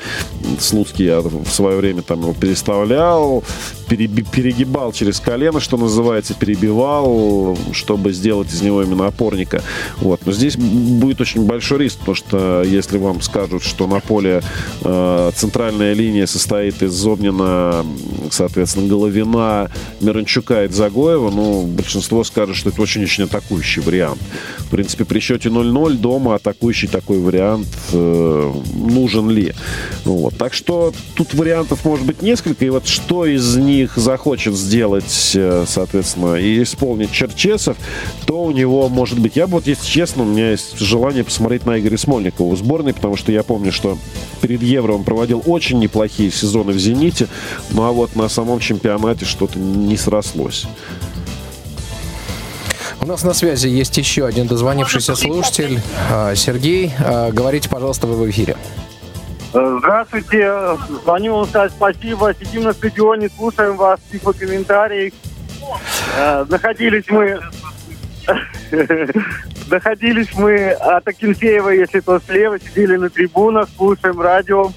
[0.59, 3.43] Слуцкий я в свое время там его переставлял,
[3.87, 6.82] пере, пере перегибал через колено, что называется, перебивал,
[7.73, 9.61] чтобы сделать из него именно опорника.
[9.97, 10.21] Вот.
[10.25, 14.41] Но здесь будет очень большой риск, потому что если вам скажут, что на поле
[14.81, 17.85] э, центральная линия состоит из Зобнина,
[18.31, 24.19] соответственно, Головина, Миранчука и Загоева, ну, большинство скажет, что это очень-очень атакующий вариант.
[24.59, 29.53] В принципе, при счете 0-0 дома атакующий такой вариант э, нужен ли.
[30.05, 30.37] Вот.
[30.37, 35.65] Так что тут вариантов может быть несколько, и вот что из них захочет сделать, э,
[35.67, 37.77] соответственно, и исполнить Черчесов,
[38.25, 39.35] то у него может быть...
[39.35, 42.93] Я бы вот, если честно, у меня есть желание посмотреть на Игоря Смольникова в сборной,
[42.93, 43.97] потому что я помню, что
[44.41, 47.27] перед Евро он проводил очень неплохие сезоны в «Зените»,
[47.71, 50.65] ну а вот на самом чемпионате что-то не срослось.
[53.01, 55.81] У нас на связи есть еще один дозвонившийся слушатель.
[56.09, 58.55] А, Сергей, а, говорите, пожалуйста, вы в эфире.
[59.51, 60.51] Здравствуйте,
[61.03, 62.33] звоню вам сказать спасибо.
[62.33, 65.13] Сидим на стадионе, слушаем вас, типа комментарий.
[66.17, 67.39] Э, находились мы...
[69.69, 74.71] Находились мы от Акинфеева, если то слева, сидели на трибунах, слушаем радио.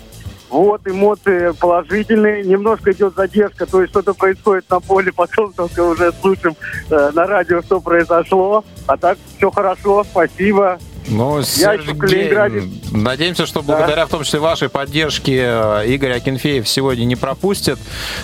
[0.48, 2.44] Вот, эмоции положительные.
[2.44, 6.56] Немножко идет задержка, то есть что-то происходит на поле, потом только уже слушаем
[6.88, 8.64] э, на радио, что произошло.
[8.86, 10.78] А так все хорошо, спасибо.
[11.08, 14.06] Ну, Сергей, надеемся, что благодаря да.
[14.06, 17.78] в том числе вашей поддержке э, Игорь Акинфеев сегодня не пропустит.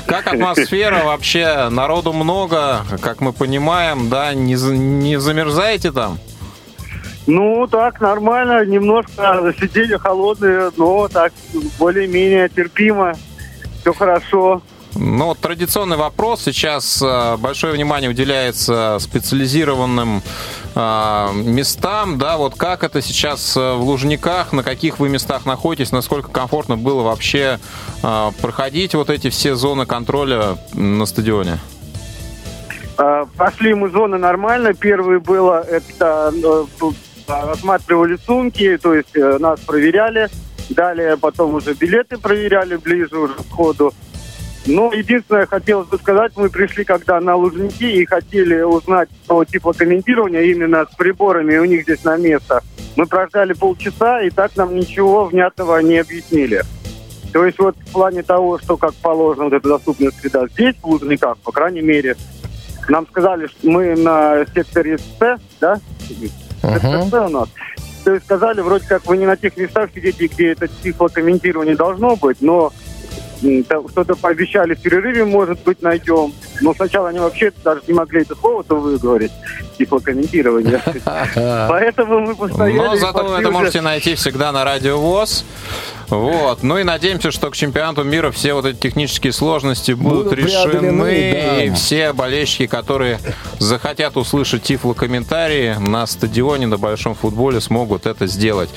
[0.06, 1.68] Как атмосфера вообще?
[1.68, 4.34] Народу много, как мы понимаем, да?
[4.34, 6.18] Не, не замерзаете там?
[7.26, 8.64] Ну, так, нормально.
[8.64, 11.32] Немножко сидели холодные, но так
[11.78, 13.14] более-менее терпимо.
[13.80, 14.62] Все хорошо.
[14.94, 16.42] Ну, традиционный вопрос.
[16.42, 20.22] Сейчас э, большое внимание уделяется специализированным
[20.74, 22.18] э, местам.
[22.18, 26.76] Да, вот как это сейчас э, в Лужниках, на каких вы местах находитесь, насколько комфортно
[26.76, 27.58] было вообще
[28.02, 31.58] проходить вот эти все зоны контроля на стадионе?
[33.36, 34.74] Пошли мы зоны нормально.
[34.74, 36.32] Первое было, это
[37.26, 40.28] осматривали сумки, то есть нас проверяли.
[40.68, 43.92] Далее потом уже билеты проверяли ближе уже к входу.
[44.66, 49.72] Ну, единственное, хотелось бы сказать, мы пришли когда на Лужники и хотели узнать про типа
[49.72, 52.62] комментирования именно с приборами у них здесь на место.
[52.96, 56.62] Мы прождали полчаса, и так нам ничего внятного не объяснили.
[57.32, 60.86] То есть вот в плане того, что как положено вот эта доступная среда здесь, в
[60.86, 62.16] Лужниках, по крайней мере,
[62.88, 65.80] нам сказали, что мы на секторе С, да?
[66.62, 67.08] Uh-huh.
[67.08, 67.48] С у нас.
[68.04, 72.16] То есть сказали, вроде как вы не на тех местах сидите, где это тифлокомментирование должно
[72.16, 72.72] быть, но
[73.90, 76.32] что-то пообещали в перерыве, может быть, найдем.
[76.62, 79.32] Но сначала они вообще даже не могли это слово-то выговорить,
[79.76, 80.80] типа комментирование.
[81.68, 82.78] Поэтому мы постояли...
[82.78, 85.44] Но зато вы это можете найти всегда на Радио ВОЗ.
[86.08, 86.62] Вот.
[86.62, 91.02] Ну и надеемся, что к чемпионату мира все вот эти технические сложности будут, будут решены.
[91.02, 91.64] Да.
[91.64, 93.18] И все болельщики, которые
[93.58, 98.68] захотят услышать тифло-комментарии на стадионе, на большом футболе, смогут это сделать.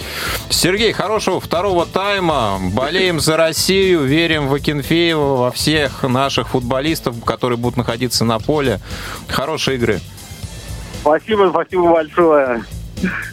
[0.49, 2.57] Сергей, хорошего второго тайма.
[2.71, 8.79] Болеем за Россию, верим в Акинфеева, во всех наших футболистов, которые будут находиться на поле.
[9.27, 9.99] Хорошей игры.
[11.01, 12.63] Спасибо, спасибо большое.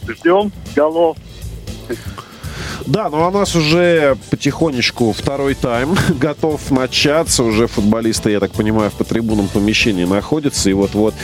[0.06, 1.16] Ждем голов.
[2.86, 7.44] Да, ну а у нас уже потихонечку второй тайм готов начаться.
[7.44, 11.14] Уже футболисты, я так понимаю, в потрибунном помещении находятся и вот-вот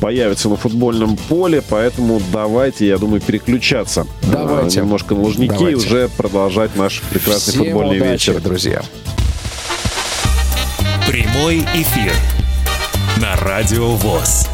[0.00, 1.62] появятся на футбольном поле.
[1.68, 4.80] Поэтому давайте, я думаю, переключаться давайте.
[4.80, 5.72] немножко на лужники давайте.
[5.72, 8.40] и уже продолжать наш прекрасный Всем футбольный удачи, вечер.
[8.40, 8.82] друзья.
[11.06, 12.12] Прямой эфир
[13.20, 14.48] на Радио ВОЗ.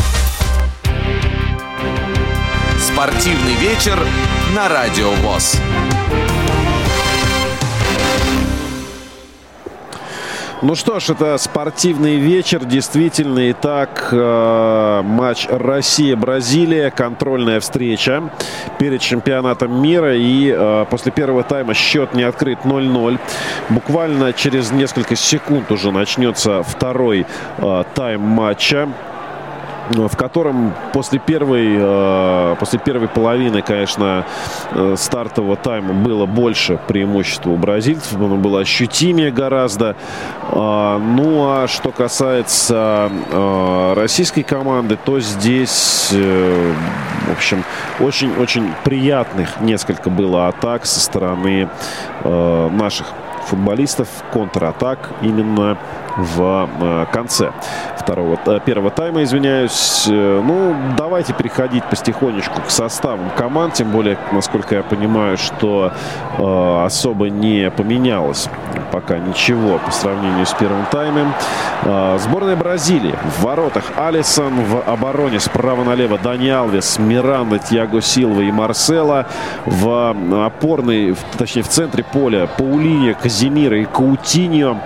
[2.78, 3.98] Спортивный вечер
[4.54, 5.56] на Радио ВОЗ.
[10.62, 13.50] Ну что ж, это спортивный вечер, действительно.
[13.52, 18.30] Итак, э, матч Россия-Бразилия, контрольная встреча
[18.78, 20.14] перед чемпионатом мира.
[20.14, 23.18] И э, после первого тайма счет не открыт 0-0.
[23.70, 27.24] Буквально через несколько секунд уже начнется второй
[27.56, 28.86] э, тайм матча
[29.90, 34.24] в котором после первой, э, после первой половины, конечно,
[34.72, 39.96] э, стартового тайма было больше преимущества у бразильцев, оно было ощутимее гораздо.
[40.52, 47.64] А, ну а что касается э, российской команды, то здесь, в общем,
[47.98, 51.68] очень-очень приятных несколько было атак со стороны
[52.24, 53.06] наших
[53.46, 55.76] футболистов, контратак именно
[56.16, 57.52] в э, конце
[58.00, 60.06] второго, э, первого тайма, извиняюсь.
[60.08, 65.92] Э, ну, давайте переходить потихонечку к составам команд, тем более, насколько я понимаю, что
[66.38, 68.48] э, особо не поменялось
[68.90, 71.32] пока ничего по сравнению с первым таймом.
[71.82, 78.40] Э, сборная Бразилии в воротах Алисон, в обороне справа налево Дани Алвес, Миранда, Тьяго Силва
[78.40, 79.26] и Марсела.
[79.66, 80.14] В
[80.44, 84.78] опорной, точнее в центре поля Паулиния, Казимира и Каутиньо.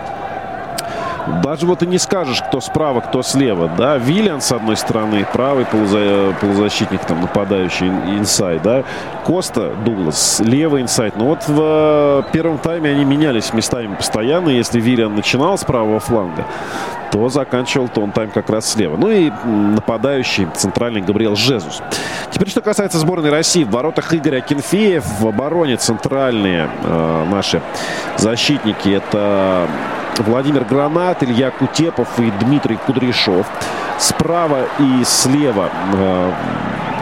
[1.42, 3.70] Даже вот и не скажешь, кто справа, кто слева.
[3.76, 6.34] Да, Виллиан с одной стороны, правый полуза...
[6.40, 8.84] полузащитник, там, нападающий инсайд, да.
[9.24, 11.16] Коста, Дуглас, левый инсайд.
[11.16, 14.50] Но вот в первом тайме они менялись местами постоянно.
[14.50, 16.44] Если Виллиан начинал с правого фланга,
[17.10, 18.96] то заканчивал то он тайм как раз слева.
[18.96, 21.80] Ну и нападающий центральный Габриэл Жезус.
[22.30, 23.64] Теперь, что касается сборной России.
[23.64, 27.62] В воротах Игоря Акинфеев, в обороне центральные э, наши
[28.16, 28.88] защитники.
[28.88, 29.68] Это
[30.18, 33.46] Владимир Гранат, Илья Кутепов и Дмитрий Кудряшов.
[33.98, 36.32] Справа и слева э,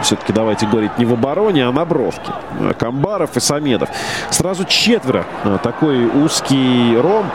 [0.01, 2.31] все-таки давайте говорить не в обороне, а на бровке.
[2.77, 3.89] Камбаров и Самедов.
[4.29, 5.25] Сразу четверо.
[5.43, 7.33] Э, такой узкий ромб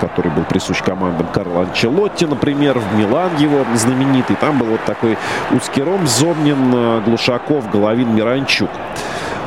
[0.00, 4.36] который был присущ командам Карла Анчелотти, например, в Милан его знаменитый.
[4.36, 5.16] Там был вот такой
[5.52, 8.70] узкий ромб, Зомнин, э, Глушаков, Головин, Миранчук.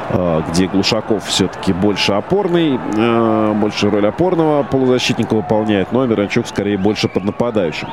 [0.10, 6.78] Э, где Глушаков все-таки больше опорный, э, больше роль опорного полузащитника выполняет, но Миранчук скорее
[6.78, 7.90] больше под нападающим.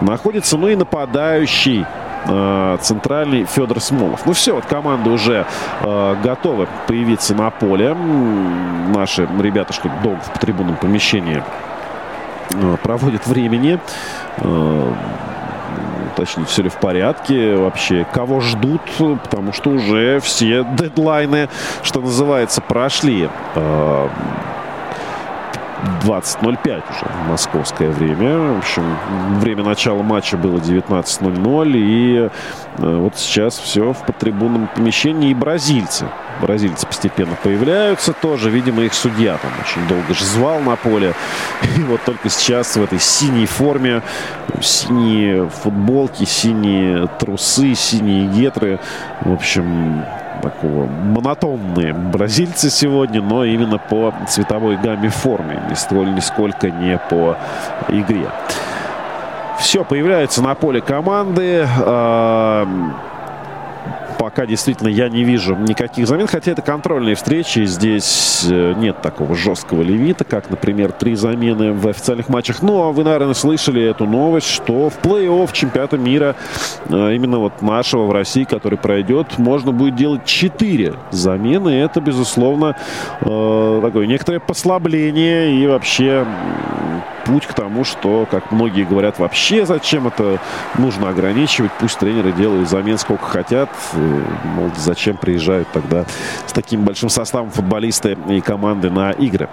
[0.00, 1.86] Находится, ну и нападающий
[2.26, 4.26] э, центральный Федор Смолов.
[4.26, 5.46] Ну все, вот команды уже
[6.22, 7.96] готовы появиться на поле.
[8.94, 11.42] Наши ребята, что долго в трибунном помещении
[12.82, 13.78] проводят времени
[16.14, 18.80] уточнить, все ли в порядке, вообще кого ждут,
[19.22, 21.48] потому что уже все дедлайны,
[21.82, 23.28] что называется, прошли.
[26.02, 28.54] 20.05 уже московское время.
[28.54, 28.84] В общем,
[29.40, 31.72] время начала матча было 19.00.
[31.74, 32.28] И э,
[32.78, 35.30] вот сейчас все в подтрибунном помещении.
[35.30, 36.06] И бразильцы
[36.40, 38.50] Бразильцы постепенно появляются тоже.
[38.50, 41.14] Видимо, их судья там очень долго же звал на поле.
[41.76, 44.02] И вот только сейчас в этой синей форме,
[44.60, 48.80] синие футболки, синие трусы, синие гетры.
[49.20, 50.04] В общем,
[50.42, 57.36] такого монотонные бразильцы сегодня, но именно по цветовой гамме формы, ни столь нисколько не по
[57.88, 58.26] игре.
[59.58, 61.66] Все, появляются на поле команды
[64.18, 66.26] пока действительно я не вижу никаких замен.
[66.26, 67.64] Хотя это контрольные встречи.
[67.64, 72.62] Здесь э, нет такого жесткого левита, как, например, три замены в официальных матчах.
[72.62, 76.36] Ну, а вы, наверное, слышали эту новость, что в плей-офф чемпионата мира
[76.88, 81.70] э, именно вот нашего в России, который пройдет, можно будет делать четыре замены.
[81.70, 82.76] Это, безусловно,
[83.20, 86.26] э, такое некоторое послабление и вообще
[87.24, 90.38] путь к тому, что, как многие говорят, вообще зачем это
[90.78, 91.72] нужно ограничивать.
[91.80, 93.70] Пусть тренеры делают замен сколько хотят.
[93.94, 96.04] Э, мол, зачем приезжают тогда
[96.46, 99.48] с таким большим составом футболисты и команды на игры.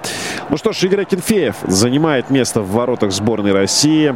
[0.50, 4.16] Ну что ж, Игорь Акинфеев занимает место в воротах сборной России.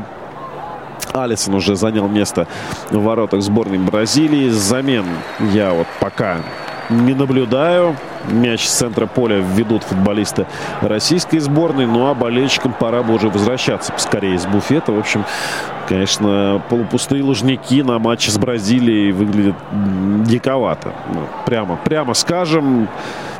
[1.14, 2.48] Алисон уже занял место
[2.90, 4.49] в воротах сборной Бразилии.
[4.49, 5.06] Замен
[5.53, 6.38] я вот пока
[6.90, 7.95] не наблюдаю.
[8.32, 10.48] Мяч с центра поля ведут футболисты
[10.82, 11.86] российской сборной.
[11.86, 14.91] Ну а болельщикам пора бы уже возвращаться поскорее из буфета.
[14.91, 15.26] В общем,
[15.88, 19.56] конечно, полупустые лужники на матче с Бразилией выглядят
[20.26, 20.94] диковато.
[21.14, 22.88] Ну, прямо, прямо скажем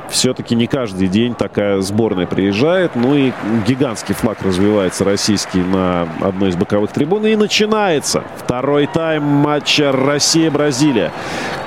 [0.10, 2.96] все-таки не каждый день такая сборная приезжает.
[2.96, 3.32] Ну и
[3.68, 7.26] гигантский флаг развивается российский на одной из боковых трибун.
[7.26, 11.12] И начинается второй тайм матча Россия-Бразилия.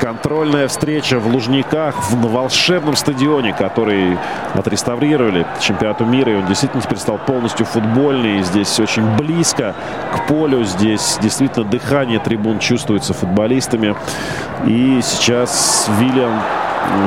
[0.00, 4.16] Контрольная встреча в Лужниках, в волшебном стадионе, который
[4.54, 6.32] отреставрировали чемпионату мира.
[6.32, 8.42] И он действительно теперь стал полностью футбольный.
[8.42, 9.74] Здесь очень близко
[10.14, 10.64] к полю.
[10.64, 13.94] Здесь действительно дыхание трибун чувствуется футболистами.
[14.66, 16.40] И сейчас Вильям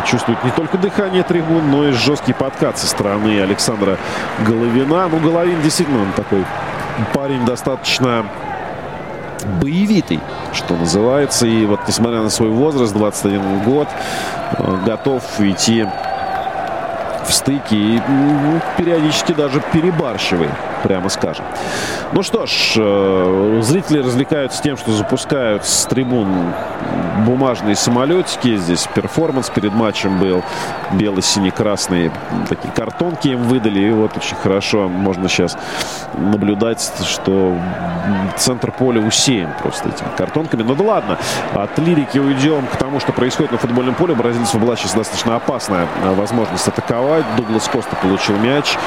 [0.05, 3.97] чувствует не только дыхание трибун, но и жесткий подкат со стороны Александра
[4.45, 5.07] Головина.
[5.09, 6.45] Ну, Головин действительно он такой
[7.13, 8.25] парень достаточно
[9.61, 10.19] боевитый,
[10.53, 11.47] что называется.
[11.47, 13.87] И вот, несмотря на свой возраст, 21 год,
[14.57, 15.87] э, готов идти
[17.25, 20.51] в стыке и ну, периодически даже перебарщивает
[20.83, 21.45] прямо скажем.
[22.13, 26.53] Ну что ж, э, зрители развлекаются тем, что запускают с трибун
[27.25, 28.57] бумажные самолетики.
[28.57, 30.43] Здесь перформанс перед матчем был.
[30.93, 32.11] Бело-сине-красные
[32.49, 33.79] такие картонки им выдали.
[33.79, 35.57] И вот очень хорошо можно сейчас
[36.17, 37.57] наблюдать, что
[38.37, 40.63] центр поля усеян просто этими картонками.
[40.63, 41.17] Ну да ладно,
[41.53, 44.15] от лирики уйдем к тому, что происходит на футбольном поле.
[44.15, 47.25] Бразильцев была сейчас достаточно опасная возможность атаковать.
[47.37, 48.77] Дуглас Коста получил мяч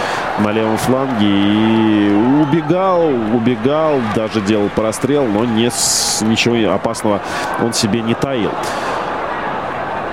[0.41, 5.71] на левом фланге и Убегал, убегал, даже делал прострел, но не,
[6.25, 7.21] ничего опасного
[7.61, 8.51] он себе не таил.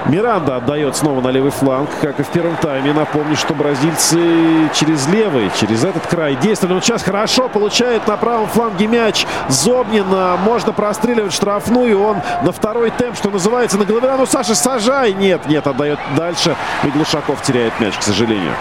[0.08, 2.92] Миранда отдает снова на левый фланг, как и в первом тайме.
[2.94, 6.76] Напомню, что бразильцы через левый, через этот край действовали.
[6.76, 9.26] Он сейчас хорошо получает на правом фланге мяч.
[9.48, 10.06] Зобнин.
[10.44, 12.02] Можно простреливать штрафную.
[12.02, 14.12] Он на второй темп, что называется, на голове.
[14.18, 15.14] Ну, Саша, сажай.
[15.14, 16.56] Нет, нет, отдает дальше.
[16.84, 18.54] И Глушаков теряет мяч, к сожалению.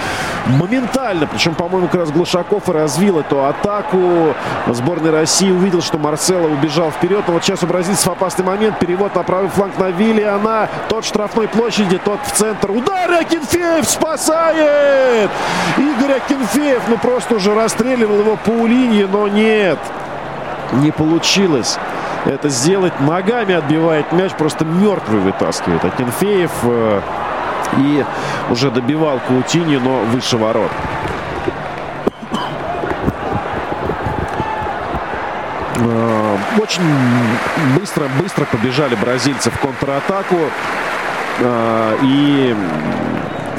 [0.47, 4.35] Моментально, причем, по-моему, как раз Глушаков и развил эту атаку.
[4.69, 7.25] Сборной России увидел, что Марсело убежал вперед.
[7.27, 8.79] Но вот сейчас у бразильцев опасный момент.
[8.79, 10.69] Перевод на правый фланг на Виллиана.
[10.89, 12.70] Тот штраф штрафной площади, тот в центр.
[12.70, 15.31] Удар Акинфеев спасает!
[15.77, 19.78] Игорь Акинфеев, ну просто уже расстреливал его по линии, но нет.
[20.73, 21.78] Не получилось
[22.27, 22.98] это сделать.
[23.01, 26.51] Ногами отбивает мяч, просто мертвый вытаскивает Акинфеев.
[26.65, 27.01] Э,
[27.78, 28.05] и
[28.51, 30.70] уже добивал Каутини, но выше ворот.
[35.77, 36.82] Э, очень
[37.78, 40.36] быстро, быстро побежали бразильцы в контратаку.
[41.43, 42.55] А, и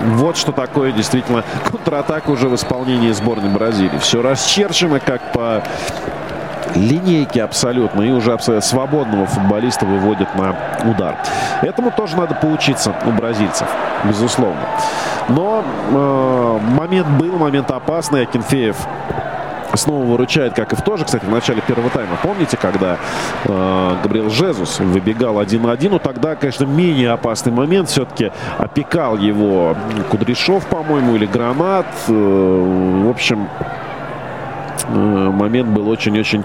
[0.04, 3.98] вот что такое действительно контратака уже в исполнении сборной Бразилии.
[4.00, 5.64] Все расчерчено как по
[6.76, 8.02] линейке абсолютно.
[8.02, 10.56] И уже абсолютно свободного футболиста выводят на
[10.90, 11.18] удар.
[11.62, 13.68] Этому тоже надо поучиться у бразильцев,
[14.04, 14.62] безусловно.
[15.30, 18.24] Но э, момент был, момент опасный.
[18.24, 18.78] Акинфеев
[19.76, 22.18] снова выручает, как и в тоже, кстати, в начале первого тайма.
[22.22, 22.98] Помните, когда
[23.46, 25.92] э, Габриэл Жезус выбегал один на один?
[25.92, 27.90] Ну, тогда, конечно, менее опасный момент.
[27.90, 29.76] Все-таки опекал его
[30.10, 31.88] Кудряшов, по-моему, или Гранат.
[32.08, 33.48] Э, в общем,
[34.88, 36.44] э, момент был очень-очень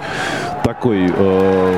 [0.62, 1.12] такой...
[1.16, 1.74] Э,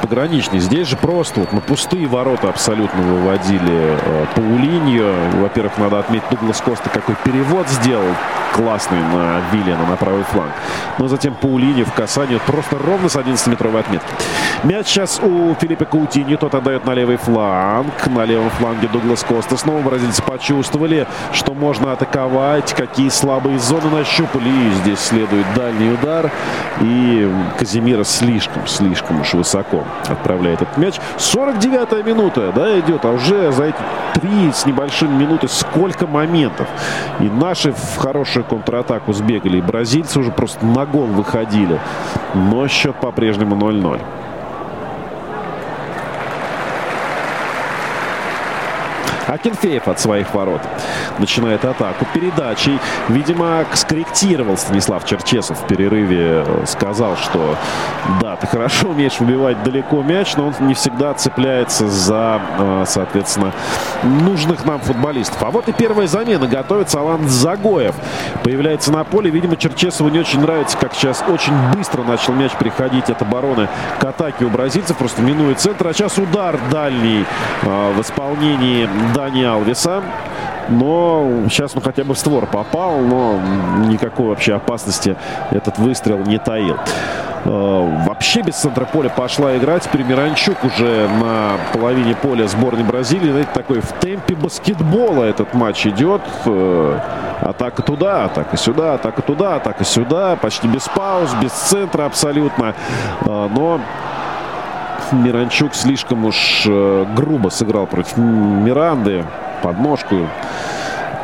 [0.00, 0.58] пограничный.
[0.58, 5.40] Здесь же просто вот на пустые ворота абсолютно выводили э, Паулиньо.
[5.40, 8.14] Во-первых, надо отметить, Дуглас Коста какой перевод сделал
[8.56, 10.52] классный на Виллиана на правый фланг.
[10.98, 14.08] Но затем Паулини в касании просто ровно с 11-метровой отметки.
[14.64, 16.36] Мяч сейчас у Филиппа Каутини.
[16.36, 18.06] Тот отдает на левый фланг.
[18.06, 19.56] На левом фланге Дуглас Коста.
[19.56, 22.72] Снова бразильцы почувствовали, что можно атаковать.
[22.74, 24.48] Какие слабые зоны нащупали.
[24.48, 26.30] И здесь следует дальний удар.
[26.80, 31.00] И Казимира слишком, слишком уж высоко отправляет этот мяч.
[31.18, 33.04] 49-я минута, да, идет.
[33.04, 33.76] А уже за эти
[34.14, 36.68] три с небольшим минуты сколько моментов.
[37.20, 39.58] И наши в хорошую контратаку сбегали.
[39.58, 41.80] И бразильцы уже просто на гол выходили.
[42.34, 44.00] Но счет по-прежнему 0-0.
[49.26, 50.60] Акинфеев от своих ворот
[51.18, 52.78] начинает атаку передачей.
[53.08, 56.44] Видимо, скорректировал Станислав Черчесов в перерыве.
[56.66, 57.56] Сказал, что
[58.20, 63.52] да, ты хорошо умеешь выбивать далеко мяч, но он не всегда цепляется за, э, соответственно,
[64.02, 65.42] нужных нам футболистов.
[65.42, 66.46] А вот и первая замена.
[66.46, 67.94] Готовится Алан Загоев.
[68.42, 69.30] Появляется на поле.
[69.30, 74.04] Видимо, Черчесову не очень нравится, как сейчас очень быстро начал мяч приходить от обороны к
[74.04, 74.96] атаке у бразильцев.
[74.96, 75.88] Просто минует центр.
[75.88, 77.24] А сейчас удар дальний
[77.62, 80.02] э, в исполнении Дани Алвеса.
[80.68, 83.40] Но сейчас он хотя бы в створ попал, но
[83.86, 85.16] никакой вообще опасности
[85.50, 86.76] этот выстрел не таил.
[87.44, 89.84] Э, вообще без центра поля пошла играть.
[89.84, 93.30] Теперь уже на половине поля сборной Бразилии.
[93.30, 96.20] Знаете, такой в темпе баскетбола этот матч идет.
[96.44, 96.98] Э,
[97.40, 100.36] атака туда, атака сюда, атака туда, атака сюда.
[100.36, 102.74] Почти без пауз, без центра абсолютно.
[103.24, 103.80] Э, но
[105.12, 109.24] Миранчук слишком уж э, грубо сыграл против Миранды.
[109.62, 110.28] Подножку.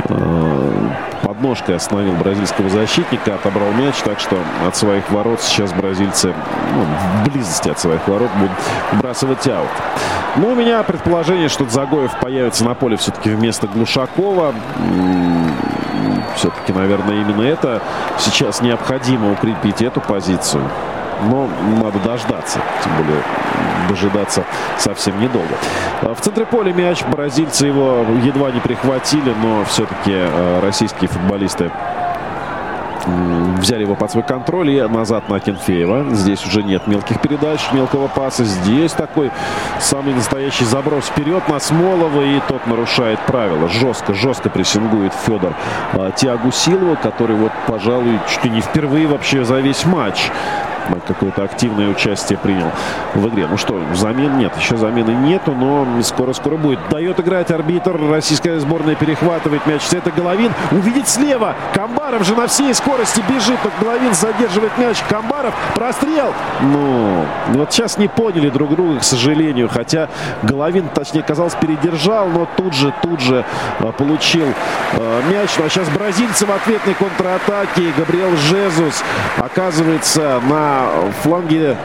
[0.08, 0.88] Э,
[1.22, 4.36] подножкой остановил бразильского защитника, отобрал мяч, так что
[4.66, 6.34] от своих ворот сейчас бразильцы,
[6.74, 8.56] ну, в близости от своих ворот будут
[8.92, 9.68] выбрасывать аут.
[10.36, 14.54] Но у меня предположение, что Загоев появится на поле все-таки вместо Глушакова.
[16.36, 17.82] Все-таки, наверное, именно это
[18.18, 20.64] сейчас необходимо укрепить эту позицию
[21.30, 21.48] но
[21.82, 22.60] надо дождаться.
[22.82, 23.22] Тем более
[23.88, 24.44] дожидаться
[24.78, 25.54] совсем недолго.
[26.02, 27.02] А в центре поля мяч.
[27.04, 31.70] Бразильцы его едва не прихватили, но все-таки э, российские футболисты
[33.58, 36.14] взяли его под свой контроль и назад на Кенфеева.
[36.14, 38.44] Здесь уже нет мелких передач, мелкого паса.
[38.44, 39.30] Здесь такой
[39.80, 43.68] самый настоящий заброс вперед на Смолова, и тот нарушает правила.
[43.68, 45.54] Жестко, жестко прессингует Федор
[45.94, 50.30] э, Тиагу Силова, который вот, пожалуй, чуть ли не впервые вообще за весь матч
[51.06, 52.70] какое-то активное участие принял
[53.14, 53.46] в игре.
[53.48, 56.78] Ну что, замен нет, еще замены нету, но скоро-скоро будет.
[56.90, 59.82] Дает играть арбитр, российская сборная перехватывает мяч.
[59.92, 64.98] Это Головин, увидит слева, Камбаров же на всей скорости бежит, но Головин задерживает мяч.
[65.08, 66.32] Камбаров, прострел.
[66.62, 70.08] Ну, вот сейчас не поняли друг друга, к сожалению, хотя
[70.42, 73.44] Головин, точнее, казалось, передержал, но тут же, тут же
[73.80, 74.46] а, получил
[74.94, 75.50] а, мяч.
[75.58, 77.92] Ну а сейчас бразильцы в ответной контратаке.
[77.96, 79.02] Габриэл Жезус
[79.38, 80.71] оказывается на
[81.22, 81.76] фланге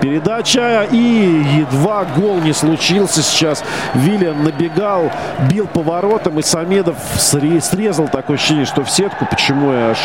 [0.00, 3.64] Передача и едва гол не случился сейчас.
[3.94, 5.10] Виллиан набегал,
[5.50, 9.26] бил поворотом и Самедов срезал такое ощущение, что в сетку.
[9.30, 9.98] Почему я аж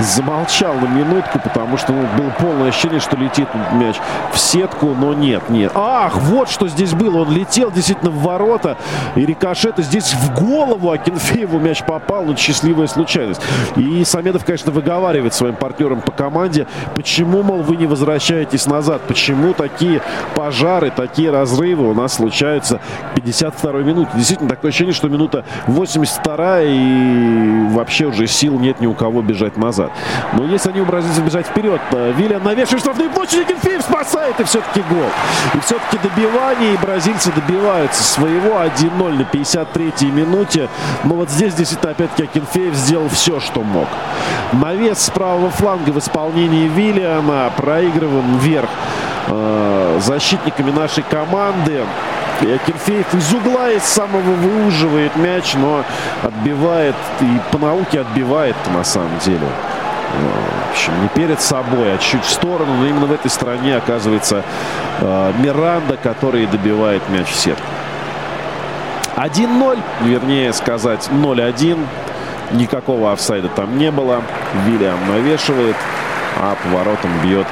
[0.00, 3.96] замолчал на минутку, потому что ну, было полное ощущение, что летит мяч
[4.32, 5.72] в сетку, но нет, нет.
[5.74, 7.22] Ах, вот что здесь было.
[7.22, 8.76] Он летел действительно в ворота
[9.14, 9.74] и рикошет.
[9.78, 12.24] Здесь в голову Акинфееву мяч попал.
[12.24, 13.40] Ну, счастливая случайность.
[13.76, 19.33] И Самедов, конечно, выговаривает своим партнерам по команде, почему, мол, вы не возвращаетесь назад, почему
[19.34, 20.00] почему такие
[20.34, 22.80] пожары, такие разрывы у нас случаются
[23.14, 24.10] в 52-й минуте.
[24.14, 29.56] Действительно, такое ощущение, что минута 82 и вообще уже сил нет ни у кого бежать
[29.56, 29.90] назад.
[30.34, 31.80] Но если они у бразильцев бежать вперед,
[32.16, 35.10] Виллиан навешивает штрафную площадь, Генфильм спасает, и все-таки гол.
[35.54, 40.68] И все-таки добивание, и бразильцы добиваются своего 1-0 на 53-й минуте.
[41.04, 43.88] Но вот здесь действительно опять-таки Акинфеев сделал все, что мог.
[44.52, 47.50] Навес с правого фланга в исполнении Виллиана.
[47.56, 48.68] Проигрываем вверх
[49.28, 51.80] э, защитниками нашей команды.
[52.40, 55.84] И из угла из самого выуживает мяч, но
[56.22, 59.46] отбивает и по науке отбивает на самом деле.
[60.14, 62.74] Э, в общем, не перед собой, а чуть в сторону.
[62.74, 64.42] Но именно в этой стороне оказывается
[65.00, 67.64] э, Миранда, который добивает мяч в сетку.
[69.16, 71.78] 1-0, вернее сказать 0-1.
[72.52, 74.22] Никакого офсайда там не было.
[74.66, 75.76] Вильям навешивает,
[76.36, 77.46] а поворотом бьет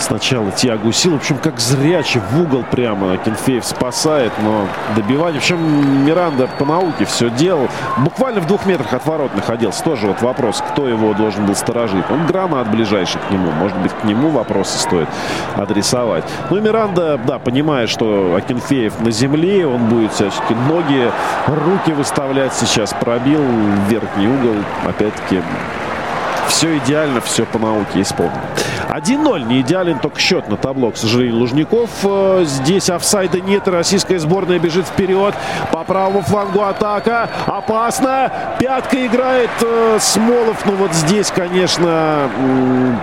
[0.00, 1.12] Сначала Тиагу Сил.
[1.12, 4.66] В общем, как зрячий в угол прямо Кенфеев спасает, но
[4.96, 5.40] добивание.
[5.40, 7.68] В общем, Миранда по науке все делал.
[7.98, 9.84] Буквально в двух метрах от ворот находился.
[9.84, 12.04] Тоже вот вопрос, кто его должен был сторожить.
[12.10, 13.50] Он гранат ближайший к нему.
[13.52, 15.08] Может быть, к нему вопросы стоит
[15.54, 16.24] адресовать.
[16.48, 21.10] Ну и Миранда, да, понимая, что Акинфеев на земле, он будет всячески ноги,
[21.46, 22.94] руки выставлять сейчас.
[22.94, 23.42] Пробил
[23.88, 24.56] верхний угол.
[24.88, 25.42] Опять-таки
[26.48, 28.40] все идеально, все по науке исполнено.
[28.90, 29.44] 1-0.
[29.44, 31.90] Не идеален только счет на табло, к сожалению, Лужников.
[32.02, 33.68] Э, здесь офсайда нет.
[33.68, 35.34] Российская сборная бежит вперед.
[35.70, 37.30] По правому флангу атака.
[37.46, 38.32] Опасно.
[38.58, 40.66] Пятка играет э, Смолов.
[40.66, 42.28] Ну вот здесь, конечно,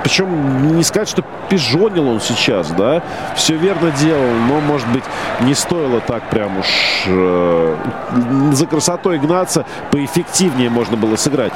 [0.03, 3.01] причем не сказать, что пижонил он сейчас, да.
[3.35, 5.03] Все верно делал, но, может быть,
[5.41, 6.67] не стоило так прям уж
[7.07, 7.75] э,
[8.51, 9.65] за красотой гнаться.
[9.91, 11.53] Поэффективнее можно было сыграть.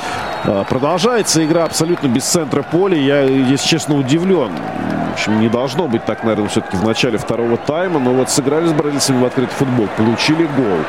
[0.69, 2.97] Продолжается игра абсолютно без центра поля.
[2.97, 4.20] Я, если честно, удивлен.
[4.21, 7.99] В общем, не должно быть так, наверное, все-таки в начале второго тайма.
[7.99, 9.87] Но вот сыграли с бразильцами в открытый футбол.
[9.97, 10.79] Получили гол.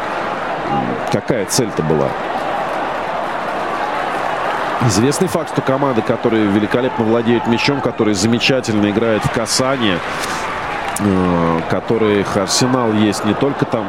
[1.11, 2.09] Какая цель-то была?
[4.87, 9.99] Известный факт, что команды, которые великолепно владеют мячом, которые замечательно играют в касание,
[10.99, 13.87] э, которых арсенал есть не только там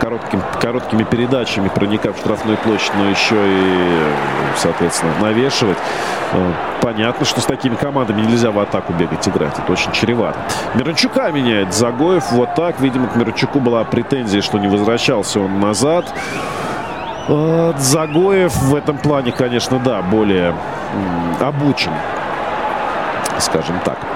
[0.00, 4.02] коротким, короткими передачами проникав в штрафную площадь, но еще и,
[4.56, 5.78] соответственно, навешивать.
[6.32, 9.58] Э, понятно, что с такими командами нельзя в атаку бегать, играть.
[9.58, 10.38] Это очень чревато.
[10.74, 12.32] Мирончука меняет Загоев.
[12.32, 12.80] Вот так.
[12.80, 16.12] Видимо, к Мирончуку была претензия, что не возвращался он назад.
[17.28, 20.54] Э, Загоев в этом плане, конечно, да, более
[21.40, 21.92] обучен,
[23.38, 24.11] скажем так.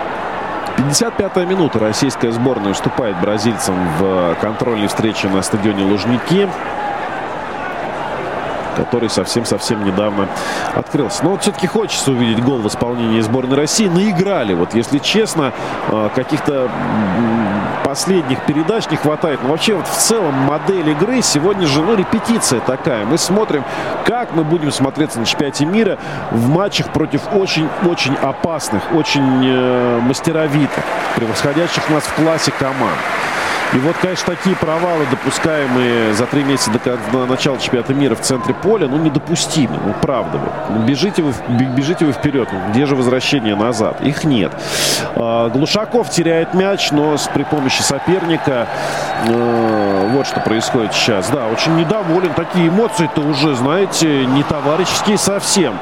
[0.86, 1.80] 55-я минута.
[1.80, 6.48] Российская сборная уступает бразильцам в контрольной встрече на стадионе Лужники
[8.76, 10.28] который совсем-совсем недавно
[10.74, 11.24] открылся.
[11.24, 13.88] Но вот все-таки хочется увидеть гол в исполнении сборной России.
[13.88, 15.52] Наиграли, вот если честно,
[15.88, 16.70] э, каких-то
[17.84, 19.40] последних передач не хватает.
[19.42, 23.04] Но вообще вот в целом модель игры сегодня же, ну, репетиция такая.
[23.06, 23.64] Мы смотрим,
[24.04, 25.98] как мы будем смотреться на чемпионате мира
[26.30, 30.84] в матчах против очень-очень опасных, очень э, мастеровитых,
[31.14, 32.98] превосходящих нас в классе команд.
[33.74, 38.20] И вот, конечно, такие провалы, допускаемые за три месяца до, до начала чемпионата мира в
[38.20, 39.78] центре поля, ну, недопустимы.
[39.84, 40.38] Ну, правда.
[40.38, 40.52] Вот.
[40.70, 42.48] Ну, бежите, вы, бежите вы вперед.
[42.52, 44.00] Ну, где же возвращение назад?
[44.02, 44.52] Их нет.
[45.14, 48.68] А, Глушаков теряет мяч, но с, при помощи соперника
[49.26, 51.28] э, вот что происходит сейчас.
[51.30, 52.32] Да, очень недоволен.
[52.34, 55.74] Такие эмоции-то уже, знаете, не товарищеские совсем.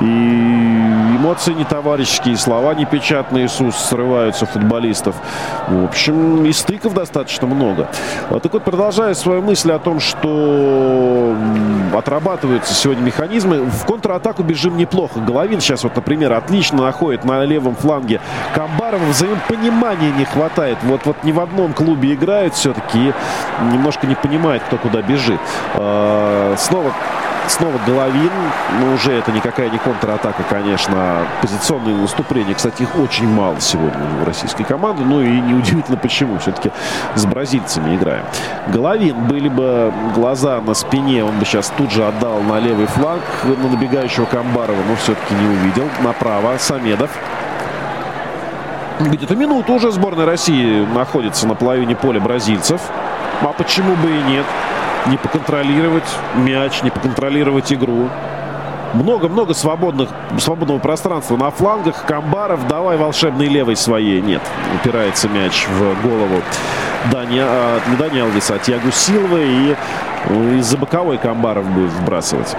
[0.00, 5.14] И эмоции не товарищеские, слова непечатные Иисус срываются футболистов.
[5.68, 7.88] В общем, и стыков достаточно много.
[8.30, 11.36] А так вот, продолжая свою мысль о том, что
[11.94, 15.20] отрабатываются сегодня механизмы, в контратаку бежим неплохо.
[15.20, 18.20] Головин сейчас вот, например, отлично находит на левом фланге
[18.54, 19.04] Камбарова.
[19.10, 20.78] Взаимопонимания не хватает.
[20.82, 23.12] Вот, вот ни в одном клубе играют все-таки
[23.72, 25.40] немножко не понимает, кто куда бежит.
[25.74, 26.92] А, снова
[27.50, 28.30] Снова Головин.
[28.80, 31.26] Но уже это никакая не контратака, конечно.
[31.42, 35.02] Позиционные наступления, кстати, их очень мало сегодня у российской команды.
[35.02, 36.38] Ну и неудивительно почему.
[36.38, 36.70] Все-таки
[37.16, 38.24] с бразильцами играем.
[38.68, 39.16] Головин.
[39.26, 43.68] Были бы глаза на спине, он бы сейчас тут же отдал на левый фланг на
[43.68, 45.88] набегающего Камбарова, но все-таки не увидел.
[46.02, 47.10] Направо Самедов.
[49.00, 52.80] Где-то минуту уже сборная России находится на половине поля бразильцев.
[53.42, 54.46] А почему бы и нет?
[55.06, 58.08] Не поконтролировать мяч, не поконтролировать игру.
[58.92, 60.08] Много-много свободных,
[60.38, 62.04] свободного пространства на флангах.
[62.06, 64.20] Камбаров, давай волшебной левой своей.
[64.20, 64.42] Нет,
[64.74, 66.42] упирается мяч в голову
[67.12, 69.44] Дани, а, не Дани Алвиса, а Тиагу Силвы.
[69.44, 69.76] И
[70.28, 72.56] ну, из-за боковой Камбаров будет вбрасывать.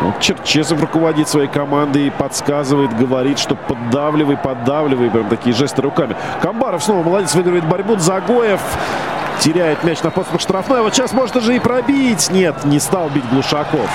[0.00, 5.10] Вот Черчесов руководит своей командой и подсказывает, говорит, что поддавливай, поддавливай.
[5.10, 6.16] Прям такие жесты руками.
[6.40, 7.96] Камбаров снова молодец, выигрывает борьбу.
[7.98, 8.60] Загоев
[9.42, 10.82] теряет мяч на подступах штрафной.
[10.82, 12.30] Вот сейчас может уже и пробить.
[12.30, 13.90] Нет, не стал бить Глушаков.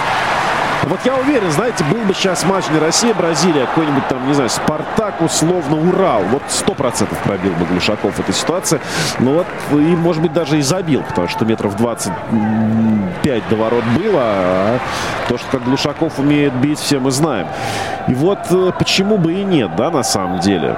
[0.83, 4.49] Вот я уверен, знаете, был бы сейчас матч не Россия, Бразилия, какой-нибудь там, не знаю,
[4.49, 6.21] Спартак, условно, Урал.
[6.31, 8.79] Вот сто процентов пробил бы Глушаков в этой ситуации.
[9.19, 14.21] Ну вот, и, может быть, даже и забил, потому что метров 25 до ворот было.
[14.21, 14.79] А
[15.27, 17.47] то, что как Глушаков умеет бить, все мы знаем.
[18.07, 20.77] И вот э, почему бы и нет, да, на самом деле.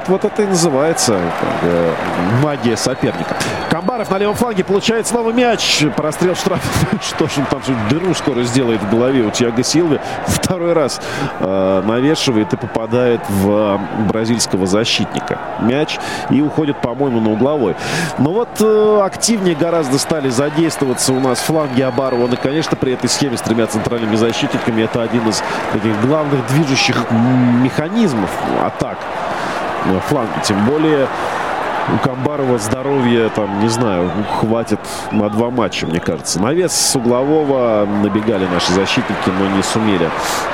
[0.00, 1.18] Вот, вот это и называется
[1.62, 1.94] э,
[2.42, 3.36] магия соперника.
[3.68, 5.84] Камбаров на левом фланге получает снова мяч.
[5.94, 6.60] Прострел штраф.
[7.02, 7.60] Что ж он там
[7.90, 10.00] дыру скоро сделает в голове у Тиаго Силвы.
[10.26, 11.00] Второй раз
[11.40, 13.78] э, навешивает и попадает в
[14.08, 15.38] бразильского защитника.
[15.60, 15.98] Мяч
[16.30, 17.76] и уходит, по-моему, на угловой.
[18.18, 22.26] Но вот э, активнее гораздо стали задействоваться у нас фланги Абарова.
[22.26, 26.96] Ну, конечно, при этой схеме с тремя центральными защитниками это один из таких главных движущих
[27.62, 28.30] механизмов
[28.64, 28.96] атак
[30.00, 30.32] фланге.
[30.42, 31.08] Тем более
[31.94, 34.80] у Камбарова здоровья, там, не знаю, хватит
[35.10, 36.40] на два матча, мне кажется.
[36.40, 40.08] Навес с углового набегали наши защитники, но не сумели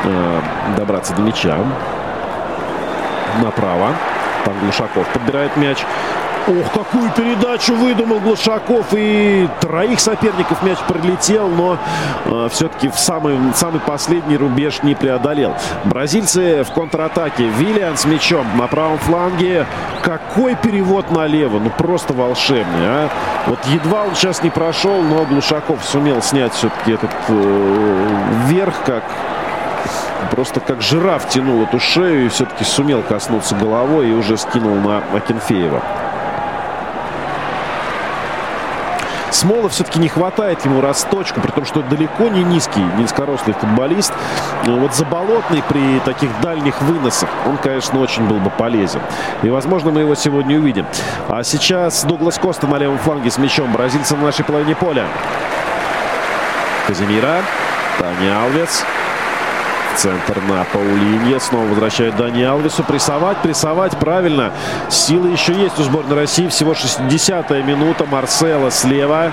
[0.04, 0.40] э,
[0.76, 1.58] добраться до мяча.
[3.42, 3.88] Направо.
[4.44, 5.84] Там Глушаков подбирает мяч.
[6.48, 8.86] Ох, какую передачу выдумал Глушаков.
[8.92, 11.76] И троих соперников мяч пролетел, но
[12.24, 15.56] э, все-таки в самый, самый последний рубеж не преодолел.
[15.84, 17.48] Бразильцы в контратаке.
[17.48, 19.66] Виллиан с мячом на правом фланге.
[20.02, 21.58] Какой перевод налево.
[21.58, 23.08] Ну, просто волшебный, а.
[23.46, 28.08] Вот едва он сейчас не прошел, но Глушаков сумел снять все-таки этот э,
[28.46, 29.02] вверх, как
[30.30, 35.02] просто как жираф тянул эту шею и все-таки сумел коснуться головой и уже скинул на
[35.12, 35.82] Акинфеева.
[39.30, 44.12] Смола все-таки не хватает ему расточку, при том, что далеко не низкий, низкорослый футболист.
[44.64, 49.00] Вот Заболотный при таких дальних выносах, он, конечно, очень был бы полезен.
[49.42, 50.86] И, возможно, мы его сегодня увидим.
[51.28, 53.72] А сейчас Дуглас Коста на левом фланге с мячом.
[53.72, 55.06] Бразильцы на нашей половине поля.
[56.86, 57.42] Казимира.
[57.98, 58.84] Таня Алвец.
[59.96, 61.40] Центр на Паулинье.
[61.40, 62.84] Снова возвращает Дани Алвесу.
[62.84, 63.96] Прессовать, прессовать.
[63.98, 64.52] Правильно.
[64.90, 66.48] Силы еще есть у сборной России.
[66.48, 68.04] Всего 60-я минута.
[68.04, 69.32] Марсела слева.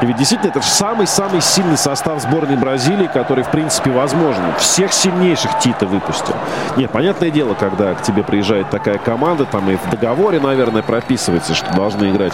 [0.00, 4.44] И ведь действительно это самый-самый сильный состав сборной Бразилии, который, в принципе, возможен.
[4.58, 6.36] Всех сильнейших Тита выпустил.
[6.76, 11.54] Нет, понятное дело, когда к тебе приезжает такая команда, там и в договоре, наверное, прописывается,
[11.54, 12.32] что должны играть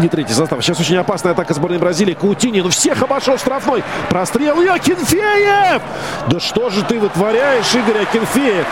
[0.00, 0.62] не третий состав.
[0.62, 2.14] Сейчас очень опасная атака сборной Бразилии.
[2.14, 3.82] Каутини, ну всех обошел штрафной.
[4.08, 5.82] Прострел и Акинфеев!
[6.28, 8.66] Да что же ты вытворяешь, Игорь Акинфеев?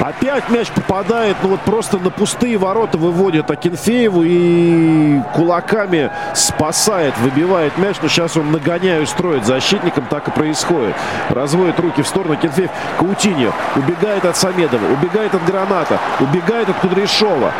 [0.00, 7.76] Опять мяч попадает, ну вот просто на пустые ворота выводит Акинфееву и кулаками спасает, выбивает
[7.78, 7.96] мяч.
[8.00, 10.94] Но сейчас он нагоняю строит защитником, так и происходит.
[11.30, 12.70] Разводит руки в сторону Акинфеев.
[12.98, 17.52] Каутиньо убегает от Самедова, убегает от Граната, убегает от Кудряшова.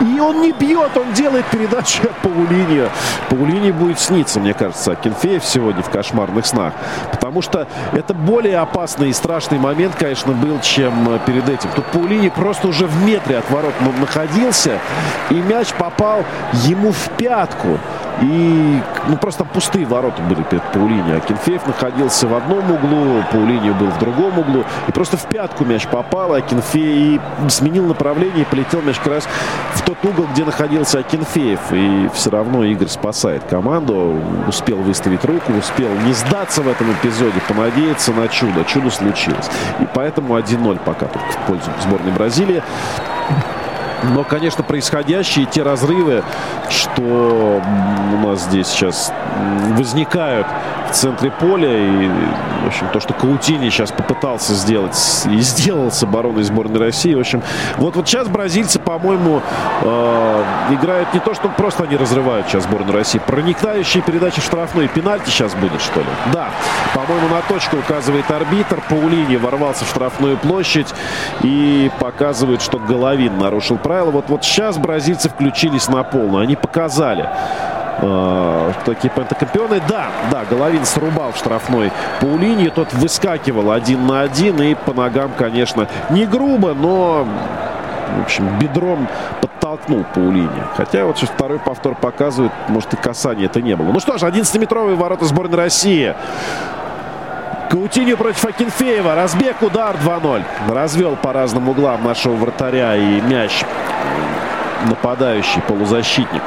[0.00, 2.88] И он не бьет, он делает передачу от Паулини.
[3.28, 6.72] Паулини будет сниться, мне кажется, Акинфеев сегодня в кошмарных снах.
[7.10, 11.70] Потому что это более опасный и страшный момент, конечно, был, чем перед этим.
[11.74, 14.78] Тут Паулини просто уже в метре от ворот находился.
[15.30, 16.24] И мяч попал
[16.64, 17.78] ему в пятку.
[18.20, 21.12] И ну, просто пустые ворота были перед Паулини.
[21.12, 24.64] Акинфеев находился в одном углу, Паулини был в другом углу.
[24.88, 29.28] И просто в пятку мяч попал, Акинфеев сменил направление и полетел мяч как раз
[29.74, 31.60] в тот угол, где находился Акинфеев.
[31.72, 34.20] И все равно Игорь спасает команду.
[34.46, 38.64] Успел выставить руку, успел не сдаться в этом эпизоде, понадеяться на чудо.
[38.64, 39.48] Чудо случилось.
[39.80, 42.62] И поэтому 1-0 пока только в пользу сборной Бразилии.
[44.02, 46.24] Но, конечно, происходящие, те разрывы,
[46.68, 49.12] что у нас здесь сейчас
[49.76, 50.46] возникают
[50.92, 51.68] в центре поля.
[51.68, 52.08] И,
[52.64, 54.96] в общем, то, что Каутини сейчас попытался сделать
[55.30, 57.14] и сделал с обороной сборной России.
[57.14, 57.42] В общем,
[57.76, 59.42] вот, вот сейчас бразильцы, по-моему,
[59.82, 63.20] э, играют не то, что просто они разрывают сейчас сборную России.
[63.26, 64.88] Проникающие передачи в штрафной.
[64.88, 66.06] Пенальти сейчас будет, что ли?
[66.32, 66.48] Да.
[66.94, 68.80] По-моему, на точку указывает арбитр.
[68.88, 70.94] Паулини ворвался в штрафную площадь
[71.42, 74.10] и показывает, что Головин нарушил правила.
[74.10, 76.42] Вот, вот сейчас бразильцы включились на полную.
[76.42, 77.28] Они показали
[78.84, 79.80] такие пентакампионы.
[79.88, 82.68] Да, да, Головин срубал в штрафной Паулини.
[82.68, 84.60] Тот выскакивал один на один.
[84.62, 87.26] И по ногам, конечно, не грубо, но
[88.18, 89.08] в общем, бедром
[89.40, 90.62] подтолкнул Паулини.
[90.76, 93.92] Хотя вот сейчас второй повтор показывает, может и касания это не было.
[93.92, 96.14] Ну что ж, 11-метровые ворота сборной России.
[97.70, 99.14] Каутиньо против Акинфеева.
[99.14, 100.42] Разбег, удар 2-0.
[100.68, 103.64] Развел по разным углам нашего вратаря и мяч
[104.88, 106.42] нападающий полузащитник.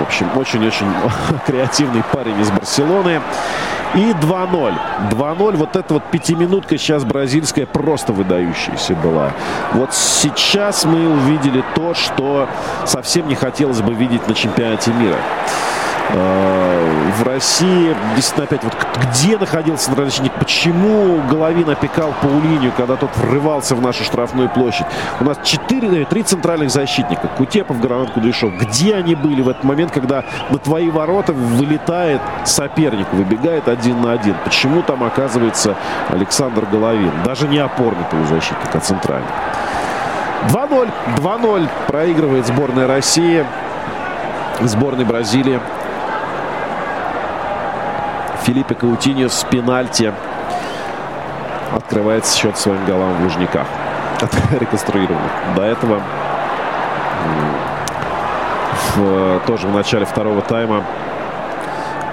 [0.00, 0.86] В общем, очень-очень
[1.46, 3.20] креативный парень из Барселоны.
[3.94, 4.74] И 2-0.
[5.10, 5.56] 2-0.
[5.56, 9.32] Вот эта вот пятиминутка сейчас бразильская просто выдающаяся была.
[9.74, 12.48] Вот сейчас мы увидели то, что
[12.86, 15.18] совсем не хотелось бы видеть на чемпионате мира.
[16.12, 23.74] В России, действительно, опять вот где находился защитник, почему Головин опекал Паулинию, когда тот врывался
[23.74, 24.86] в нашу штрафную площадь.
[25.20, 27.28] У нас 4, 3 центральных защитника.
[27.28, 28.52] Кутепов, Гранат, Кудряшов.
[28.58, 34.12] Где они были в этот момент, когда на твои ворота вылетает соперник, выбегает один на
[34.12, 34.34] один?
[34.44, 35.76] Почему там оказывается
[36.08, 37.12] Александр Головин?
[37.24, 39.28] Даже не опорный полузащитник, а центральный.
[40.48, 40.88] 2-0.
[41.16, 43.44] 2-0 проигрывает сборная России.
[44.60, 45.60] Сборной Бразилии.
[48.44, 50.12] Филиппе Каутиньо с пенальти
[51.74, 53.66] открывает счет своим голам в Лужниках.
[54.60, 55.28] Реконструировано.
[55.54, 56.00] До этого
[58.96, 60.84] в, тоже в начале второго тайма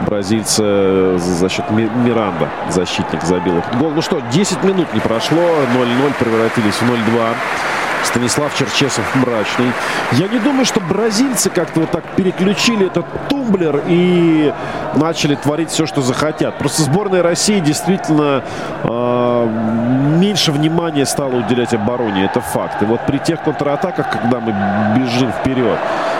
[0.01, 3.91] бразильцы за счет Миранда, защитник, забил этот гол.
[3.91, 7.33] Ну что, 10 минут не прошло, 0-0 превратились в 0-2.
[8.03, 9.71] Станислав Черчесов мрачный.
[10.13, 14.53] Я не думаю, что бразильцы как-то вот так переключили этот тумблер и
[14.95, 16.57] начали творить все, что захотят.
[16.57, 18.43] Просто сборная России действительно
[18.83, 19.49] э,
[20.19, 22.25] меньше внимания стала уделять обороне.
[22.25, 22.81] Это факт.
[22.81, 24.53] И вот при тех контратаках, когда мы
[24.97, 25.77] бежим вперед,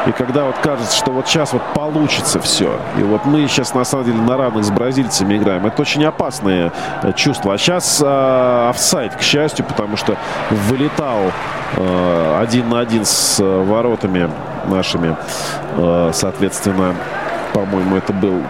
[0.08, 2.80] и когда вот кажется, что вот сейчас вот получится все.
[2.98, 5.66] И вот мы сейчас на самом деле на равных с бразильцами играем.
[5.66, 6.72] Это очень опасное
[7.04, 7.54] э, чувство.
[7.54, 10.16] А сейчас э, офсайд, к счастью, потому что
[10.50, 11.20] вылетал
[11.76, 14.30] э, один на один с э, воротами
[14.68, 15.18] нашими.
[15.76, 16.96] Э, соответственно,
[17.54, 18.42] по-моему, это был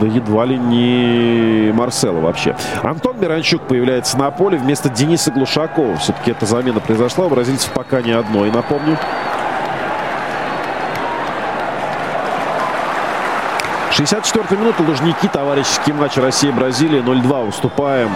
[0.00, 2.54] да едва ли не Марсело вообще.
[2.82, 5.96] Антон Миранчук появляется на поле вместо Дениса Глушакова.
[5.96, 7.24] Все-таки эта замена произошла.
[7.24, 8.98] У бразильцев пока не одной, напомню.
[13.96, 14.82] 64 минута.
[14.82, 15.26] Лужники.
[15.26, 17.00] Товарищеский матч Россия-Бразилия.
[17.00, 18.10] 0-2 уступаем.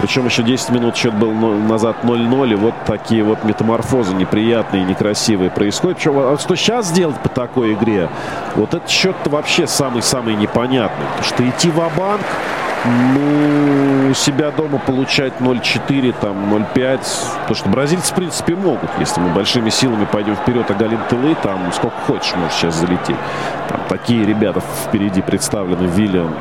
[0.00, 2.52] Причем еще 10 минут счет был назад 0-0.
[2.52, 5.98] И вот такие вот метаморфозы неприятные, некрасивые происходят.
[5.98, 8.08] Причем, а что сейчас делать по такой игре?
[8.56, 11.04] Вот этот счет вообще самый-самый непонятный.
[11.16, 12.22] Потому что идти в банк
[12.84, 17.00] ну, у себя дома получать 0-4, там, 0-5.
[17.40, 18.90] Потому что бразильцы, в принципе, могут.
[18.98, 23.16] Если мы большими силами пойдем вперед, а галим тылы, там сколько хочешь можешь сейчас залететь.
[23.68, 25.86] Там такие ребята впереди представлены.
[25.86, 26.34] Виллиан,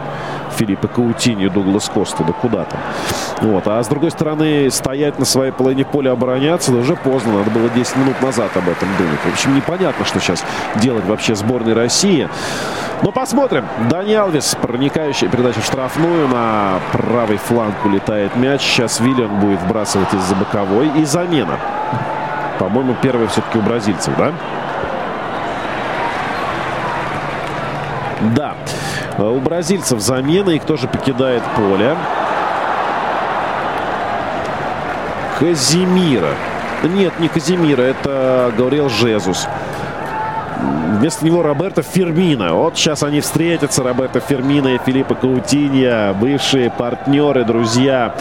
[0.57, 2.23] Филиппа Каутини, Дуглас Коста.
[2.23, 2.79] Да куда там.
[3.41, 3.67] Вот.
[3.67, 7.39] А с другой стороны, стоять на своей половине поля, обороняться, да уже поздно.
[7.39, 9.19] Надо было 10 минут назад об этом думать.
[9.25, 10.43] В общем, непонятно, что сейчас
[10.75, 12.29] делать вообще сборной России.
[13.03, 13.65] Но посмотрим.
[13.89, 16.27] Дани Алвис, проникающая передача в штрафную.
[16.27, 18.61] На правый фланг улетает мяч.
[18.61, 20.89] Сейчас Виллиан будет вбрасывать из-за боковой.
[20.99, 21.57] И замена.
[22.59, 24.31] По-моему, первая все-таки у бразильцев, да?
[28.35, 28.55] Да.
[29.29, 30.51] У бразильцев замена.
[30.51, 31.95] И кто же покидает поле?
[35.39, 36.35] Казимира.
[36.83, 37.81] Нет, не Казимира.
[37.81, 39.47] Это Гавриэл Жезус.
[41.01, 42.53] Вместо него Роберто Фермина.
[42.53, 46.13] Вот сейчас они встретятся, Роберто Фермина и Филиппа Каутинья.
[46.13, 48.13] Бывшие партнеры, друзья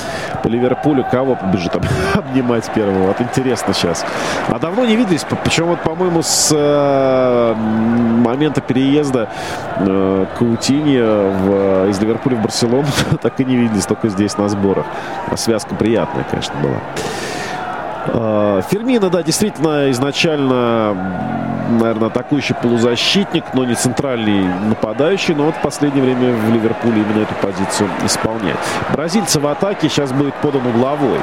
[0.42, 1.04] по Ливерпулю.
[1.04, 1.76] Кого побежит
[2.14, 3.08] обнимать первого?
[3.08, 4.06] Вот интересно сейчас.
[4.48, 5.26] А давно не виделись.
[5.44, 9.28] Причем вот, по-моему, с э, момента переезда
[9.76, 12.88] э, Каутинья в, из Ливерпуля в Барселону
[13.20, 13.84] так и не виделись.
[13.84, 14.86] Только здесь на сборах.
[15.30, 16.80] А связка приятная, конечно, была.
[18.06, 20.94] А, Фермина, да, действительно, изначально,
[21.78, 25.34] наверное, атакующий полузащитник, но не центральный нападающий.
[25.34, 28.58] Но вот в последнее время в Ливерпуле именно эту позицию исполняет.
[28.92, 31.20] Бразильцы в атаке сейчас будет подан угловой.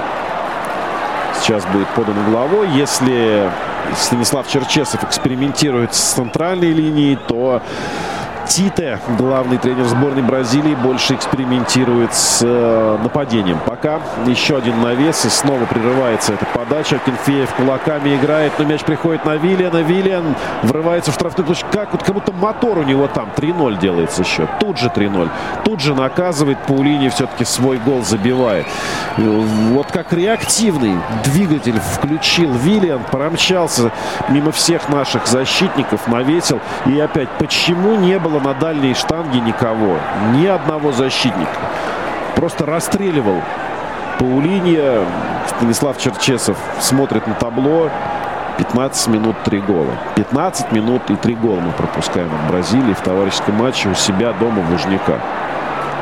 [1.42, 2.70] Сейчас будет подан угловой.
[2.70, 3.50] Если
[3.96, 7.62] Станислав Черчесов экспериментирует с центральной линией, то
[8.48, 13.60] Тите, главный тренер сборной Бразилии, больше экспериментирует с э, нападением.
[13.66, 13.77] Пока
[14.26, 17.00] еще один навес и снова прерывается эта подача.
[17.06, 19.78] Кенфеев кулаками играет, но мяч приходит на Виллиана.
[19.78, 21.66] Виллиан врывается в штрафную площадь.
[21.72, 23.30] Как вот как будто мотор у него там.
[23.36, 24.48] 3-0 делается еще.
[24.60, 25.30] Тут же 3-0.
[25.64, 26.58] Тут же наказывает.
[26.68, 28.66] Паулини все-таки свой гол забивает.
[29.18, 33.02] Вот как реактивный двигатель включил Виллиан.
[33.12, 33.92] Промчался
[34.30, 36.60] мимо всех наших защитников, навесил.
[36.86, 39.98] И опять, почему не было на дальней штанге никого.
[40.34, 41.60] Ни одного защитника.
[42.38, 43.42] Просто расстреливал
[44.20, 45.04] Паулинья.
[45.48, 47.90] Станислав Черчесов смотрит на табло.
[48.60, 49.94] 15 минут 3 гола.
[50.16, 54.62] 15 минут и 3 гола мы пропускаем от Бразилии в товарищеском матче у себя дома
[54.62, 55.20] в Лужниках.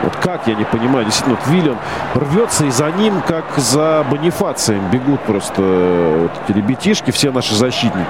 [0.06, 1.06] Вот как, я не понимаю.
[1.06, 1.78] Действительно, вот Виллиан
[2.14, 7.56] рвется, и за ним, как за Бонифацием, бегут просто э, вот эти ребятишки, все наши
[7.56, 8.06] защитники.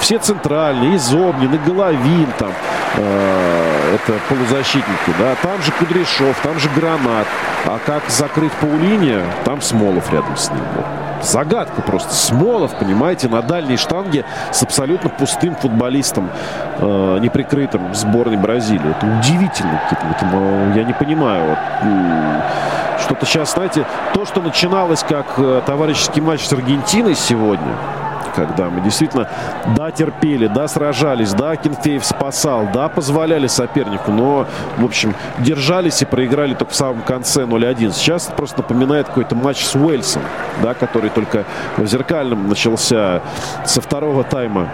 [0.00, 2.52] Все центральные, и Зобнин, и Головин там.
[2.96, 5.34] Э, это полузащитники, да.
[5.42, 7.26] Там же Кудряшов, там же Гранат.
[7.66, 10.62] А как закрыть Паулиния, там Смолов рядом с ним.
[10.74, 10.86] Вот
[11.22, 12.14] загадка просто.
[12.14, 16.30] Смолов, понимаете, на дальней штанге с абсолютно пустым футболистом,
[16.78, 18.90] э, неприкрытым сборной Бразилии.
[18.90, 19.80] Это удивительно.
[19.90, 21.48] Это, я не понимаю.
[21.48, 23.84] Вот, что-то сейчас, знаете,
[24.14, 27.76] то, что начиналось как э, товарищеский матч с Аргентиной сегодня,
[28.36, 29.28] когда мы действительно,
[29.76, 34.46] да, терпели, да, сражались, да, Кенфеев спасал, да, позволяли сопернику, но,
[34.76, 37.92] в общем, держались и проиграли только в самом конце 0-1.
[37.92, 40.22] Сейчас это просто напоминает какой-то матч с Уэльсом,
[40.62, 41.44] да, который только
[41.78, 43.22] в зеркальном начался
[43.64, 44.68] со второго тайма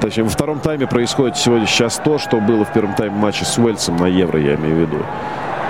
[0.00, 3.58] Точнее, во втором тайме происходит сегодня сейчас то, что было в первом тайме матча с
[3.58, 5.02] Уэльсом на Евро, я имею в виду.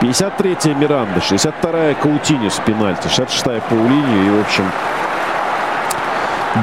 [0.01, 4.65] 53-я Миранда, 62-я Каутинис пенальти, 66-я Паулини и, в общем,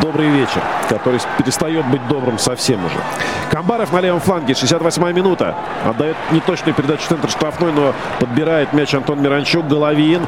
[0.01, 2.95] добрый вечер, который перестает быть добрым совсем уже.
[3.51, 5.55] Камбаров на левом фланге, 68-я минута.
[5.85, 9.67] Отдает неточную передачу в центр штрафной, но подбирает мяч Антон Миранчук.
[9.67, 10.25] Головин.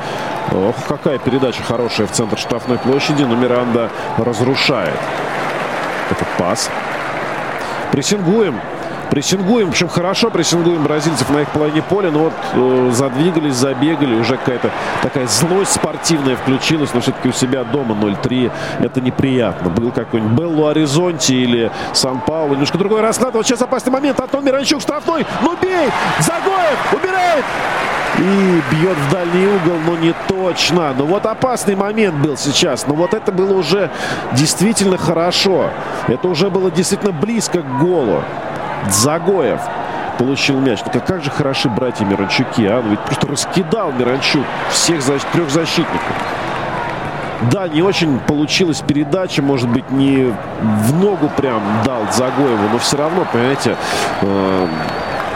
[0.51, 4.99] Ох, какая передача хорошая в центр штрафной площади, но Миранда разрушает
[6.11, 6.69] этот пас.
[7.91, 8.59] Прессингуем.
[9.09, 14.37] Прессингуем, общем, хорошо прессингуем бразильцев на их половине поля, но вот э, задвигались, забегали, уже
[14.37, 14.71] какая-то
[15.01, 19.69] такая злость спортивная включилась, но все-таки у себя дома 0-3, это неприятно.
[19.69, 23.33] Был какой-нибудь Беллу Аризонти или Сан-Паулу, немножко другой расклад.
[23.35, 27.45] Вот сейчас опасный момент, Антон Миранчук штрафной, ну бей, Загоев, убирает!
[28.17, 30.93] И бьет в дальний угол, но не точно.
[30.97, 32.87] Но вот опасный момент был сейчас.
[32.87, 33.91] Но вот это было уже
[34.31, 35.69] действительно хорошо.
[36.07, 38.23] Это уже было действительно близко к голу.
[38.89, 39.61] Загоев
[40.17, 40.79] получил мяч.
[40.85, 42.81] Ну как, как же хороши братья Миранчуки, а?
[42.83, 46.01] Ну ведь просто раскидал Миранчук всех за, трех защитников.
[47.51, 52.97] Да, не очень получилась передача, может быть, не в ногу прям дал Загоеву, но все
[52.97, 53.75] равно, понимаете,
[54.21, 54.67] э,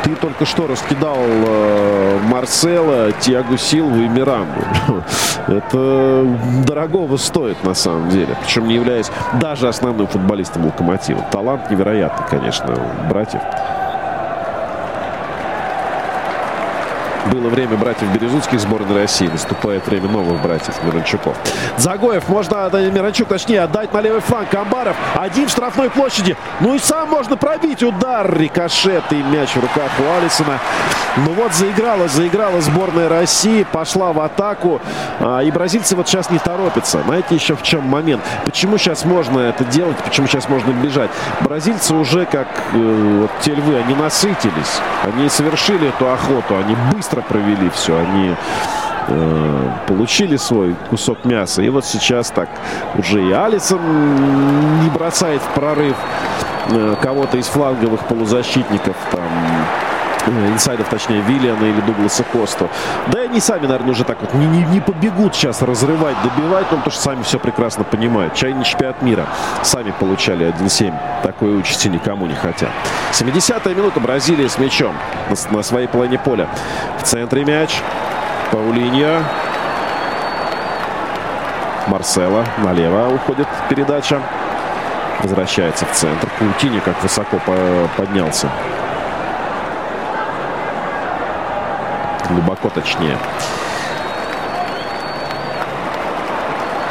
[0.04, 4.62] ты только что раскидал э, Марсела, Тиагу Силву и Миранду.
[5.48, 6.26] Это
[6.66, 8.36] дорогого стоит на самом деле.
[8.44, 11.26] Причем не являясь даже основным футболистом Локомотива.
[11.32, 12.76] Талант невероятный, конечно,
[13.10, 13.42] братьев.
[17.32, 19.28] Было время братьев Березутских сборной России.
[19.28, 21.38] Наступает время новых братьев Миранчуков.
[21.78, 24.50] Загоев можно, отдать Миранчук, точнее, отдать на левый фланг.
[24.50, 26.36] Камбаров один в штрафной площади.
[26.60, 27.84] Ну и сам можно пробить.
[27.84, 30.60] Удар, рикошет и мяч в руках у Алисона.
[31.18, 33.66] Ну вот заиграла, заиграла сборная России.
[33.72, 34.82] Пошла в атаку.
[35.20, 37.02] А, и бразильцы вот сейчас не торопятся.
[37.04, 38.24] Знаете еще в чем момент?
[38.46, 39.98] Почему сейчас можно это делать?
[39.98, 41.12] Почему сейчас можно бежать?
[41.42, 44.80] Бразильцы уже, как э, вот те львы, они насытились.
[45.04, 46.58] Они совершили эту охоту.
[46.58, 47.98] Они быстро быстро провели все.
[47.98, 48.36] Они
[49.08, 51.62] э, получили свой кусок мяса.
[51.62, 52.50] И вот сейчас так
[52.98, 53.80] уже и Алисон
[54.84, 55.96] не бросает в прорыв
[56.72, 58.96] э, кого-то из фланговых полузащитников.
[59.12, 59.22] Там
[60.28, 62.70] инсайдов, точнее, Виллиана или Дугласа Косту.
[63.08, 66.68] Да и они сами, наверное, уже так вот не, не, не побегут сейчас разрывать, добивать,
[66.68, 68.34] потому что сами все прекрасно понимают.
[68.34, 69.28] Чай не чемпионат мира.
[69.64, 70.94] Сами получали 1-7.
[71.24, 72.70] Такой участи никому не хотят.
[73.12, 74.00] 70-я минута.
[74.00, 74.96] Бразилия с мячом
[75.30, 76.48] на, на своей половине поля.
[77.00, 77.82] В центре мяч.
[78.52, 79.24] Паулиньо.
[81.88, 84.22] Марсела налево уходит передача.
[85.22, 86.30] Возвращается в центр.
[86.38, 87.40] Каутини как высоко
[87.98, 88.50] поднялся.
[92.30, 93.18] Глубоко точнее.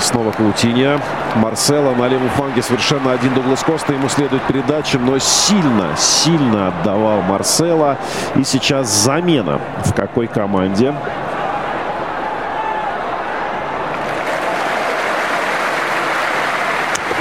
[0.01, 1.01] Снова Каутиньо.
[1.37, 3.93] Марсела на левом фланге совершенно один Дуглас Коста.
[3.93, 7.99] Ему следует передача, но сильно, сильно отдавал Марсела.
[8.35, 9.61] И сейчас замена.
[9.85, 10.95] В какой команде?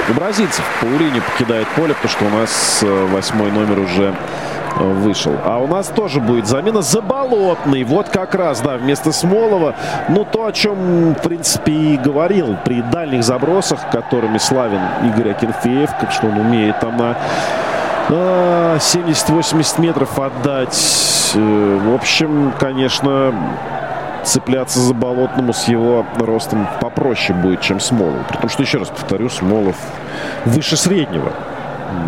[0.08, 4.14] У бразильцев Паулини покидает поле, потому что у нас э, восьмой номер уже
[4.84, 5.34] вышел.
[5.44, 7.84] А у нас тоже будет замена Заболотный.
[7.84, 9.74] Вот как раз, да, вместо Смолова.
[10.08, 15.90] Ну, то, о чем, в принципе, и говорил при дальних забросах, которыми славен Игорь Акинфеев,
[16.00, 17.16] как что он умеет там на
[18.08, 21.32] 70-80 а, метров отдать.
[21.34, 23.34] Э, в общем, конечно,
[24.24, 28.26] цепляться за Болотному с его ростом попроще будет, чем Смолов.
[28.28, 29.76] Потому что, еще раз повторю, Смолов
[30.44, 31.32] выше среднего.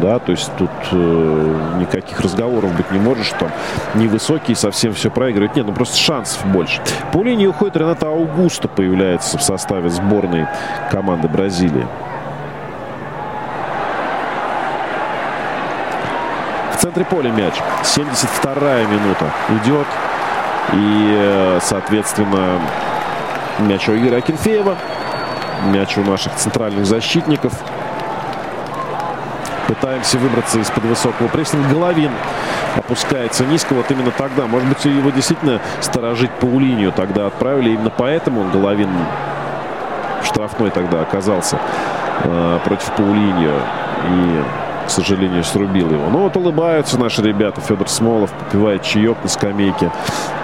[0.03, 3.51] Да, то есть тут э, никаких разговоров быть не может, что
[3.95, 5.57] невысокий совсем все проигрывает.
[5.57, 6.83] Нет, ну просто шансов больше.
[7.13, 10.47] По линии уходит Рената Аугусто, появляется в составе сборной
[10.91, 11.87] команды Бразилии.
[16.75, 17.55] В центре поля мяч.
[17.83, 19.31] 72-я минута.
[19.63, 19.87] Идет
[20.73, 22.61] и, э, соответственно,
[23.61, 24.77] мяч у Игоря Акинфеева.
[25.73, 27.53] Мяч у наших центральных защитников.
[29.71, 31.69] Пытаемся выбраться из-под высокого прессинга.
[31.73, 32.11] Головин
[32.75, 33.73] опускается низко.
[33.75, 34.47] Вот именно тогда.
[34.47, 37.71] Может быть, его действительно сторожить по линию тогда отправили.
[37.71, 38.91] Именно поэтому Головин
[40.25, 41.61] штрафной тогда оказался
[42.25, 43.61] э, против Паулиньо.
[44.09, 44.43] И
[44.87, 46.11] к сожалению, срубил его.
[46.11, 47.61] Но вот улыбаются наши ребята.
[47.61, 49.93] Федор Смолов попивает чаек на скамейке.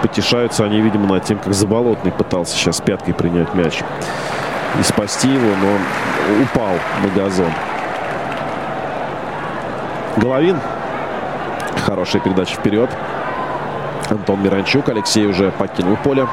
[0.01, 3.83] Потешаются они, видимо, над тем, как Заболотный пытался сейчас пяткой принять мяч
[4.79, 7.51] и спасти его, но упал на газон.
[10.17, 10.59] Головин.
[11.85, 12.89] Хорошая передача вперед.
[14.09, 14.89] Антон Миранчук.
[14.89, 16.27] Алексей уже покинул поле.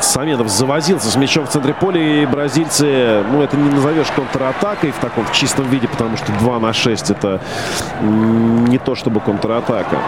[0.00, 2.00] Самедов завозился с мячом в центре поля.
[2.00, 6.58] И бразильцы, ну, это не назовешь контратакой в таком в чистом виде, потому что 2
[6.60, 7.40] на 6 это
[8.00, 9.98] не то чтобы контратака.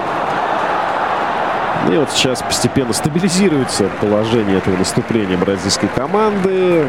[1.90, 6.88] И вот сейчас постепенно стабилизируется положение этого наступления бразильской команды.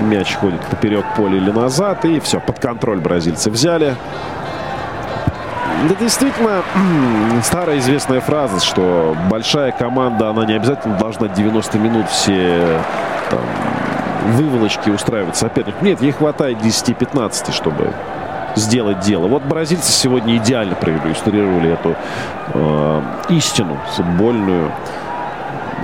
[0.00, 2.04] Мяч ходит поперек поля или назад.
[2.04, 3.96] И все, под контроль бразильцы взяли.
[5.84, 6.62] Это действительно
[7.42, 12.80] старая известная фраза, что большая команда, она не обязательно должна 90 минут все
[13.30, 13.40] там,
[14.32, 15.80] выволочки устраивать соперник.
[15.82, 17.92] Нет, ей хватает 10-15, чтобы
[18.56, 19.26] сделать дело.
[19.26, 21.96] Вот бразильцы сегодня идеально проиллюстрировали эту
[22.54, 24.70] э, истину футбольную.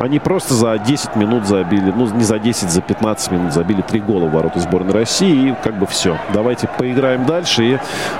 [0.01, 4.01] Они просто за 10 минут забили, ну не за 10, за 15 минут забили три
[4.01, 5.51] гола в ворота сборной России.
[5.51, 6.19] И как бы все.
[6.33, 7.79] Давайте поиграем дальше и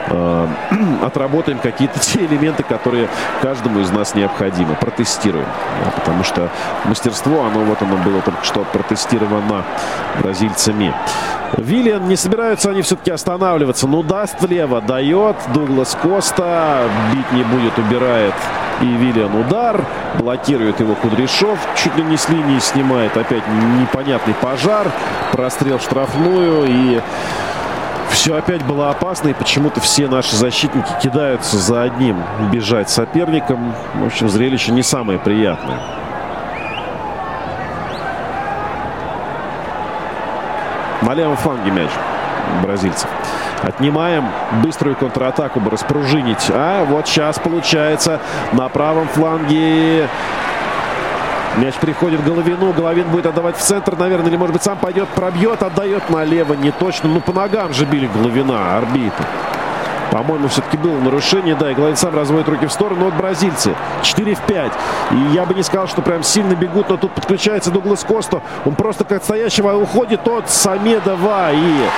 [0.09, 0.49] э,
[1.03, 3.09] отработаем какие-то те элементы, которые
[3.41, 4.75] каждому из нас необходимы.
[4.75, 5.47] Протестируем.
[5.85, 6.51] Да, потому что
[6.85, 9.65] мастерство, оно вот оно было только что протестировано
[10.21, 10.95] бразильцами.
[11.57, 13.87] Виллиан не собираются они все-таки останавливаться.
[13.87, 15.37] Ну, даст влево, дает.
[15.53, 16.83] Дуглас Коста
[17.13, 18.35] бить не будет, убирает.
[18.81, 19.85] И Виллиан удар.
[20.19, 21.59] Блокирует его Кудряшов.
[21.77, 23.17] Чуть ли не с линии снимает.
[23.17, 23.43] Опять
[23.81, 24.91] непонятный пожар.
[25.33, 26.67] Прострел в штрафную.
[26.67, 27.01] И
[28.11, 29.29] все опять было опасно.
[29.29, 32.23] И почему-то все наши защитники кидаются за одним
[32.53, 33.75] бежать соперником.
[33.95, 35.79] В общем, зрелище не самое приятное.
[41.03, 41.91] На левом фланге мяч
[42.63, 43.09] бразильцев.
[43.63, 44.27] Отнимаем
[44.63, 46.51] быструю контратаку бы распружинить.
[46.51, 48.21] А вот сейчас получается
[48.53, 50.09] на правом фланге
[51.57, 52.73] Мяч приходит Головину.
[52.73, 56.55] Головин будет отдавать в центр, наверное, или, может быть, сам пойдет, пробьет, отдает налево.
[56.55, 57.09] Не точно.
[57.09, 59.27] Ну, по ногам же били Головина, арбитр.
[60.11, 61.55] По-моему, все-таки было нарушение.
[61.55, 63.07] Да, и Головин сам разводит руки в сторону.
[63.07, 63.75] Вот бразильцы.
[64.03, 64.73] 4 в 5.
[65.13, 68.43] И я бы не сказал, что прям сильно бегут, но тут подключается Дуглас Косто.
[68.65, 71.53] Он просто как стоящего уходит от Самедова.
[71.53, 71.89] И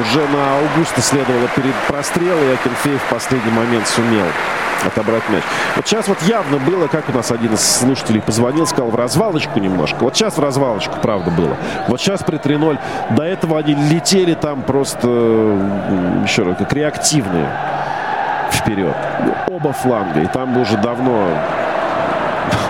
[0.00, 4.26] уже на Аугуста следовало перед прострел, и Акинфеев в последний момент сумел
[4.84, 5.42] отобрать мяч.
[5.76, 9.60] Вот сейчас вот явно было, как у нас один из слушателей позвонил, сказал, в развалочку
[9.60, 9.98] немножко.
[10.00, 11.56] Вот сейчас в развалочку, правда, было.
[11.88, 12.78] Вот сейчас при 3-0.
[13.10, 15.08] До этого они летели там просто,
[16.24, 17.48] еще раз, как реактивные
[18.50, 18.96] вперед.
[19.48, 20.20] Оба фланга.
[20.20, 21.28] И там уже давно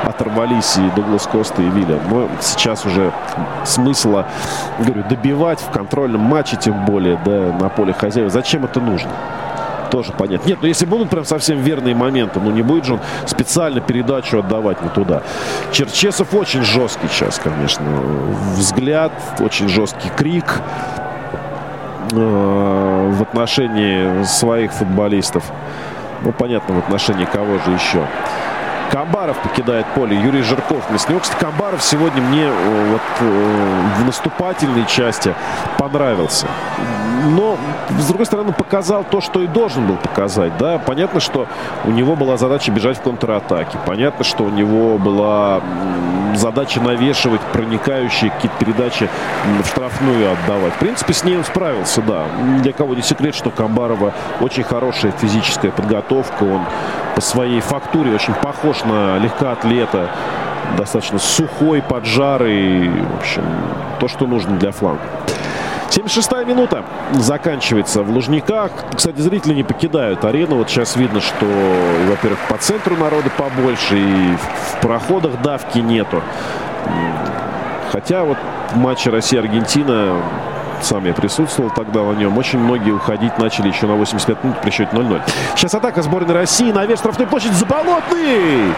[0.04, 1.98] оторвались и Дуглас Коста, и Вилля.
[2.10, 3.12] Но сейчас уже
[3.64, 4.26] смысла,
[4.78, 8.30] говорю, добивать в контрольном матче, тем более, да, на поле хозяев.
[8.30, 9.10] Зачем это нужно?
[9.92, 10.48] тоже понятно.
[10.48, 14.38] Нет, ну если будут прям совсем верные моменты, ну не будет же он специально передачу
[14.38, 15.22] отдавать не туда.
[15.70, 17.84] Черчесов очень жесткий сейчас, конечно.
[18.56, 20.62] Взгляд, очень жесткий крик
[22.12, 25.44] э, в отношении своих футболистов.
[26.22, 28.06] Ну, понятно, в отношении кого же еще.
[28.92, 30.14] Камбаров покидает поле.
[30.20, 30.84] Юрий Жирков.
[30.94, 35.34] Кстати, Камбаров сегодня мне э, вот, э, в наступательной части
[35.92, 36.46] понравился.
[37.24, 37.56] Но,
[37.98, 40.56] с другой стороны, показал то, что и должен был показать.
[40.58, 40.78] Да?
[40.78, 41.46] Понятно, что
[41.84, 43.78] у него была задача бежать в контратаке.
[43.86, 45.60] Понятно, что у него была
[46.34, 49.08] задача навешивать проникающие какие-то передачи
[49.62, 50.72] в штрафную отдавать.
[50.74, 52.24] В принципе, с ней он справился, да.
[52.62, 56.42] Для кого не секрет, что Камбарова очень хорошая физическая подготовка.
[56.42, 56.62] Он
[57.14, 60.08] по своей фактуре очень похож на легкоатлета.
[60.76, 62.88] Достаточно сухой, поджарый.
[62.88, 63.44] В общем,
[64.00, 65.02] то, что нужно для фланга.
[65.92, 68.70] 76-я минута заканчивается в Лужниках.
[68.94, 70.56] Кстати, зрители не покидают арену.
[70.56, 71.44] Вот сейчас видно, что,
[72.08, 76.22] во-первых, по центру народа побольше, и в проходах давки нету.
[77.90, 78.38] Хотя вот
[78.72, 80.16] в матче Россия-Аргентина
[80.80, 82.38] сам я присутствовал тогда на нем.
[82.38, 85.20] Очень многие уходить начали еще на 85 минут при счете 0-0.
[85.56, 86.72] Сейчас атака сборной России.
[86.72, 87.52] Наверх штрафной площадь.
[87.52, 88.72] Заболотный!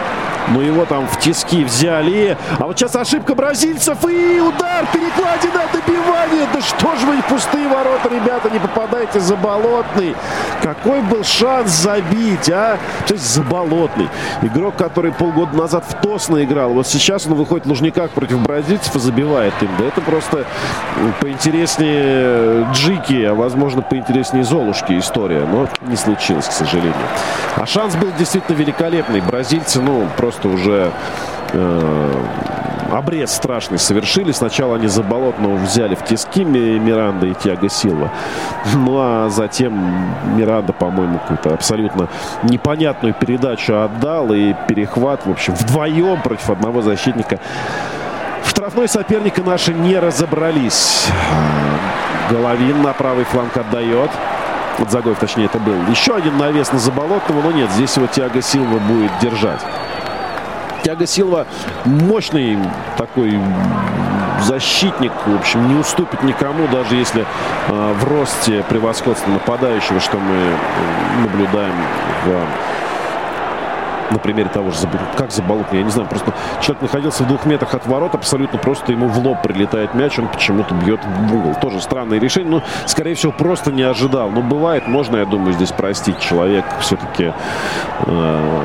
[0.48, 2.36] Но его там в тиски взяли.
[2.58, 3.98] А вот сейчас ошибка бразильцев.
[4.04, 6.46] И удар, перекладина, добивание.
[6.52, 10.14] Да что же вы пустые ворота, ребята, не попадаете заболотный.
[10.62, 12.78] Какой был шанс забить, а?
[13.06, 14.08] То есть заболотный.
[14.42, 16.70] Игрок, который полгода назад в Тосно играл.
[16.70, 19.70] Вот сейчас он выходит в Лужниках против бразильцев и забивает им.
[19.78, 20.44] Да это просто
[21.20, 25.46] поинтереснее Джики, а возможно поинтереснее Золушки история.
[25.50, 26.94] Но не случилось, к сожалению.
[27.56, 29.20] А шанс был действительно великолепный.
[29.20, 30.90] Бразильцы, ну, просто просто уже
[31.52, 32.12] э,
[32.92, 34.32] обрез страшный совершили.
[34.32, 38.10] Сначала они Заболотного взяли в тиски Миранда и Тиаго Силва.
[38.74, 39.74] Ну а затем
[40.36, 42.08] Миранда, по-моему, какую-то абсолютно
[42.42, 44.32] непонятную передачу отдал.
[44.32, 47.38] И перехват, в общем, вдвоем против одного защитника.
[48.42, 51.06] В штрафной соперника наши не разобрались.
[52.30, 54.10] Головин на правый фланг отдает.
[54.78, 55.76] Вот Загоев, точнее, это был.
[55.88, 59.60] Еще один навес на Заболотного, но нет, здесь его Тиаго Силва будет держать.
[60.84, 61.46] Тяга Силва
[61.86, 62.58] мощный
[62.98, 63.40] такой
[64.42, 70.36] защитник, в общем, не уступит никому, даже если э, в росте превосходства нападающего, что мы
[71.22, 71.74] наблюдаем
[72.26, 74.86] в, на примере того же,
[75.16, 78.92] как Заболотный, я не знаю, просто человек находился в двух метрах от ворот, абсолютно просто
[78.92, 81.54] ему в лоб прилетает мяч, он почему-то бьет в угол.
[81.62, 84.28] Тоже странное решение, но, скорее всего, просто не ожидал.
[84.28, 87.32] Но бывает, можно, я думаю, здесь простить человек все-таки
[88.06, 88.60] э,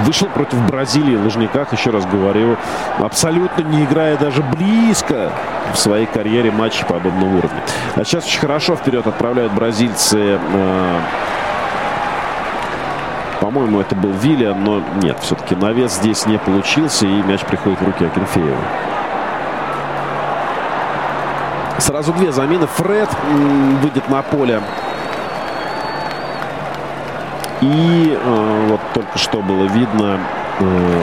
[0.00, 2.56] вышел против Бразилии в Лужниках, еще раз говорю,
[2.98, 5.30] абсолютно не играя даже близко
[5.72, 7.62] в своей карьере матчи подобного уровня.
[7.94, 10.98] А сейчас очень хорошо вперед отправляют бразильцы э,
[13.40, 17.84] по-моему, это был Виллиан, но нет, все-таки навес здесь не получился, и мяч приходит в
[17.84, 18.56] руки Акинфеева.
[21.78, 22.66] Сразу две замены.
[22.66, 23.10] Фред
[23.82, 24.62] выйдет на поле
[27.64, 30.20] и э, вот только что было видно
[30.60, 31.02] э,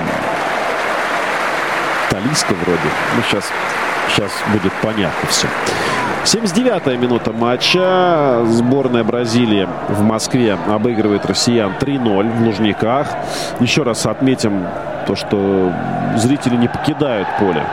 [2.10, 2.80] Талиска вроде.
[3.16, 3.46] Ну, сейчас,
[4.10, 5.48] сейчас будет понятно все.
[6.24, 8.44] 79-я минута матча.
[8.46, 13.08] Сборная Бразилии в Москве обыгрывает россиян 3-0 в Лужниках.
[13.60, 14.68] Еще раз отметим
[15.08, 15.72] то, что
[16.18, 17.66] зрители не покидают поле.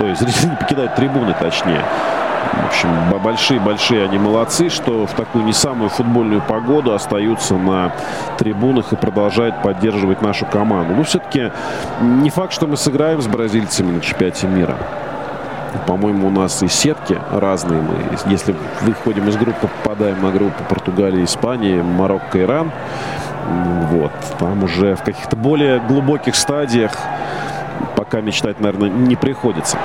[0.00, 1.84] То есть зрители не покидают трибуны, точнее.
[2.52, 2.88] В общем,
[3.22, 7.92] большие-большие они молодцы, что в такую не самую футбольную погоду остаются на
[8.38, 10.94] трибунах и продолжают поддерживать нашу команду.
[10.94, 11.50] Ну, все-таки
[12.00, 14.76] не факт, что мы сыграем с бразильцами на чемпионате мира.
[15.86, 17.80] По-моему, у нас и сетки разные.
[17.80, 17.96] Мы,
[18.30, 22.70] если выходим из группы, попадаем на группу Португалии, Испании, Марокко, Иран.
[23.90, 24.12] Вот.
[24.38, 26.92] Там уже в каких-то более глубоких стадиях
[27.96, 29.78] пока мечтать, наверное, не приходится.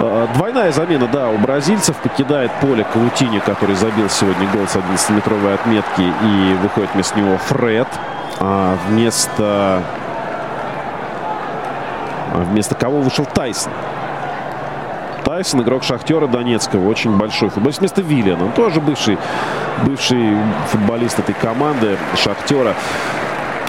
[0.00, 1.96] А, двойная замена, да, у бразильцев.
[1.96, 6.02] Покидает поле Каутини, который забил сегодня гол с 11-метровой отметки.
[6.02, 7.88] И выходит вместо него Фред.
[8.38, 9.82] А вместо...
[12.30, 13.72] А вместо кого вышел Тайсон?
[15.24, 17.80] Тайсон, игрок Шахтера Донецкого, очень большой футболист.
[17.80, 19.18] Вместо Виллиана, он тоже бывший,
[19.84, 20.36] бывший
[20.68, 22.74] футболист этой команды Шахтера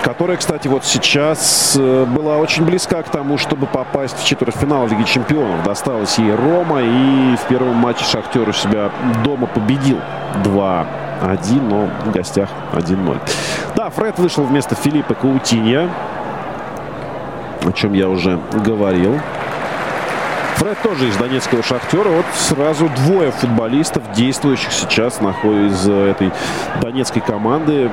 [0.02, 5.04] которая, кстати, вот сейчас э, была очень близка к тому, чтобы попасть в четвертьфинал Лиги
[5.04, 5.64] Чемпионов.
[5.64, 8.92] Досталась ей Рома, и в первом матче Шахтер у себя
[9.24, 10.00] дома победил
[10.44, 10.86] 2-1,
[11.62, 13.18] но в гостях 1-0.
[13.76, 15.90] Да, Фред вышел вместо Филиппа Каутинья,
[17.66, 19.20] о чем я уже говорил.
[20.56, 22.10] Фред тоже из донецкого шахтера.
[22.10, 26.32] Вот сразу двое футболистов, действующих сейчас находятся из этой
[26.82, 27.90] донецкой команды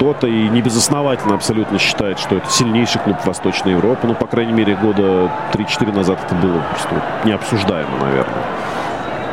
[0.00, 4.06] кто-то и не безосновательно абсолютно считает, что это сильнейший клуб Восточной Европы.
[4.06, 8.42] Ну, по крайней мере, года 3-4 назад это было просто необсуждаемо, наверное.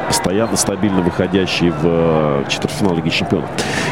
[0.10, 3.50] Постоянно стабильно выходящий в э, четвертьфинал Лиги Чемпионов.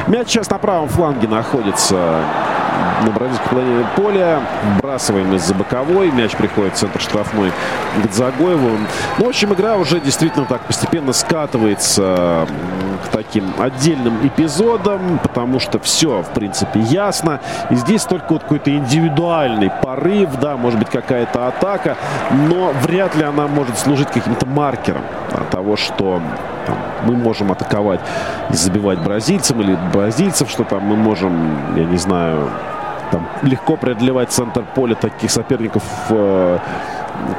[0.08, 2.20] Мяч сейчас на правом фланге находится
[3.06, 4.42] на бразильской половине поля.
[4.78, 6.12] Вбрасываем из-за боковой.
[6.12, 7.52] Мяч приходит в центр штрафной
[8.04, 8.72] к Загоеву.
[9.18, 12.46] Ну, в общем, игра уже действительно так постепенно скатывается
[12.98, 17.40] к таким отдельным эпизодам, потому что все, в принципе, ясно.
[17.70, 21.98] И здесь только вот какой-то индивидуальный порыв, да, может быть, какая-то атака,
[22.32, 25.02] но вряд ли она может служить каким-то маркером
[25.32, 26.22] да, того, что
[26.66, 28.00] там, мы можем атаковать
[28.50, 32.50] и забивать бразильцам или бразильцев, что там мы можем, я не знаю,
[33.12, 36.60] там, легко преодолевать центр поля таких соперников э,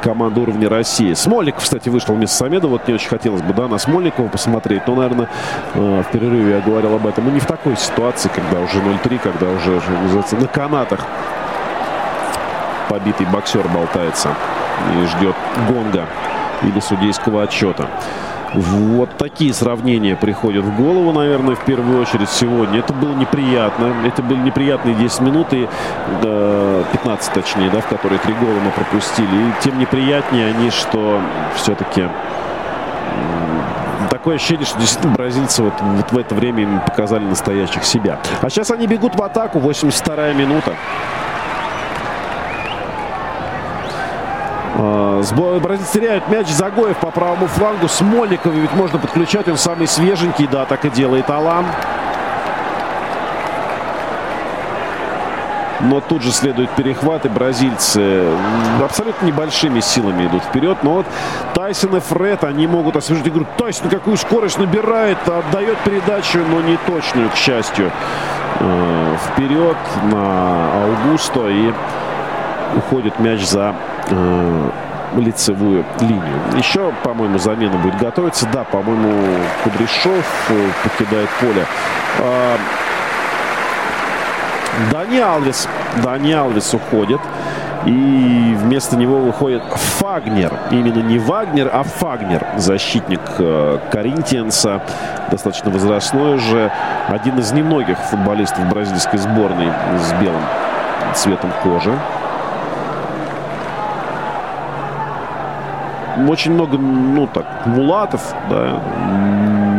[0.01, 1.13] команды уровня России.
[1.13, 2.67] Смольников, кстати, вышел вместо Самеда.
[2.67, 4.87] Вот не очень хотелось бы, да, на Смольникова посмотреть.
[4.87, 5.29] Но, наверное,
[5.73, 7.25] э, в перерыве я говорил об этом.
[7.25, 9.81] Мы не в такой ситуации, когда уже 0-3, когда уже,
[10.39, 11.05] на канатах
[12.89, 14.29] побитый боксер болтается
[14.95, 15.35] и ждет
[15.67, 16.05] гонга
[16.63, 17.87] или судейского отчета.
[18.53, 22.79] Вот такие сравнения приходят в голову, наверное, в первую очередь сегодня.
[22.79, 23.93] Это было неприятно.
[24.05, 25.67] Это были неприятные 10 минут и
[26.23, 29.27] э, 15 точнее, да, в которые три гола мы пропустили.
[29.27, 31.19] И тем неприятнее они, что
[31.55, 32.07] все-таки
[34.09, 38.19] такое ощущение, что действительно бразильцы вот, вот в это время им показали настоящих себя.
[38.41, 39.59] А сейчас они бегут в атаку.
[39.59, 40.75] 82-я минута.
[45.59, 46.47] Бразильцы теряют мяч.
[46.47, 47.87] Загоев по правому флангу.
[47.87, 49.47] Смольникова ведь можно подключать.
[49.47, 50.47] Он самый свеженький.
[50.47, 51.65] Да, так и делает Алан.
[55.79, 58.25] Но тут же следует перехват, и бразильцы
[58.83, 60.77] абсолютно небольшими силами идут вперед.
[60.81, 61.05] Но вот
[61.53, 63.45] Тайсон и Фред, они могут освежить игру.
[63.57, 67.91] Тайсон какую скорость набирает, отдает передачу, но не точную, к счастью.
[68.59, 69.77] Э, вперед
[70.11, 71.71] на Аугусто и
[72.75, 73.75] уходит мяч за
[74.09, 74.69] э,
[75.15, 76.39] лицевую линию.
[76.55, 78.47] Еще, по-моему, замена будет готовиться.
[78.51, 79.11] Да, по-моему,
[79.63, 81.65] Кудряшов э, покидает поле.
[82.19, 82.57] Э,
[84.91, 85.67] Дани Алвес.
[86.03, 87.21] Дани Алвес уходит.
[87.85, 90.51] И вместо него выходит Фагнер.
[90.71, 92.45] Именно не Вагнер, а Фагнер.
[92.57, 94.81] Защитник э, Коринтианса.
[95.31, 96.71] Достаточно возрастной уже.
[97.07, 100.41] Один из немногих футболистов бразильской сборной с белым
[101.15, 101.97] цветом кожи.
[106.27, 108.81] Очень много, ну так, Мулатов, да,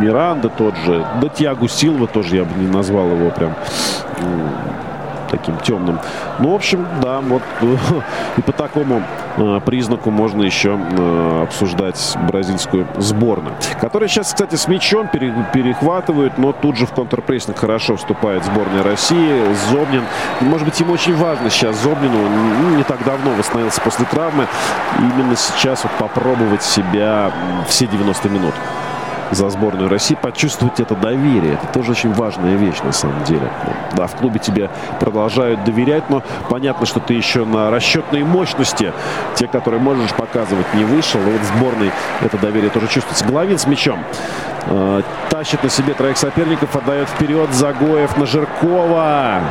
[0.01, 3.53] Миранда тот же, да Тиагу Силва тоже я бы не назвал его прям
[5.29, 5.99] таким темным.
[6.39, 7.41] Ну, в общем, да, вот
[8.37, 9.03] и по такому
[9.37, 13.55] э, признаку можно еще э, обсуждать бразильскую сборную.
[13.79, 18.83] Которая сейчас, кстати, с мячом пере, перехватывают, но тут же в контрпрессинг хорошо вступает сборная
[18.83, 19.43] России.
[19.71, 20.03] Зобнин,
[20.41, 22.17] может быть, ему очень важно сейчас Зобнину,
[22.61, 24.47] ну, не так давно восстановился после травмы.
[24.99, 27.31] Именно сейчас вот попробовать себя
[27.67, 28.53] все 90 минут
[29.31, 31.53] за сборную России, почувствовать это доверие.
[31.53, 33.51] Это тоже очень важная вещь на самом деле.
[33.95, 34.69] Да, в клубе тебе
[34.99, 38.93] продолжают доверять, но понятно, что ты еще на расчетной мощности,
[39.35, 41.19] те, которые можешь показывать, не вышел.
[41.21, 41.91] И вот в сборной
[42.21, 43.25] это доверие тоже чувствуется.
[43.25, 44.03] Головин с мячом.
[44.67, 49.41] Э, тащит на себе троих соперников, отдает вперед Загоев на Жиркова.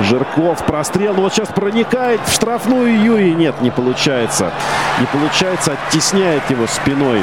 [0.00, 1.14] Жирков прострел.
[1.14, 3.34] Ну вот сейчас проникает в штрафную Юрий.
[3.34, 4.52] Нет, не получается.
[5.00, 5.72] Не получается.
[5.72, 7.22] Оттесняет его спиной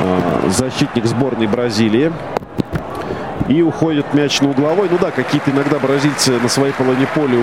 [0.00, 2.12] Э, защитник сборной Бразилии.
[3.50, 4.88] И уходит мяч на угловой.
[4.88, 7.36] Ну да, какие-то иногда бразильцы на своей половине поля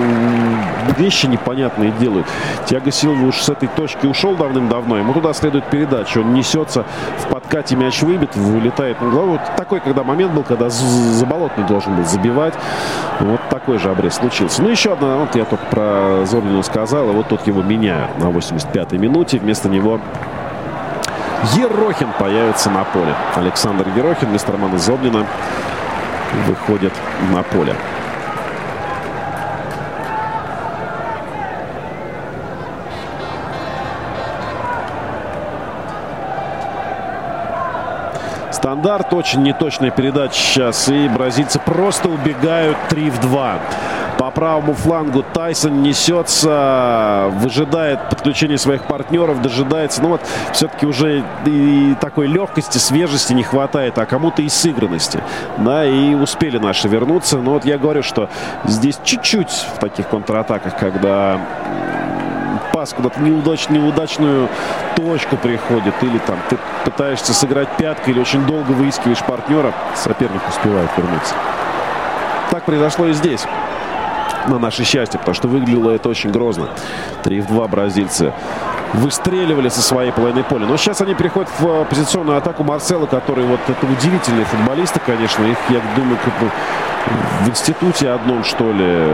[0.96, 2.26] вещи непонятные делают.
[2.64, 4.96] Тиаго Силва уж с этой точки ушел давным-давно.
[4.96, 6.20] Ему туда следует передача.
[6.20, 6.86] Он несется
[7.18, 9.32] в подкате, мяч выбит, вылетает на угловой.
[9.32, 12.54] Вот такой, когда момент был, когда Заболотный должен был забивать.
[13.20, 14.62] Вот такой же обрез случился.
[14.62, 18.30] Ну, еще одна, вот я только про Зорнину сказал, и вот тут его меняют на
[18.30, 19.38] 85-й минуте.
[19.38, 20.00] Вместо него
[21.54, 23.14] Ерохин появится на поле.
[23.36, 25.26] Александр Ерохин вместо Романа Зоблина
[26.46, 26.92] выходит
[27.32, 27.74] на поле.
[38.50, 40.88] Стандарт, очень неточная передача сейчас.
[40.88, 43.58] И бразильцы просто убегают 3 в 2.
[44.18, 50.02] По правому флангу Тайсон несется, выжидает подключение своих партнеров, дожидается.
[50.02, 50.20] Ну вот
[50.52, 55.22] все-таки уже и такой легкости, свежести не хватает, а кому-то и сыгранности.
[55.58, 57.38] Да, и успели наши вернуться.
[57.38, 58.28] Но вот я говорю, что
[58.64, 61.40] здесь чуть-чуть в таких контратаках, когда
[62.72, 64.48] пас куда-то неудач, неудачную
[64.96, 70.90] точку приходит, или там ты пытаешься сыграть пяткой, или очень долго выискиваешь партнера, соперник успевает
[70.96, 71.34] вернуться.
[72.50, 73.46] Так произошло и здесь
[74.48, 76.68] на наше счастье, потому что выглядело это очень грозно.
[77.22, 78.32] 3 в 2 бразильцы
[78.94, 80.66] выстреливали со своей половины поля.
[80.66, 85.44] Но сейчас они переходят в э, позиционную атаку Марсела, который вот это удивительные футболисты, конечно.
[85.44, 86.18] Их, я думаю,
[87.44, 89.08] в институте одном, что ли,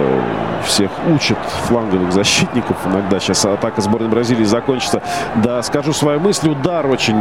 [0.65, 1.39] всех учат
[1.69, 2.77] фланговых защитников.
[2.87, 5.03] Иногда сейчас атака сборной Бразилии закончится.
[5.37, 6.49] Да, скажу свою мысль.
[6.49, 7.17] Удар очень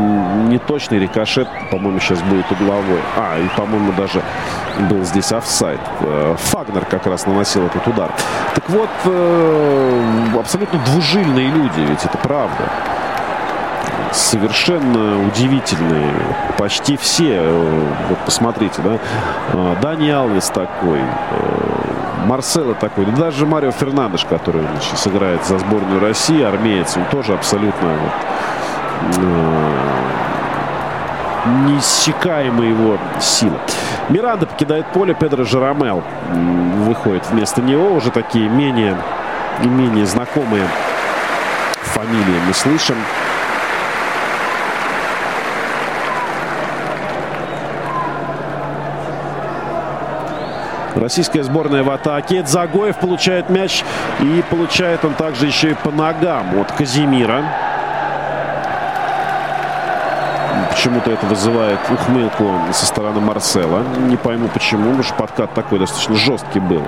[0.47, 0.99] неточный.
[0.99, 3.01] Рикошет, по-моему, сейчас будет угловой.
[3.17, 4.21] А, и, по-моему, даже
[4.89, 5.81] был здесь офсайд.
[6.01, 8.11] Э, Фагнер как раз наносил этот удар.
[8.55, 12.69] Так вот, э, абсолютно двужильные люди, ведь это правда
[14.13, 16.13] совершенно удивительные.
[16.57, 17.41] Почти все.
[17.41, 18.99] Э, вот посмотрите, да.
[19.53, 20.99] Э, Дани Алвес такой.
[20.99, 23.05] Э, Марсело такой.
[23.05, 27.89] Да даже Марио Фернандеш, который сейчас играет за сборную России, армеец, он тоже абсолютно
[29.01, 29.17] вот,
[31.67, 33.59] неиссякаемая его сила.
[34.07, 36.01] Миранда покидает поле, Педро Жарамел
[36.85, 37.93] выходит вместо него.
[37.93, 38.95] Уже такие менее,
[39.63, 40.65] менее знакомые
[41.81, 42.95] фамилии мы слышим.
[50.95, 52.43] Российская сборная в атаке.
[52.45, 53.83] Загоев получает мяч.
[54.19, 57.43] И получает он также еще и по ногам от Казимира.
[60.69, 63.83] Почему-то это вызывает ухмылку со стороны Марсела.
[64.07, 66.83] Не пойму почему, потому что подкат такой достаточно жесткий был.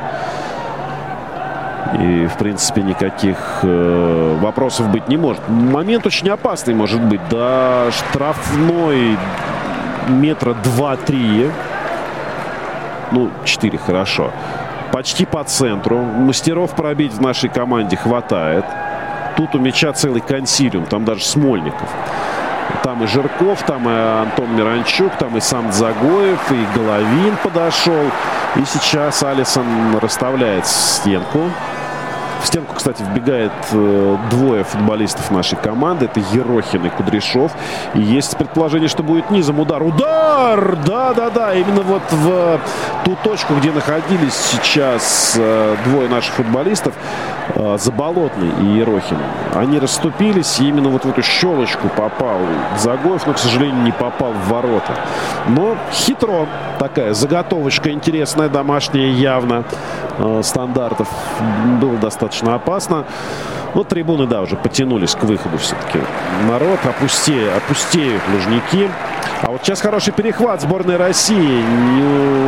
[2.00, 5.48] И, в принципе, никаких э, вопросов быть не может.
[5.48, 7.22] Момент очень опасный может быть.
[7.30, 9.18] Да, штрафной
[10.10, 11.50] метра два-три.
[13.16, 14.32] Ну, 4 хорошо.
[14.92, 16.00] Почти по центру.
[16.00, 18.66] Мастеров пробить в нашей команде хватает.
[19.38, 20.86] Тут у мяча целый консилиум.
[20.86, 21.90] Там даже Смольников.
[22.84, 28.12] Там и Жирков, там и Антон Миранчук, там и сам Загоев, и Головин подошел.
[28.58, 31.50] И сейчас Алисон расставляет стенку.
[32.46, 36.06] В стенку, кстати, вбегает э, двое футболистов нашей команды.
[36.06, 37.52] Это Ерохин и Кудряшов.
[37.96, 39.82] И есть предположение, что будет низом удар.
[39.82, 40.78] Удар!
[40.86, 42.60] Да-да-да, именно вот в
[43.04, 46.94] ту точку, где находились сейчас э, двое наших футболистов,
[47.56, 49.18] э, Заболотный и Ерохин.
[49.56, 52.38] Они расступились, и именно вот в эту щелочку попал
[52.78, 54.94] Загоев, но, к сожалению, не попал в ворота.
[55.48, 56.46] Но хитро
[56.78, 59.64] такая заготовочка интересная, домашняя явно.
[60.44, 61.08] Стандартов
[61.82, 63.06] было достаточно опасно.
[63.74, 66.00] Вот трибуны, да, уже потянулись к выходу все-таки.
[66.48, 68.90] Народ, опустеют, опустеют лужники.
[69.42, 71.62] А вот сейчас хороший перехват сборной России.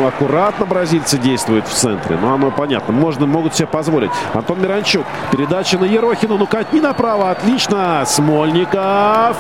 [0.08, 2.18] Аккуратно бразильцы действуют в центре.
[2.22, 2.94] Ну, оно понятно.
[2.94, 4.10] Можно, могут себе позволить.
[4.34, 5.06] Антон Миранчук.
[5.32, 6.38] Передача на Ерохину.
[6.38, 7.30] Ну, катни направо.
[7.30, 8.04] Отлично.
[8.06, 9.38] Смольников.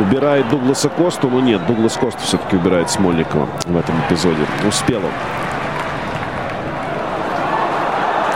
[0.00, 1.30] Убирает Дугласа Косту.
[1.30, 4.42] Ну, нет, Дуглас Коста все-таки убирает Смольникова в этом эпизоде.
[4.66, 5.47] Успел он.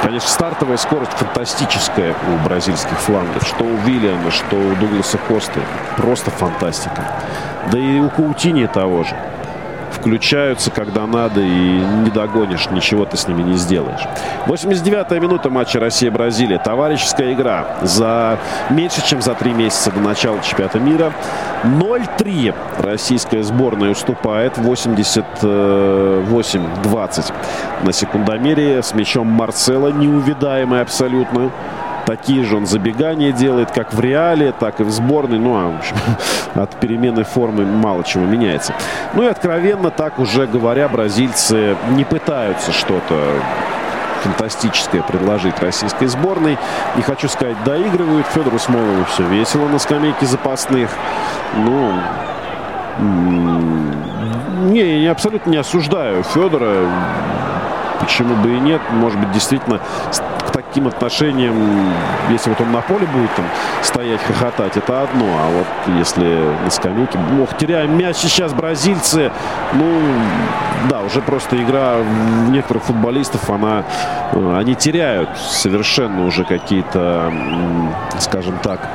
[0.03, 3.47] Конечно, стартовая скорость фантастическая у бразильских флангов.
[3.47, 5.61] Что у Виллиана, что у Дугласа Косты.
[5.97, 7.07] Просто фантастика.
[7.71, 9.17] Да и у Каутини того же
[9.93, 14.01] включаются, когда надо, и не догонишь, ничего ты с ними не сделаешь.
[14.47, 16.59] 89-я минута матча Россия-Бразилия.
[16.59, 18.39] Товарищеская игра за
[18.71, 21.13] меньше, чем за три месяца до начала чемпионата мира.
[21.65, 24.59] 0-3 российская сборная уступает.
[24.59, 27.33] 88-20
[27.85, 28.83] на секундомере.
[28.83, 31.51] С мячом Марцела, неувидаемый абсолютно.
[32.07, 35.39] Такие же он забегания делает, как в Реале, так и в сборной.
[35.39, 35.97] Ну, а в общем,
[36.55, 38.75] от перемены формы мало чего меняется.
[39.15, 43.17] Ну и откровенно, так уже говоря, бразильцы не пытаются что-то
[44.23, 46.59] фантастическое предложить российской сборной.
[46.97, 48.27] Не хочу сказать, доигрывают.
[48.29, 50.91] Федору Смолову все весело на скамейке запасных.
[51.57, 51.93] Ну,
[54.71, 56.89] не, я абсолютно не осуждаю Федора.
[58.01, 58.81] Почему бы и нет?
[58.91, 59.81] Может быть, действительно
[60.73, 61.93] таким отношением,
[62.31, 63.45] если вот он на поле будет там
[63.83, 65.27] стоять, хохотать, это одно.
[65.27, 67.19] А вот если на скамейке...
[67.43, 69.31] Ох, теряем мяч сейчас бразильцы.
[69.75, 70.01] Ну,
[70.89, 71.97] да, уже просто игра
[72.49, 73.85] некоторых футболистов, она...
[74.33, 77.31] Э, они теряют совершенно уже какие-то,
[78.19, 78.89] скажем так,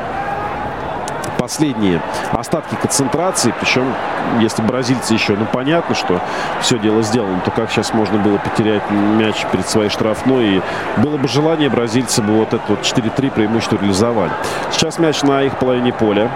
[1.47, 2.01] последние
[2.33, 3.53] остатки концентрации.
[3.57, 3.93] Причем,
[4.41, 6.19] если бразильцы еще, ну, понятно, что
[6.59, 10.57] все дело сделано, то как сейчас можно было потерять мяч перед своей штрафной.
[10.57, 10.61] И
[10.97, 14.33] было бы желание, бразильцы бы вот это вот 4-3 преимущество реализовали.
[14.71, 16.29] Сейчас мяч на их половине поля.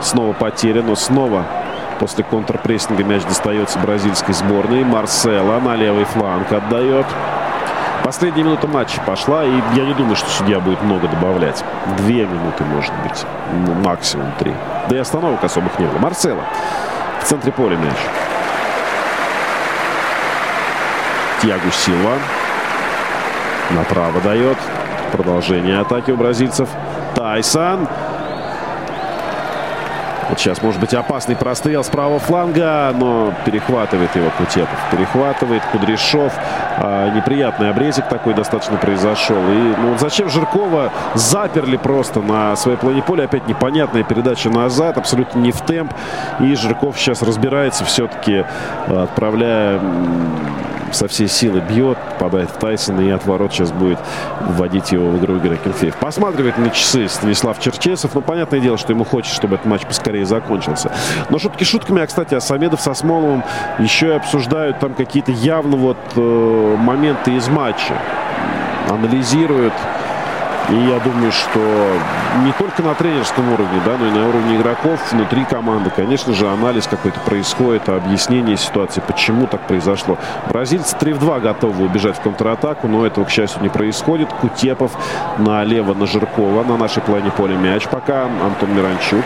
[0.00, 1.44] Снова потеря, но снова
[2.00, 4.82] после контрпрессинга мяч достается бразильской сборной.
[4.82, 7.04] Марсела на левый фланг отдает.
[8.04, 11.64] Последняя минута матча пошла, и я не думаю, что судья будет много добавлять.
[11.98, 13.24] Две минуты, может быть,
[13.84, 14.52] максимум три.
[14.88, 15.98] Да и остановок особых не было.
[15.98, 16.42] Марцело
[17.20, 17.96] в центре поля мяч.
[21.40, 22.18] Тьягу Силва
[23.70, 24.58] направо дает.
[25.12, 26.68] Продолжение атаки у бразильцев.
[27.14, 27.86] Тайсон.
[30.28, 34.78] Вот сейчас может быть опасный прострел с правого фланга, но перехватывает его Кутепов.
[34.90, 36.32] Перехватывает Кудряшов.
[36.78, 39.36] А, неприятный обрезик такой достаточно произошел.
[39.36, 43.24] И ну, зачем Жиркова заперли просто на своей плане поля?
[43.24, 45.92] Опять непонятная передача назад, абсолютно не в темп.
[46.40, 48.44] И Жирков сейчас разбирается все-таки,
[48.86, 49.80] отправляя
[50.92, 53.98] со всей силы бьет, попадает в Тайсона и от ворот сейчас будет
[54.40, 55.96] вводить его в игру Игорь Акинфеев.
[55.96, 58.14] Посматривает на часы Станислав Черчесов.
[58.14, 60.92] Ну, понятное дело, что ему хочется, чтобы этот матч поскорее закончился.
[61.30, 63.42] Но шутки шутками, а, кстати, Асамедов со Смоловым
[63.78, 67.94] еще и обсуждают там какие-то явно вот э, моменты из матча.
[68.88, 69.74] Анализируют
[70.70, 71.60] и я думаю, что
[72.44, 76.48] не только на тренерском уровне, да, но и на уровне игроков внутри команды, конечно же,
[76.48, 80.18] анализ какой-то происходит, объяснение ситуации, почему так произошло.
[80.48, 84.32] Бразильцы 3 в 2 готовы убежать в контратаку, но этого, к счастью, не происходит.
[84.32, 84.92] Кутепов
[85.38, 88.24] налево на Жиркова, на нашей плане поля мяч пока.
[88.24, 89.24] Антон Миранчук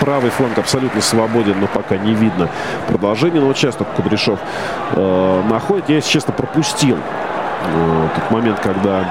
[0.00, 2.48] правый фланг абсолютно свободен, но пока не видно
[2.86, 3.40] продолжения.
[3.40, 4.38] Но только Кудряшов
[4.92, 5.88] э, находит.
[5.88, 9.04] Я, если честно, пропустил э, тот момент, когда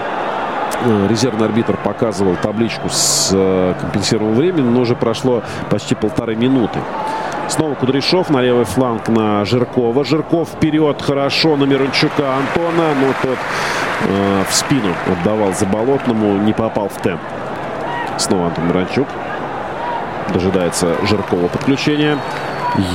[1.09, 6.79] резервный арбитр показывал табличку с э, компенсированным временем, но уже прошло почти полторы минуты.
[7.47, 10.03] Снова Кудряшов на левый фланг на Жиркова.
[10.03, 13.37] Жирков вперед хорошо на Мирончука Антона, но тот
[14.07, 17.21] э, в спину отдавал Заболотному, не попал в темп.
[18.17, 19.07] Снова Антон Мирончук.
[20.33, 22.17] Дожидается Жиркова подключения.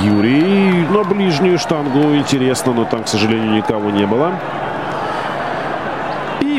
[0.03, 2.13] Юрий на ближнюю штангу.
[2.15, 4.33] Интересно, но там, к сожалению, никого не было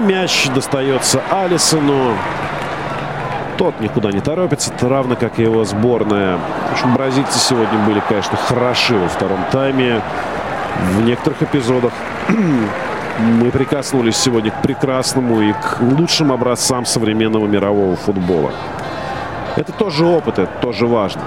[0.02, 2.14] мяч достается Алисону.
[3.56, 6.38] Тот никуда не торопится, равно как и его сборная.
[6.68, 10.00] В общем, бразильцы сегодня были, конечно, хороши во втором тайме.
[10.94, 11.92] В некоторых эпизодах
[13.18, 18.52] мы прикоснулись сегодня к прекрасному и к лучшим образцам современного мирового футбола.
[19.56, 21.22] Это тоже опыт, это тоже важно.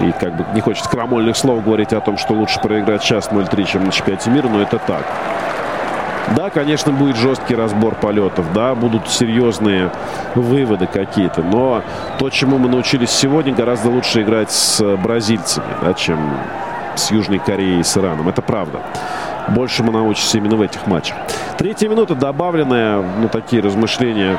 [0.00, 3.64] И как бы не хочется крамольных слов говорить о том, что лучше проиграть сейчас 0-3,
[3.64, 5.06] чем на чемпионате мира, но это так.
[6.34, 9.92] Да, конечно, будет жесткий разбор полетов, да, будут серьезные
[10.34, 11.82] выводы какие-то, но
[12.18, 16.18] то, чему мы научились сегодня, гораздо лучше играть с бразильцами, да, чем
[16.96, 18.28] с Южной Кореей и с Ираном.
[18.28, 18.80] Это правда.
[19.48, 21.16] Больше мы научимся именно в этих матчах.
[21.58, 24.38] Третья минута добавленная, ну, такие размышления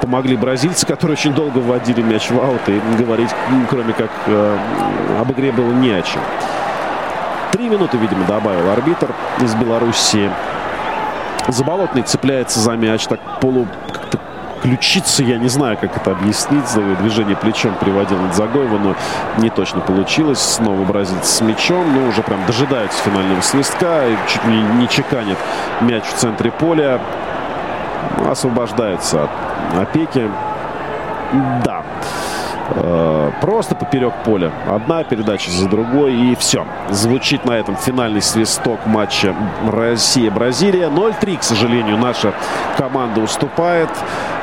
[0.00, 3.30] помогли бразильцы, которые очень долго вводили мяч в аут, и говорить,
[3.70, 4.58] кроме как э,
[5.18, 6.20] об игре, было не о чем.
[7.56, 10.30] Три минуты, видимо, добавил арбитр из Белоруссии.
[11.48, 14.18] Заболотный цепляется за мяч, так полу как-то
[14.60, 16.66] ключица, я не знаю, как это объяснить.
[17.00, 18.94] Движение плечом приводил Надзагоева, но
[19.38, 20.38] не точно получилось.
[20.38, 24.06] Снова бразильцы с мячом, но уже прям дожидаются финального свистка.
[24.06, 25.38] И чуть не, не чеканит
[25.80, 27.00] мяч в центре поля.
[28.28, 29.30] Освобождается от
[29.80, 30.30] опеки.
[31.64, 31.82] Да,
[33.40, 34.52] просто поперек поля.
[34.68, 36.66] Одна передача за другой и все.
[36.90, 39.34] Звучит на этом финальный свисток матча
[39.70, 40.88] Россия-Бразилия.
[40.88, 42.32] 0-3, к сожалению, наша
[42.76, 43.90] команда уступает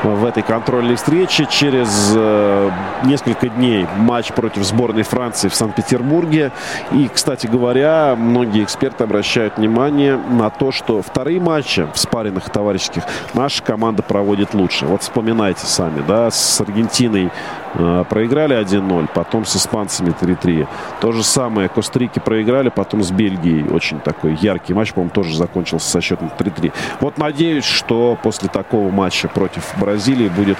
[0.04, 1.48] в этой контрольной встрече.
[1.50, 2.72] Через э,
[3.04, 6.52] несколько дней матч против сборной Франции в Санкт-Петербурге.
[6.92, 13.04] И, кстати говоря, многие эксперты обращают внимание на то, что вторые матчи в спаренных товарищеских
[13.34, 14.86] наша команда проводит лучше.
[14.86, 20.68] Вот вспоминайте сами, да, с Аргентиной э, проиграли 1-0, потом с испанцами 3-3.
[21.02, 23.68] То же самое, Кострики проиграли, потом с Бельгией.
[23.70, 26.72] Очень такой яркий матч, по-моему, тоже закончился со счетом 3-3.
[27.00, 30.58] Вот надеюсь, что после такого матча против Бразилии будет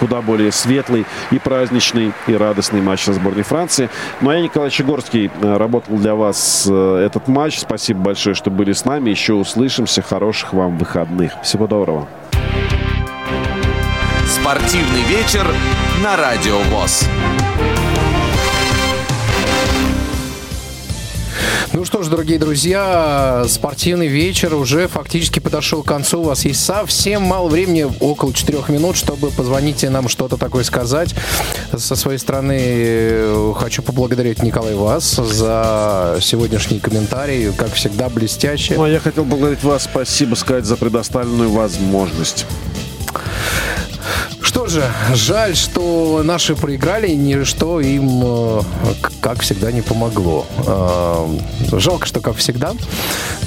[0.00, 3.88] куда более светлый и праздничный, и радостный матч со сборной Франции.
[4.20, 7.58] Ну а я, Николай Чегорский, э, работал для вас э, этот матч.
[7.58, 9.10] Спасибо большое, что были с нами.
[9.10, 10.02] Еще услышимся.
[10.02, 11.32] Хороших вам выходных.
[11.42, 12.08] Всего доброго.
[14.26, 15.46] Спортивный вечер
[16.02, 17.04] на Радио ВОЗ.
[21.72, 26.20] Ну что ж, дорогие друзья, спортивный вечер уже фактически подошел к концу.
[26.20, 30.64] У вас есть совсем мало времени, около четырех минут, чтобы позвонить и нам что-то такое
[30.64, 31.14] сказать.
[31.76, 37.52] Со своей стороны э, хочу поблагодарить Николай вас за сегодняшний комментарий.
[37.52, 38.74] Как всегда, блестяще.
[38.74, 39.84] Ну, а я хотел поблагодарить вас.
[39.84, 42.44] Спасибо сказать за предоставленную возможность.
[44.52, 44.84] Что же,
[45.14, 48.60] жаль, что наши проиграли, ничто им, э,
[49.22, 50.44] как всегда, не помогло.
[50.66, 51.26] Э,
[51.72, 52.74] жалко, что как всегда.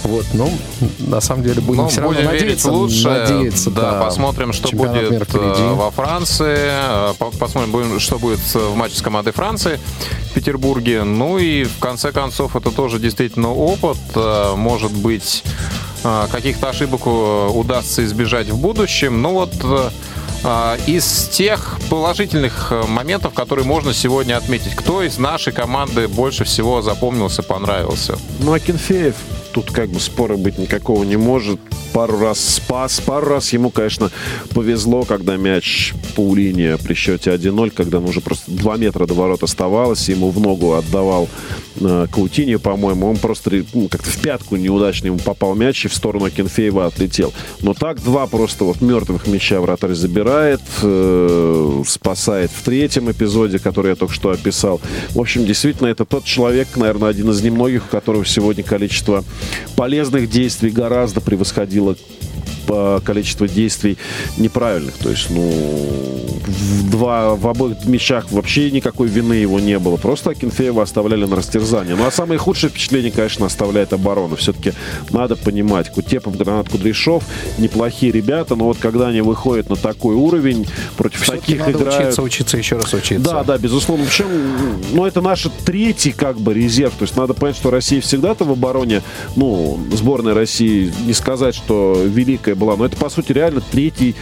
[0.03, 0.51] Вот, ну,
[0.97, 2.71] на самом деле будем Но все будем равно надеяться.
[2.71, 3.07] лучше.
[3.07, 4.01] Надеяться, да, да.
[4.01, 6.57] посмотрим, что Чемпионат будет э, во Франции.
[7.19, 9.79] По- Посмотрим, будем, что будет в матче с командой Франции
[10.31, 11.03] в Петербурге.
[11.03, 13.97] Ну и в конце концов это тоже действительно опыт.
[14.55, 15.43] Может быть,
[16.31, 19.21] каких-то ошибок удастся избежать в будущем.
[19.21, 19.53] Ну вот
[20.85, 26.81] из тех положительных э, моментов, которые можно сегодня отметить, кто из нашей команды больше всего
[26.81, 28.17] запомнился, понравился?
[28.39, 29.15] Ну, Акинфеев
[29.55, 31.61] тут как бы спора быть никакого не может.
[31.93, 34.11] Пару раз спас, пару раз ему, конечно,
[34.53, 39.43] повезло, когда мяч Паулине при счете 1-0, когда ну, уже просто 2 метра до ворот
[39.43, 41.29] оставалось, ему в ногу отдавал
[41.79, 45.93] э, Каутиньо, по-моему, он просто ну, как-то в пятку неудачно ему попал мяч и в
[45.93, 47.33] сторону Кенфеева отлетел.
[47.61, 53.91] Но так два просто вот мертвых мяча вратарь забирает, э, спасает в третьем эпизоде, который
[53.91, 54.81] я только что описал.
[55.11, 59.23] В общем, действительно, это тот человек, наверное, один из немногих, у которого сегодня количество
[59.75, 61.95] полезных действий гораздо превосходило
[62.65, 63.97] по количеству действий
[64.37, 64.95] неправильных.
[64.95, 65.51] То есть, ну,
[66.45, 69.97] в, два, в обоих мячах вообще никакой вины его не было.
[69.97, 71.95] Просто Акинфеева оставляли на растерзание.
[71.95, 74.35] Ну, а самое худшее впечатление, конечно, оставляет оборона.
[74.35, 74.73] Все-таки
[75.11, 77.23] надо понимать, Кутепов, Гранат Кудряшов
[77.57, 80.67] неплохие ребята, но вот когда они выходят на такой уровень,
[80.97, 82.01] против таких надо играют...
[82.01, 83.23] учиться, учиться, еще раз учиться.
[83.23, 84.05] Да, да, безусловно.
[84.05, 84.27] Причем,
[84.91, 86.93] ну, это наш третий, как бы, резерв.
[86.97, 89.01] То есть надо понять, что Россия всегда-то в обороне,
[89.35, 94.15] ну, сборная России, не сказать, что великая была, но это, по сути, реально третий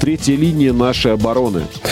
[0.00, 1.66] третья линия нашей обороны.
[1.82, 1.90] Да?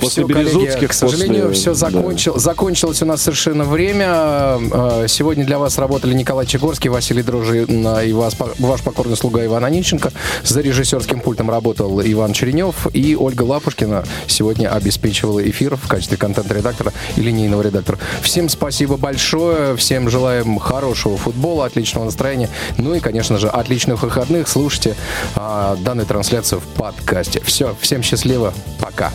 [0.00, 1.60] После все, Березутских, коллеги, к сожалению, после...
[1.60, 2.40] все закончил, да.
[2.40, 4.06] закончилось у нас совершенно время.
[4.06, 9.64] А, сегодня для вас работали Николай Чегорский, Василий Дрожин и вас, ваш покорный слуга Иван
[9.64, 10.12] Онищенко.
[10.42, 16.92] За режиссерским пультом работал Иван Черенев и Ольга Лапушкина сегодня обеспечивала эфир в качестве контент-редактора
[17.16, 17.98] и линейного редактора.
[18.22, 22.48] Всем спасибо большое, всем желаем хорошего футбола, отличного настроения,
[22.78, 24.48] ну и, конечно же, отличных выходных.
[24.48, 24.96] Слушайте
[25.34, 27.40] а, данную трансляцию в подкасте.
[27.44, 29.12] Все, всем счастливо, пока.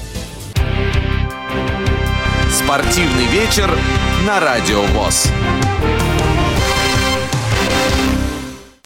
[2.52, 3.70] Спортивный вечер
[4.26, 5.30] на Радио ВОЗ.